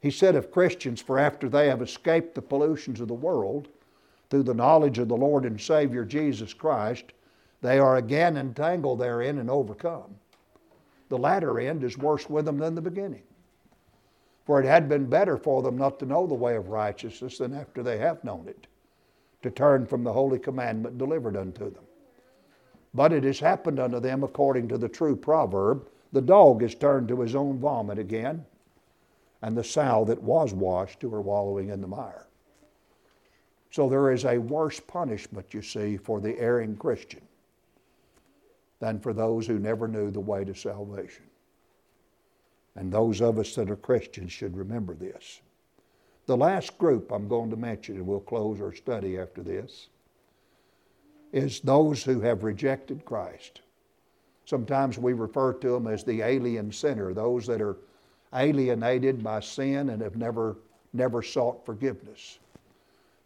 He 0.00 0.10
said 0.10 0.34
of 0.34 0.50
Christians, 0.50 1.00
For 1.00 1.18
after 1.18 1.48
they 1.48 1.68
have 1.68 1.82
escaped 1.82 2.34
the 2.34 2.42
pollutions 2.42 3.00
of 3.00 3.08
the 3.08 3.14
world 3.14 3.68
through 4.30 4.44
the 4.44 4.54
knowledge 4.54 4.98
of 4.98 5.08
the 5.08 5.16
Lord 5.16 5.44
and 5.44 5.60
Savior 5.60 6.04
Jesus 6.04 6.54
Christ, 6.54 7.04
they 7.62 7.78
are 7.78 7.96
again 7.96 8.36
entangled 8.36 8.98
therein 8.98 9.38
and 9.38 9.48
overcome. 9.48 10.16
The 11.08 11.16
latter 11.16 11.60
end 11.60 11.84
is 11.84 11.96
worse 11.96 12.28
with 12.28 12.44
them 12.44 12.58
than 12.58 12.74
the 12.74 12.82
beginning. 12.82 13.22
For 14.44 14.60
it 14.60 14.66
had 14.66 14.88
been 14.88 15.06
better 15.06 15.36
for 15.36 15.62
them 15.62 15.78
not 15.78 16.00
to 16.00 16.06
know 16.06 16.26
the 16.26 16.34
way 16.34 16.56
of 16.56 16.68
righteousness 16.68 17.38
than 17.38 17.54
after 17.54 17.82
they 17.82 17.98
have 17.98 18.24
known 18.24 18.48
it, 18.48 18.66
to 19.42 19.50
turn 19.50 19.86
from 19.86 20.02
the 20.02 20.12
holy 20.12 20.40
commandment 20.40 20.98
delivered 20.98 21.36
unto 21.36 21.70
them. 21.70 21.84
But 22.94 23.12
it 23.12 23.22
has 23.22 23.38
happened 23.38 23.78
unto 23.78 24.00
them 24.00 24.24
according 24.24 24.66
to 24.68 24.78
the 24.78 24.88
true 24.88 25.14
proverb 25.14 25.88
the 26.10 26.20
dog 26.20 26.62
is 26.62 26.74
turned 26.74 27.08
to 27.08 27.20
his 27.20 27.34
own 27.34 27.58
vomit 27.58 27.98
again, 27.98 28.44
and 29.40 29.56
the 29.56 29.64
sow 29.64 30.04
that 30.06 30.22
was 30.22 30.52
washed 30.52 31.00
to 31.00 31.10
her 31.10 31.20
wallowing 31.20 31.70
in 31.70 31.80
the 31.80 31.86
mire. 31.86 32.26
So 33.70 33.88
there 33.88 34.10
is 34.10 34.24
a 34.24 34.36
worse 34.38 34.78
punishment, 34.80 35.54
you 35.54 35.62
see, 35.62 35.96
for 35.96 36.20
the 36.20 36.38
erring 36.38 36.76
Christian 36.76 37.22
than 38.82 38.98
for 38.98 39.12
those 39.12 39.46
who 39.46 39.60
never 39.60 39.86
knew 39.86 40.10
the 40.10 40.18
way 40.18 40.44
to 40.44 40.52
salvation. 40.52 41.22
And 42.74 42.92
those 42.92 43.20
of 43.20 43.38
us 43.38 43.54
that 43.54 43.70
are 43.70 43.76
Christians 43.76 44.32
should 44.32 44.56
remember 44.56 44.94
this. 44.94 45.40
The 46.26 46.36
last 46.36 46.76
group 46.78 47.12
I'm 47.12 47.28
going 47.28 47.50
to 47.50 47.56
mention, 47.56 47.94
and 47.94 48.06
we'll 48.08 48.18
close 48.18 48.60
our 48.60 48.74
study 48.74 49.20
after 49.20 49.40
this, 49.40 49.86
is 51.32 51.60
those 51.60 52.02
who 52.02 52.22
have 52.22 52.42
rejected 52.42 53.04
Christ. 53.04 53.60
Sometimes 54.46 54.98
we 54.98 55.12
refer 55.12 55.52
to 55.52 55.70
them 55.70 55.86
as 55.86 56.02
the 56.02 56.20
alien 56.20 56.72
sinner, 56.72 57.14
those 57.14 57.46
that 57.46 57.62
are 57.62 57.76
alienated 58.34 59.22
by 59.22 59.38
sin 59.38 59.90
and 59.90 60.02
have 60.02 60.16
never, 60.16 60.56
never 60.92 61.22
sought 61.22 61.64
forgiveness, 61.64 62.40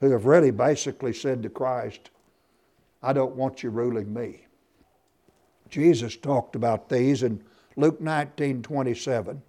who 0.01 0.11
have 0.11 0.27
really 0.27 0.51
basically 0.51 1.15
said 1.15 1.43
to 1.45 1.49
Christ, 1.49 2.11
I 3.03 3.15
don't 3.15 3.37
want 3.37 3.63
you 3.63 3.71
ruling 3.71 4.13
me. 4.13 4.45
Jesus 5.69 6.17
talked 6.17 6.57
about 6.57 6.89
these 6.89 7.23
in 7.23 7.43
Luke 7.77 8.01
19 8.01 8.62
27. 8.62 9.43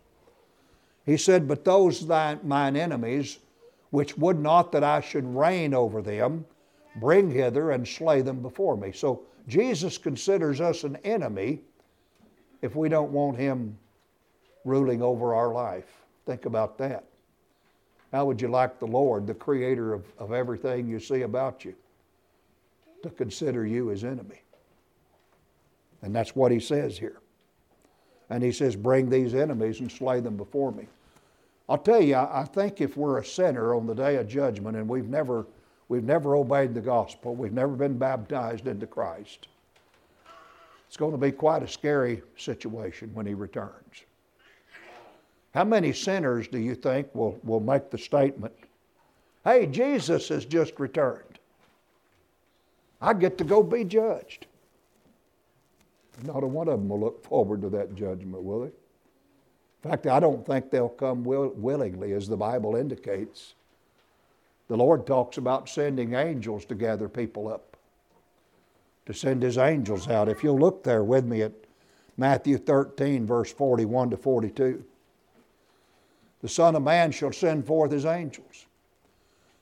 He 1.05 1.17
said, 1.17 1.47
But 1.47 1.63
those 1.63 2.05
thy, 2.05 2.37
mine 2.43 2.75
enemies, 2.75 3.39
which 3.91 4.17
would 4.17 4.39
not 4.39 4.71
that 4.73 4.83
I 4.83 4.99
should 5.01 5.25
reign 5.25 5.73
over 5.73 6.01
them, 6.01 6.45
bring 6.97 7.31
hither 7.31 7.71
and 7.71 7.87
slay 7.87 8.21
them 8.21 8.41
before 8.41 8.75
me. 8.75 8.91
So 8.91 9.23
Jesus 9.47 9.97
considers 9.97 10.59
us 10.59 10.83
an 10.83 10.97
enemy 10.97 11.61
if 12.61 12.75
we 12.75 12.89
don't 12.89 13.11
want 13.11 13.37
him 13.37 13.77
ruling 14.65 15.01
over 15.01 15.33
our 15.33 15.53
life. 15.53 15.85
Think 16.25 16.45
about 16.45 16.77
that. 16.79 17.05
How 18.11 18.25
would 18.25 18.41
you 18.41 18.47
like 18.47 18.79
the 18.79 18.87
Lord, 18.87 19.27
the 19.27 19.33
creator 19.33 19.93
of, 19.93 20.05
of 20.17 20.33
everything 20.33 20.87
you 20.87 20.99
see 20.99 21.21
about 21.21 21.63
you, 21.63 21.75
to 23.03 23.09
consider 23.09 23.65
you 23.65 23.87
his 23.87 24.03
enemy? 24.03 24.41
And 26.01 26.15
that's 26.15 26.35
what 26.35 26.51
he 26.51 26.59
says 26.59 26.97
here. 26.97 27.19
And 28.29 28.43
he 28.43 28.51
says, 28.51 28.75
Bring 28.75 29.09
these 29.09 29.33
enemies 29.33 29.79
and 29.79 29.91
slay 29.91 30.19
them 30.19 30.37
before 30.37 30.71
me. 30.71 30.87
I'll 31.69 31.77
tell 31.77 32.01
you, 32.01 32.15
I 32.15 32.47
think 32.53 32.79
if 32.79 32.95
we're 32.95 33.19
a 33.19 33.25
sinner 33.25 33.75
on 33.75 33.87
the 33.87 33.95
day 33.95 34.15
of 34.15 34.27
judgment 34.27 34.77
and 34.77 34.87
we've 34.87 35.09
never, 35.09 35.45
We've 35.89 36.03
never 36.03 36.35
obeyed 36.35 36.73
the 36.73 36.81
gospel. 36.81 37.35
We've 37.35 37.53
never 37.53 37.73
been 37.73 37.97
baptized 37.97 38.67
into 38.67 38.87
Christ. 38.87 39.47
It's 40.87 40.97
going 40.97 41.11
to 41.11 41.17
be 41.17 41.31
quite 41.31 41.63
a 41.63 41.67
scary 41.67 42.21
situation 42.37 43.11
when 43.13 43.25
he 43.25 43.33
returns. 43.33 44.03
How 45.53 45.63
many 45.63 45.93
sinners 45.93 46.47
do 46.47 46.59
you 46.59 46.75
think 46.75 47.13
will, 47.15 47.39
will 47.43 47.59
make 47.59 47.89
the 47.89 47.97
statement, 47.97 48.53
hey, 49.43 49.65
Jesus 49.65 50.29
has 50.29 50.45
just 50.45 50.79
returned? 50.79 51.39
I 53.01 53.13
get 53.13 53.37
to 53.37 53.43
go 53.43 53.63
be 53.63 53.83
judged. 53.83 54.45
Not 56.23 56.43
a 56.43 56.47
one 56.47 56.67
of 56.67 56.79
them 56.79 56.89
will 56.89 56.99
look 56.99 57.23
forward 57.23 57.61
to 57.61 57.69
that 57.69 57.95
judgment, 57.95 58.43
will 58.43 58.61
they? 58.61 58.67
In 58.67 59.91
fact, 59.91 60.07
I 60.07 60.19
don't 60.19 60.45
think 60.45 60.71
they'll 60.71 60.89
come 60.89 61.23
will, 61.23 61.49
willingly, 61.55 62.13
as 62.13 62.27
the 62.27 62.37
Bible 62.37 62.75
indicates. 62.75 63.53
The 64.67 64.77
Lord 64.77 65.05
talks 65.05 65.37
about 65.37 65.69
sending 65.69 66.13
angels 66.13 66.65
to 66.65 66.75
gather 66.75 67.07
people 67.07 67.47
up, 67.47 67.77
to 69.05 69.13
send 69.13 69.43
His 69.43 69.57
angels 69.57 70.07
out. 70.07 70.27
If 70.27 70.43
you'll 70.43 70.59
look 70.59 70.83
there 70.83 71.03
with 71.03 71.25
me 71.25 71.43
at 71.43 71.53
Matthew 72.17 72.57
13, 72.57 73.25
verse 73.25 73.53
41 73.53 74.09
to 74.09 74.17
42. 74.17 74.83
The 76.41 76.49
Son 76.49 76.75
of 76.75 76.83
Man 76.83 77.11
shall 77.11 77.31
send 77.31 77.65
forth 77.65 77.91
His 77.91 78.05
angels, 78.05 78.65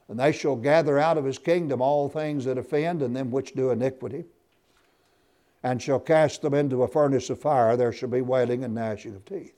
and 0.07 0.19
they 0.19 0.31
shall 0.31 0.55
gather 0.55 0.97
out 0.97 1.17
of 1.17 1.25
His 1.25 1.37
kingdom 1.37 1.81
all 1.81 2.07
things 2.07 2.45
that 2.45 2.57
offend 2.57 3.01
and 3.01 3.15
them 3.15 3.29
which 3.29 3.53
do 3.53 3.71
iniquity, 3.71 4.25
and 5.65 5.81
shall 5.81 5.99
cast 5.99 6.43
them 6.43 6.53
into 6.53 6.83
a 6.83 6.87
furnace 6.87 7.31
of 7.31 7.41
fire. 7.41 7.75
There 7.75 7.91
shall 7.91 8.07
be 8.07 8.21
wailing 8.21 8.63
and 8.63 8.75
gnashing 8.75 9.15
of 9.15 9.25
teeth. 9.25 9.55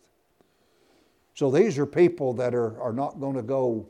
So 1.36 1.52
these 1.52 1.78
are 1.78 1.86
people 1.86 2.32
that 2.36 2.56
are, 2.56 2.82
are 2.82 2.94
not 2.94 3.20
going 3.20 3.36
to 3.36 3.42
go, 3.42 3.86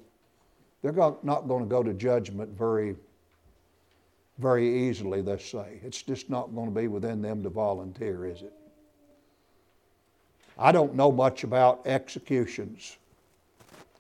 they're 0.82 0.92
not 0.92 1.48
going 1.48 1.64
to 1.64 1.70
go 1.70 1.84
to 1.84 1.94
judgment 1.94 2.58
very, 2.58 2.96
very 4.40 4.90
easily, 4.90 5.22
let's 5.22 5.46
say. 5.46 5.80
It's 5.84 6.02
just 6.02 6.28
not 6.28 6.56
going 6.56 6.74
to 6.74 6.82
be 6.82 6.88
within 6.88 7.22
them 7.22 7.44
to 7.44 7.50
volunteer, 7.50 8.26
is 8.26 8.42
it? 8.42 8.54
I 10.58 10.72
don't 10.72 10.96
know 10.96 11.12
much 11.12 11.44
about 11.44 11.86
executions. 11.86 12.98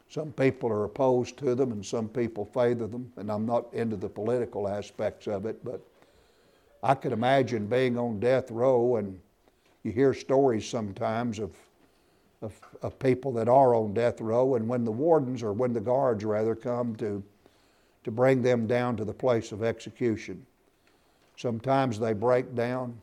Some 0.09 0.31
people 0.31 0.71
are 0.71 0.85
opposed 0.85 1.37
to 1.37 1.53
them 1.53 1.71
and 1.71 1.85
some 1.85 2.09
people 2.09 2.45
favor 2.45 2.87
them, 2.87 3.13
and 3.17 3.31
I'm 3.31 3.45
not 3.45 3.71
into 3.75 3.95
the 3.95 4.09
political 4.09 4.67
aspects 4.67 5.27
of 5.27 5.45
it, 5.45 5.63
but 5.63 5.81
I 6.83 6.95
could 6.95 7.11
imagine 7.11 7.67
being 7.67 7.97
on 7.97 8.19
death 8.19 8.51
row 8.51 8.97
and 8.97 9.19
you 9.83 9.91
hear 9.91 10.13
stories 10.13 10.67
sometimes 10.67 11.39
of 11.39 11.51
of, 12.41 12.59
of 12.81 12.99
people 12.99 13.31
that 13.33 13.49
are 13.49 13.73
on 13.73 13.93
death 13.93 14.21
row, 14.21 14.55
and 14.55 14.67
when 14.67 14.83
the 14.83 14.91
wardens, 14.91 15.41
or 15.41 15.53
when 15.53 15.73
the 15.73 15.81
guards 15.81 16.23
rather, 16.23 16.55
come 16.55 16.95
to, 16.97 17.23
to 18.03 18.11
bring 18.11 18.41
them 18.41 18.67
down 18.67 18.95
to 18.97 19.05
the 19.05 19.13
place 19.13 19.51
of 19.51 19.63
execution, 19.63 20.45
sometimes 21.35 21.99
they 21.99 22.13
break 22.13 22.53
down 22.55 22.99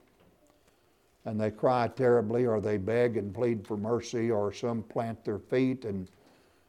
and 1.26 1.40
they 1.40 1.50
cry 1.50 1.88
terribly, 1.88 2.46
or 2.46 2.60
they 2.60 2.76
beg 2.76 3.16
and 3.16 3.34
plead 3.34 3.66
for 3.66 3.76
mercy, 3.76 4.30
or 4.30 4.52
some 4.52 4.82
plant 4.82 5.24
their 5.24 5.38
feet 5.38 5.84
and 5.86 6.08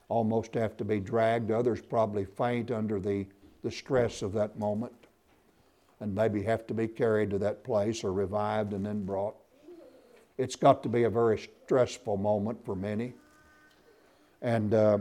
almost 0.08 0.53
have 0.53 0.78
to 0.78 0.86
be 0.86 0.99
dragged. 0.99 1.51
Others 1.51 1.82
probably 1.82 2.24
faint 2.24 2.72
under 2.72 2.99
the, 2.99 3.26
the 3.64 3.72
stress 3.72 4.22
of 4.22 4.32
that 4.32 4.58
moment 4.58 5.05
and 6.00 6.14
maybe 6.14 6.43
have 6.43 6.68
to 6.68 6.74
be 6.74 6.88
carried 6.88 7.30
to 7.30 7.38
that 7.39 7.64
place 7.64 8.04
or 8.04 8.12
revived 8.12 8.74
and 8.74 8.86
then 8.86 9.06
brought 9.06 9.36
it's 10.38 10.56
got 10.56 10.84
to 10.84 10.89
be 10.89 11.04
a 11.04 11.10
very 11.10 11.50
stressful 11.66 12.18
moment 12.18 12.64
for 12.66 12.76
many. 12.76 13.14
And 14.41 14.74
uh, 14.74 14.98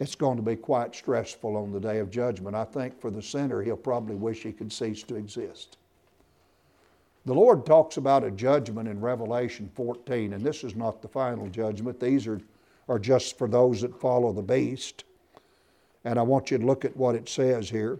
it's 0.00 0.14
going 0.14 0.36
to 0.36 0.42
be 0.42 0.56
quite 0.56 0.94
stressful 0.94 1.56
on 1.56 1.72
the 1.72 1.80
day 1.80 1.98
of 1.98 2.10
judgment. 2.10 2.56
I 2.56 2.64
think 2.64 3.00
for 3.00 3.10
the 3.10 3.22
sinner, 3.22 3.62
he'll 3.62 3.76
probably 3.76 4.16
wish 4.16 4.42
he 4.42 4.52
could 4.52 4.72
cease 4.72 5.02
to 5.04 5.16
exist. 5.16 5.76
The 7.26 7.34
Lord 7.34 7.64
talks 7.64 7.96
about 7.96 8.24
a 8.24 8.30
judgment 8.30 8.88
in 8.88 9.00
Revelation 9.00 9.70
14, 9.74 10.34
and 10.34 10.44
this 10.44 10.64
is 10.64 10.74
not 10.74 11.00
the 11.00 11.08
final 11.08 11.48
judgment. 11.48 12.00
These 12.00 12.26
are, 12.26 12.40
are 12.88 12.98
just 12.98 13.38
for 13.38 13.48
those 13.48 13.80
that 13.82 13.98
follow 13.98 14.32
the 14.32 14.42
beast. 14.42 15.04
And 16.04 16.18
I 16.18 16.22
want 16.22 16.50
you 16.50 16.58
to 16.58 16.66
look 16.66 16.84
at 16.84 16.96
what 16.96 17.14
it 17.14 17.28
says 17.28 17.70
here. 17.70 17.98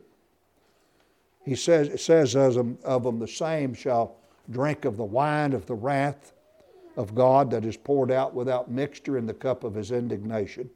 He 1.44 1.54
says, 1.54 1.88
it 1.88 2.00
says 2.00 2.34
of 2.34 2.54
them, 2.54 2.78
of 2.84 3.04
them 3.04 3.18
the 3.18 3.28
same 3.28 3.74
shall 3.74 4.16
drink 4.50 4.84
of 4.84 4.96
the 4.96 5.04
wine 5.04 5.52
of 5.52 5.66
the 5.66 5.74
wrath 5.74 6.32
of 6.96 7.14
God 7.14 7.50
that 7.50 7.64
is 7.64 7.76
poured 7.76 8.10
out 8.10 8.34
without 8.34 8.70
mixture 8.70 9.18
in 9.18 9.26
the 9.26 9.34
cup 9.34 9.64
of 9.64 9.74
his 9.74 9.90
indignation. 9.90 10.70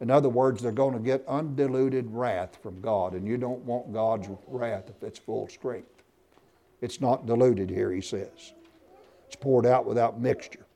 In 0.00 0.10
other 0.10 0.28
words, 0.28 0.62
they're 0.62 0.72
going 0.72 0.94
to 0.94 1.00
get 1.00 1.24
undiluted 1.26 2.10
wrath 2.10 2.58
from 2.62 2.80
God, 2.80 3.14
and 3.14 3.26
you 3.26 3.36
don't 3.36 3.64
want 3.64 3.92
God's 3.92 4.28
wrath 4.46 4.84
if 4.88 5.02
it's 5.02 5.18
full 5.18 5.48
strength. 5.48 6.02
It's 6.80 7.00
not 7.00 7.26
diluted 7.26 7.70
here, 7.70 7.90
he 7.90 8.02
says. 8.02 8.52
It's 9.26 9.36
poured 9.36 9.66
out 9.66 9.86
without 9.86 10.20
mixture. 10.20 10.66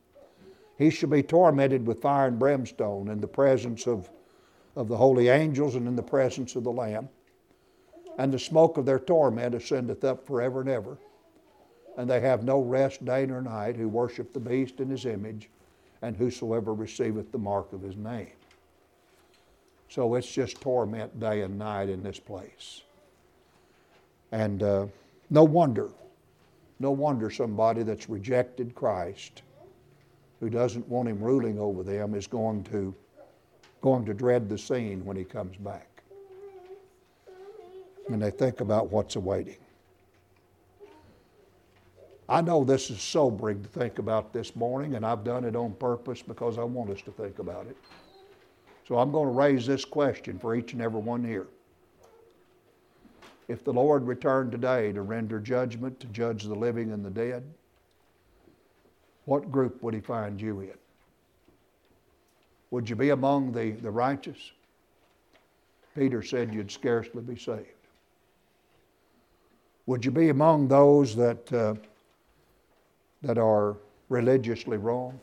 He 0.79 0.89
shall 0.89 1.11
be 1.11 1.23
tormented 1.23 1.87
with 1.87 2.01
fire 2.01 2.27
and 2.27 2.39
brimstone 2.39 3.09
in 3.09 3.21
the 3.21 3.29
presence 3.29 3.87
of, 3.87 4.09
of 4.75 4.89
the 4.89 4.97
holy 4.97 5.29
angels 5.29 5.75
and 5.75 5.87
in 5.87 5.97
the 5.97 6.03
presence 6.03 6.57
of 6.57 6.65
the 6.65 6.73
Lamb. 6.73 7.09
And 8.19 8.33
the 8.33 8.39
smoke 8.39 8.77
of 8.77 8.87
their 8.87 8.99
torment 8.99 9.55
ascendeth 9.55 10.05
up 10.05 10.27
forever 10.27 10.61
and 10.61 10.69
ever 10.69 10.99
and 11.97 12.09
they 12.09 12.21
have 12.21 12.45
no 12.45 12.61
rest 12.63 13.05
day 13.05 13.27
nor 13.27 13.43
night 13.43 13.77
who 13.77 13.89
worship 13.89 14.33
the 14.33 14.41
beast 14.41 14.81
in 14.81 14.89
his 14.89 15.05
image, 15.05 15.51
and 16.03 16.17
whosoever 16.17 16.73
receiveth 16.73 17.31
the 17.31 17.39
mark 17.39 17.75
of 17.75 17.83
his 17.83 17.95
name. 17.95 18.33
So 19.91 20.15
it's 20.15 20.31
just 20.31 20.61
torment 20.63 21.21
day 21.21 21.43
and 21.43 21.59
night 21.59 21.91
in 21.91 22.03
this 22.03 22.19
place. 22.19 22.83
And 24.33 24.63
uh, 24.63 24.87
no 25.29 25.45
wonder, 25.45 25.91
no 26.79 26.91
wonder 26.91 27.29
somebody 27.29 27.83
that's 27.83 28.09
rejected 28.09 28.75
Christ, 28.75 29.43
who 30.39 30.49
doesn't 30.49 30.89
want 30.89 31.09
him 31.09 31.21
ruling 31.21 31.59
over 31.59 31.83
them, 31.83 32.15
is 32.15 32.27
going 32.27 32.65
to, 32.65 32.95
going 33.83 34.07
to 34.07 34.15
dread 34.15 34.49
the 34.49 34.57
scene 34.57 35.05
when 35.05 35.19
he 35.19 35.25
comes 35.25 35.57
back. 35.59 35.90
And 38.13 38.21
they 38.21 38.31
think 38.33 38.61
about 38.61 38.91
what's 38.91 39.15
awaiting. 39.15 39.57
I 42.29 42.41
know 42.41 42.65
this 42.65 42.91
is 42.91 43.01
sobering 43.01 43.63
to 43.63 43.69
think 43.69 44.01
about 44.01 44.33
this 44.33 44.57
morning, 44.57 44.97
and 44.97 45.07
I've 45.07 45.23
done 45.23 45.45
it 45.45 45.55
on 45.55 45.75
purpose 45.75 46.21
because 46.21 46.59
I 46.59 46.65
want 46.65 46.91
us 46.91 47.03
to 47.03 47.13
think 47.13 47.39
about 47.39 47.67
it. 47.67 47.77
So 48.87 48.99
I'm 48.99 49.13
going 49.13 49.29
to 49.29 49.33
raise 49.33 49.65
this 49.65 49.85
question 49.85 50.41
for 50.41 50.57
each 50.57 50.73
and 50.73 50.83
every 50.83 51.01
one 51.01 51.25
here. 51.25 51.47
If 53.47 53.63
the 53.63 53.73
Lord 53.73 54.05
returned 54.05 54.51
today 54.51 54.93
to 54.93 55.03
render 55.03 55.39
judgment, 55.39 56.01
to 56.01 56.09
judge 56.09 56.45
the 56.45 56.55
living 56.55 56.93
and 56.93 57.05
the 57.05 57.11
dead, 57.11 57.45
what 59.25 59.53
group 59.53 59.83
would 59.83 59.95
he 59.95 60.01
find 60.01 60.41
you 60.41 60.61
in? 60.61 60.75
Would 62.73 62.91
you 62.91 62.97
be 62.97 63.11
among 63.11 63.53
the, 63.53 63.71
the 63.71 63.91
righteous? 63.91 64.51
Peter 65.97 66.23
said 66.23 66.53
you'd 66.53 66.71
scarcely 66.71 67.23
be 67.23 67.37
saved. 67.37 67.80
Would 69.87 70.05
you 70.05 70.11
be 70.11 70.29
among 70.29 70.69
those 70.69 71.17
that 71.17 71.53
uh, 71.53 71.75
that 73.23 73.39
are 73.39 73.77
religiously 74.09 74.77
wrong, 74.77 75.19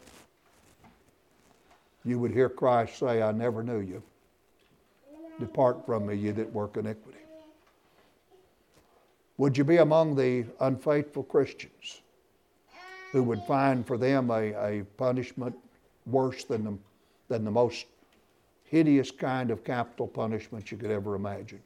you 2.05 2.19
would 2.19 2.31
hear 2.31 2.49
Christ 2.49 2.99
say, 2.99 3.21
I 3.21 3.31
never 3.31 3.63
knew 3.63 3.79
you. 3.79 4.01
Depart 5.39 5.85
from 5.85 6.07
me, 6.07 6.15
you 6.15 6.31
that 6.33 6.51
work 6.51 6.77
iniquity. 6.77 7.17
Would 9.37 9.57
you 9.57 9.63
be 9.63 9.77
among 9.77 10.15
the 10.15 10.45
unfaithful 10.61 11.23
Christians 11.23 12.01
who 13.11 13.23
would 13.23 13.43
find 13.43 13.85
for 13.85 13.97
them 13.97 14.31
a, 14.31 14.53
a 14.53 14.83
punishment 14.97 15.55
worse 16.07 16.43
than 16.43 16.63
the, 16.63 16.77
than 17.27 17.43
the 17.43 17.51
most 17.51 17.85
hideous 18.63 19.11
kind 19.11 19.51
of 19.51 19.63
capital 19.63 20.07
punishment 20.07 20.71
you 20.71 20.77
could 20.77 20.91
ever 20.91 21.15
imagine? 21.15 21.61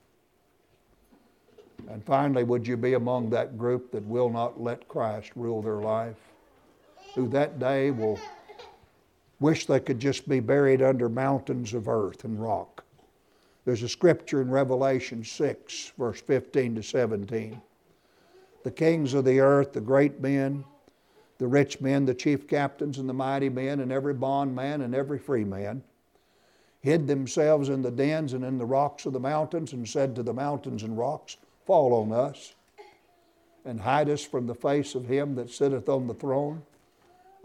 And 1.89 2.03
finally, 2.03 2.43
would 2.43 2.67
you 2.67 2.77
be 2.77 2.93
among 2.93 3.29
that 3.29 3.57
group 3.57 3.91
that 3.91 4.05
will 4.05 4.29
not 4.29 4.61
let 4.61 4.87
Christ 4.87 5.31
rule 5.35 5.61
their 5.61 5.77
life? 5.77 6.17
Who 7.15 7.27
that 7.29 7.59
day 7.59 7.91
will 7.91 8.19
wish 9.39 9.65
they 9.65 9.79
could 9.79 9.99
just 9.99 10.29
be 10.29 10.39
buried 10.39 10.81
under 10.81 11.09
mountains 11.09 11.73
of 11.73 11.87
earth 11.87 12.23
and 12.23 12.41
rock. 12.41 12.83
There's 13.65 13.83
a 13.83 13.89
scripture 13.89 14.41
in 14.41 14.49
Revelation 14.49 15.23
6, 15.23 15.93
verse 15.97 16.21
15 16.21 16.75
to 16.75 16.83
17. 16.83 17.61
The 18.63 18.71
kings 18.71 19.13
of 19.13 19.25
the 19.25 19.39
earth, 19.39 19.73
the 19.73 19.81
great 19.81 20.21
men, 20.21 20.63
the 21.39 21.47
rich 21.47 21.81
men, 21.81 22.05
the 22.05 22.13
chief 22.13 22.47
captains, 22.47 22.99
and 22.99 23.09
the 23.09 23.13
mighty 23.13 23.49
men, 23.49 23.79
and 23.79 23.91
every 23.91 24.13
bondman 24.13 24.81
and 24.81 24.93
every 24.93 25.17
free 25.17 25.43
man, 25.43 25.83
hid 26.81 27.07
themselves 27.07 27.69
in 27.69 27.81
the 27.81 27.91
dens 27.91 28.33
and 28.33 28.43
in 28.43 28.57
the 28.59 28.65
rocks 28.65 29.05
of 29.05 29.13
the 29.13 29.19
mountains, 29.19 29.73
and 29.73 29.87
said 29.87 30.15
to 30.15 30.23
the 30.23 30.33
mountains 30.33 30.83
and 30.83 30.97
rocks, 30.97 31.37
fall 31.71 31.93
on 31.93 32.11
us 32.11 32.53
and 33.63 33.79
hide 33.79 34.09
us 34.09 34.25
from 34.25 34.45
the 34.45 34.53
face 34.53 34.93
of 34.93 35.07
him 35.07 35.35
that 35.35 35.49
sitteth 35.49 35.87
on 35.87 36.05
the 36.05 36.13
throne 36.13 36.61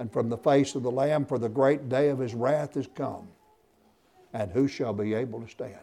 and 0.00 0.12
from 0.12 0.28
the 0.28 0.36
face 0.36 0.74
of 0.74 0.82
the 0.82 0.90
Lamb, 0.90 1.24
for 1.24 1.38
the 1.38 1.48
great 1.48 1.88
day 1.88 2.08
of 2.08 2.18
his 2.18 2.34
wrath 2.34 2.76
is 2.76 2.88
come. 2.96 3.28
And 4.32 4.50
who 4.50 4.66
shall 4.66 4.92
be 4.92 5.14
able 5.14 5.40
to 5.42 5.48
stand? 5.48 5.78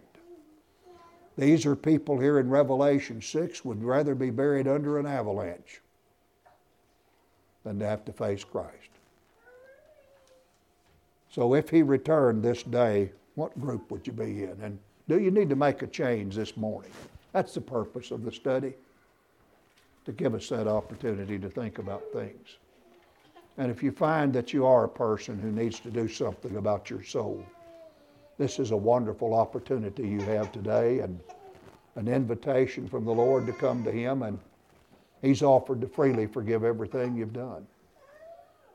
These 1.38 1.66
are 1.66 1.74
people 1.74 2.20
here 2.20 2.38
in 2.38 2.50
Revelation 2.50 3.22
6 3.22 3.64
would 3.64 3.82
rather 3.82 4.14
be 4.14 4.30
buried 4.30 4.68
under 4.68 5.00
an 5.00 5.06
avalanche 5.06 5.80
than 7.64 7.80
to 7.80 7.88
have 7.88 8.04
to 8.04 8.12
face 8.12 8.44
Christ. 8.44 8.90
So 11.30 11.54
if 11.54 11.70
he 11.70 11.82
returned 11.82 12.44
this 12.44 12.62
day, 12.62 13.14
what 13.36 13.58
group 13.62 13.90
would 13.90 14.06
you 14.06 14.12
be 14.12 14.44
in? 14.44 14.58
And 14.62 14.80
do 15.08 15.18
you 15.18 15.32
need 15.32 15.48
to 15.48 15.56
make 15.56 15.82
a 15.82 15.88
change 15.88 16.36
this 16.36 16.58
morning? 16.58 16.92
That's 17.34 17.54
the 17.56 17.62
purpose 17.62 18.12
of 18.12 18.24
the 18.24 18.32
study, 18.32 18.74
to 20.06 20.12
give 20.12 20.36
us 20.36 20.50
that 20.50 20.68
opportunity 20.68 21.38
to 21.40 21.50
think 21.50 21.80
about 21.80 22.04
things. 22.14 22.58
And 23.58 23.70
if 23.70 23.84
you 23.84 23.92
find 23.92 24.34
that 24.34 24.54
you 24.54 24.66
are 24.66 24.86
a 24.86 24.90
person 24.90 25.40
who 25.40 25.52
needs 25.52 25.80
to 25.82 25.92
do 25.92 26.08
something 26.08 26.56
about 26.58 26.90
your 26.90 27.04
soul, 27.04 27.44
this 28.38 28.60
is 28.60 28.72
a 28.72 28.78
wonderful 28.78 29.34
opportunity 29.34 30.08
you 30.08 30.22
have 30.22 30.52
today 30.52 31.00
and 31.00 31.20
an 31.96 32.08
invitation 32.08 32.88
from 32.88 33.06
the 33.06 33.12
Lord 33.12 33.46
to 33.46 33.54
come 33.54 33.84
to 33.84 33.92
Him, 33.92 34.24
and 34.24 34.40
He's 35.22 35.42
offered 35.44 35.82
to 35.82 35.88
freely 35.88 36.28
forgive 36.28 36.64
everything 36.64 37.16
you've 37.16 37.34
done. 37.34 37.66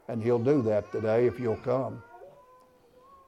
And 0.09 0.23
He'll 0.23 0.39
do 0.39 0.63
that 0.63 0.91
today 0.93 1.27
if 1.27 1.39
you'll 1.39 1.57
come. 1.57 2.03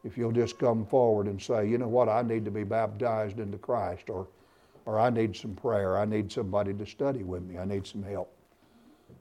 If 0.02 0.16
you'll 0.16 0.32
just 0.32 0.58
come 0.58 0.86
forward 0.86 1.26
and 1.26 1.42
say, 1.42 1.68
you 1.68 1.76
know 1.76 1.88
what, 1.88 2.08
I 2.08 2.22
need 2.22 2.44
to 2.46 2.50
be 2.50 2.64
baptized 2.64 3.38
into 3.38 3.58
Christ, 3.58 4.08
or, 4.08 4.26
or 4.90 4.98
I 4.98 5.08
need 5.08 5.36
some 5.36 5.54
prayer, 5.54 5.96
I 5.96 6.04
need 6.04 6.32
somebody 6.32 6.74
to 6.74 6.84
study 6.84 7.22
with 7.22 7.44
me, 7.44 7.58
I 7.58 7.64
need 7.64 7.86
some 7.86 8.02
help. 8.02 8.34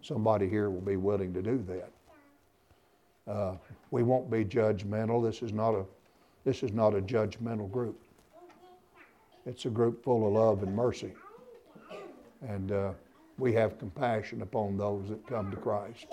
Somebody 0.02 0.50
here 0.50 0.72
will 0.72 0.82
be 0.82 0.96
willing 0.96 1.32
to 1.32 1.44
do 1.44 1.64
that. 1.68 3.32
Uh, 3.32 3.56
we 3.92 4.02
won't 4.02 4.32
be 4.32 4.44
judgmental. 4.44 5.24
This 5.24 5.44
is 5.44 5.54
not 5.54 5.76
a 5.76 5.86
this 6.44 6.64
is 6.64 6.72
not 6.72 6.96
a 6.96 7.02
judgmental 7.02 7.70
group. 7.70 8.00
It's 9.46 9.66
a 9.66 9.70
group 9.70 10.04
full 10.04 10.26
of 10.26 10.34
love 10.34 10.64
and 10.64 10.76
mercy. 10.76 11.14
And 12.48 12.72
uh, 12.72 12.94
we 13.38 13.54
have 13.54 13.78
compassion 13.78 14.42
upon 14.42 14.76
those 14.76 15.10
that 15.10 15.28
come 15.28 15.52
to 15.52 15.58
Christ, 15.58 16.08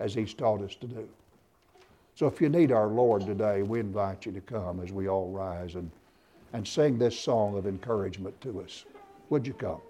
as 0.00 0.12
He's 0.12 0.34
taught 0.34 0.60
us 0.60 0.74
to 0.74 0.86
do. 0.86 1.08
So 2.16 2.26
if 2.26 2.38
you 2.38 2.50
need 2.50 2.70
our 2.70 2.88
Lord 2.88 3.24
today, 3.24 3.62
we 3.62 3.80
invite 3.80 4.26
you 4.26 4.32
to 4.32 4.42
come 4.42 4.80
as 4.80 4.92
we 4.92 5.08
all 5.08 5.30
rise 5.30 5.74
and, 5.74 5.90
and 6.52 6.66
sing 6.66 6.98
this 6.98 7.18
song 7.18 7.56
of 7.56 7.66
encouragement 7.66 8.40
to 8.40 8.60
us. 8.62 8.84
Would 9.28 9.46
you 9.46 9.54
come? 9.54 9.80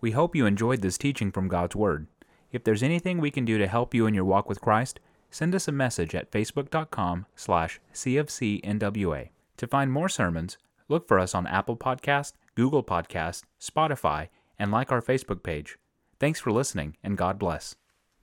We 0.00 0.12
hope 0.12 0.34
you 0.34 0.46
enjoyed 0.46 0.82
this 0.82 0.98
teaching 0.98 1.30
from 1.30 1.48
God's 1.48 1.76
Word. 1.76 2.06
If 2.52 2.64
there's 2.64 2.82
anything 2.82 3.18
we 3.18 3.30
can 3.30 3.44
do 3.44 3.58
to 3.58 3.66
help 3.66 3.94
you 3.94 4.06
in 4.06 4.14
your 4.14 4.24
walk 4.24 4.48
with 4.48 4.60
Christ, 4.60 4.98
send 5.30 5.54
us 5.54 5.68
a 5.68 5.72
message 5.72 6.14
at 6.14 6.30
facebook.com 6.30 7.26
slash 7.36 7.80
cfcnwa. 7.94 9.28
To 9.56 9.66
find 9.66 9.92
more 9.92 10.08
sermons, 10.08 10.58
look 10.88 11.06
for 11.06 11.18
us 11.18 11.34
on 11.34 11.46
Apple 11.46 11.76
Podcast, 11.76 12.32
Google 12.54 12.82
Podcast, 12.82 13.44
Spotify, 13.60 14.28
and 14.58 14.70
like 14.70 14.90
our 14.90 15.02
Facebook 15.02 15.42
page. 15.42 15.78
Thanks 16.18 16.40
for 16.40 16.50
listening, 16.50 16.96
and 17.02 17.16
God 17.16 17.38
bless. 17.38 17.76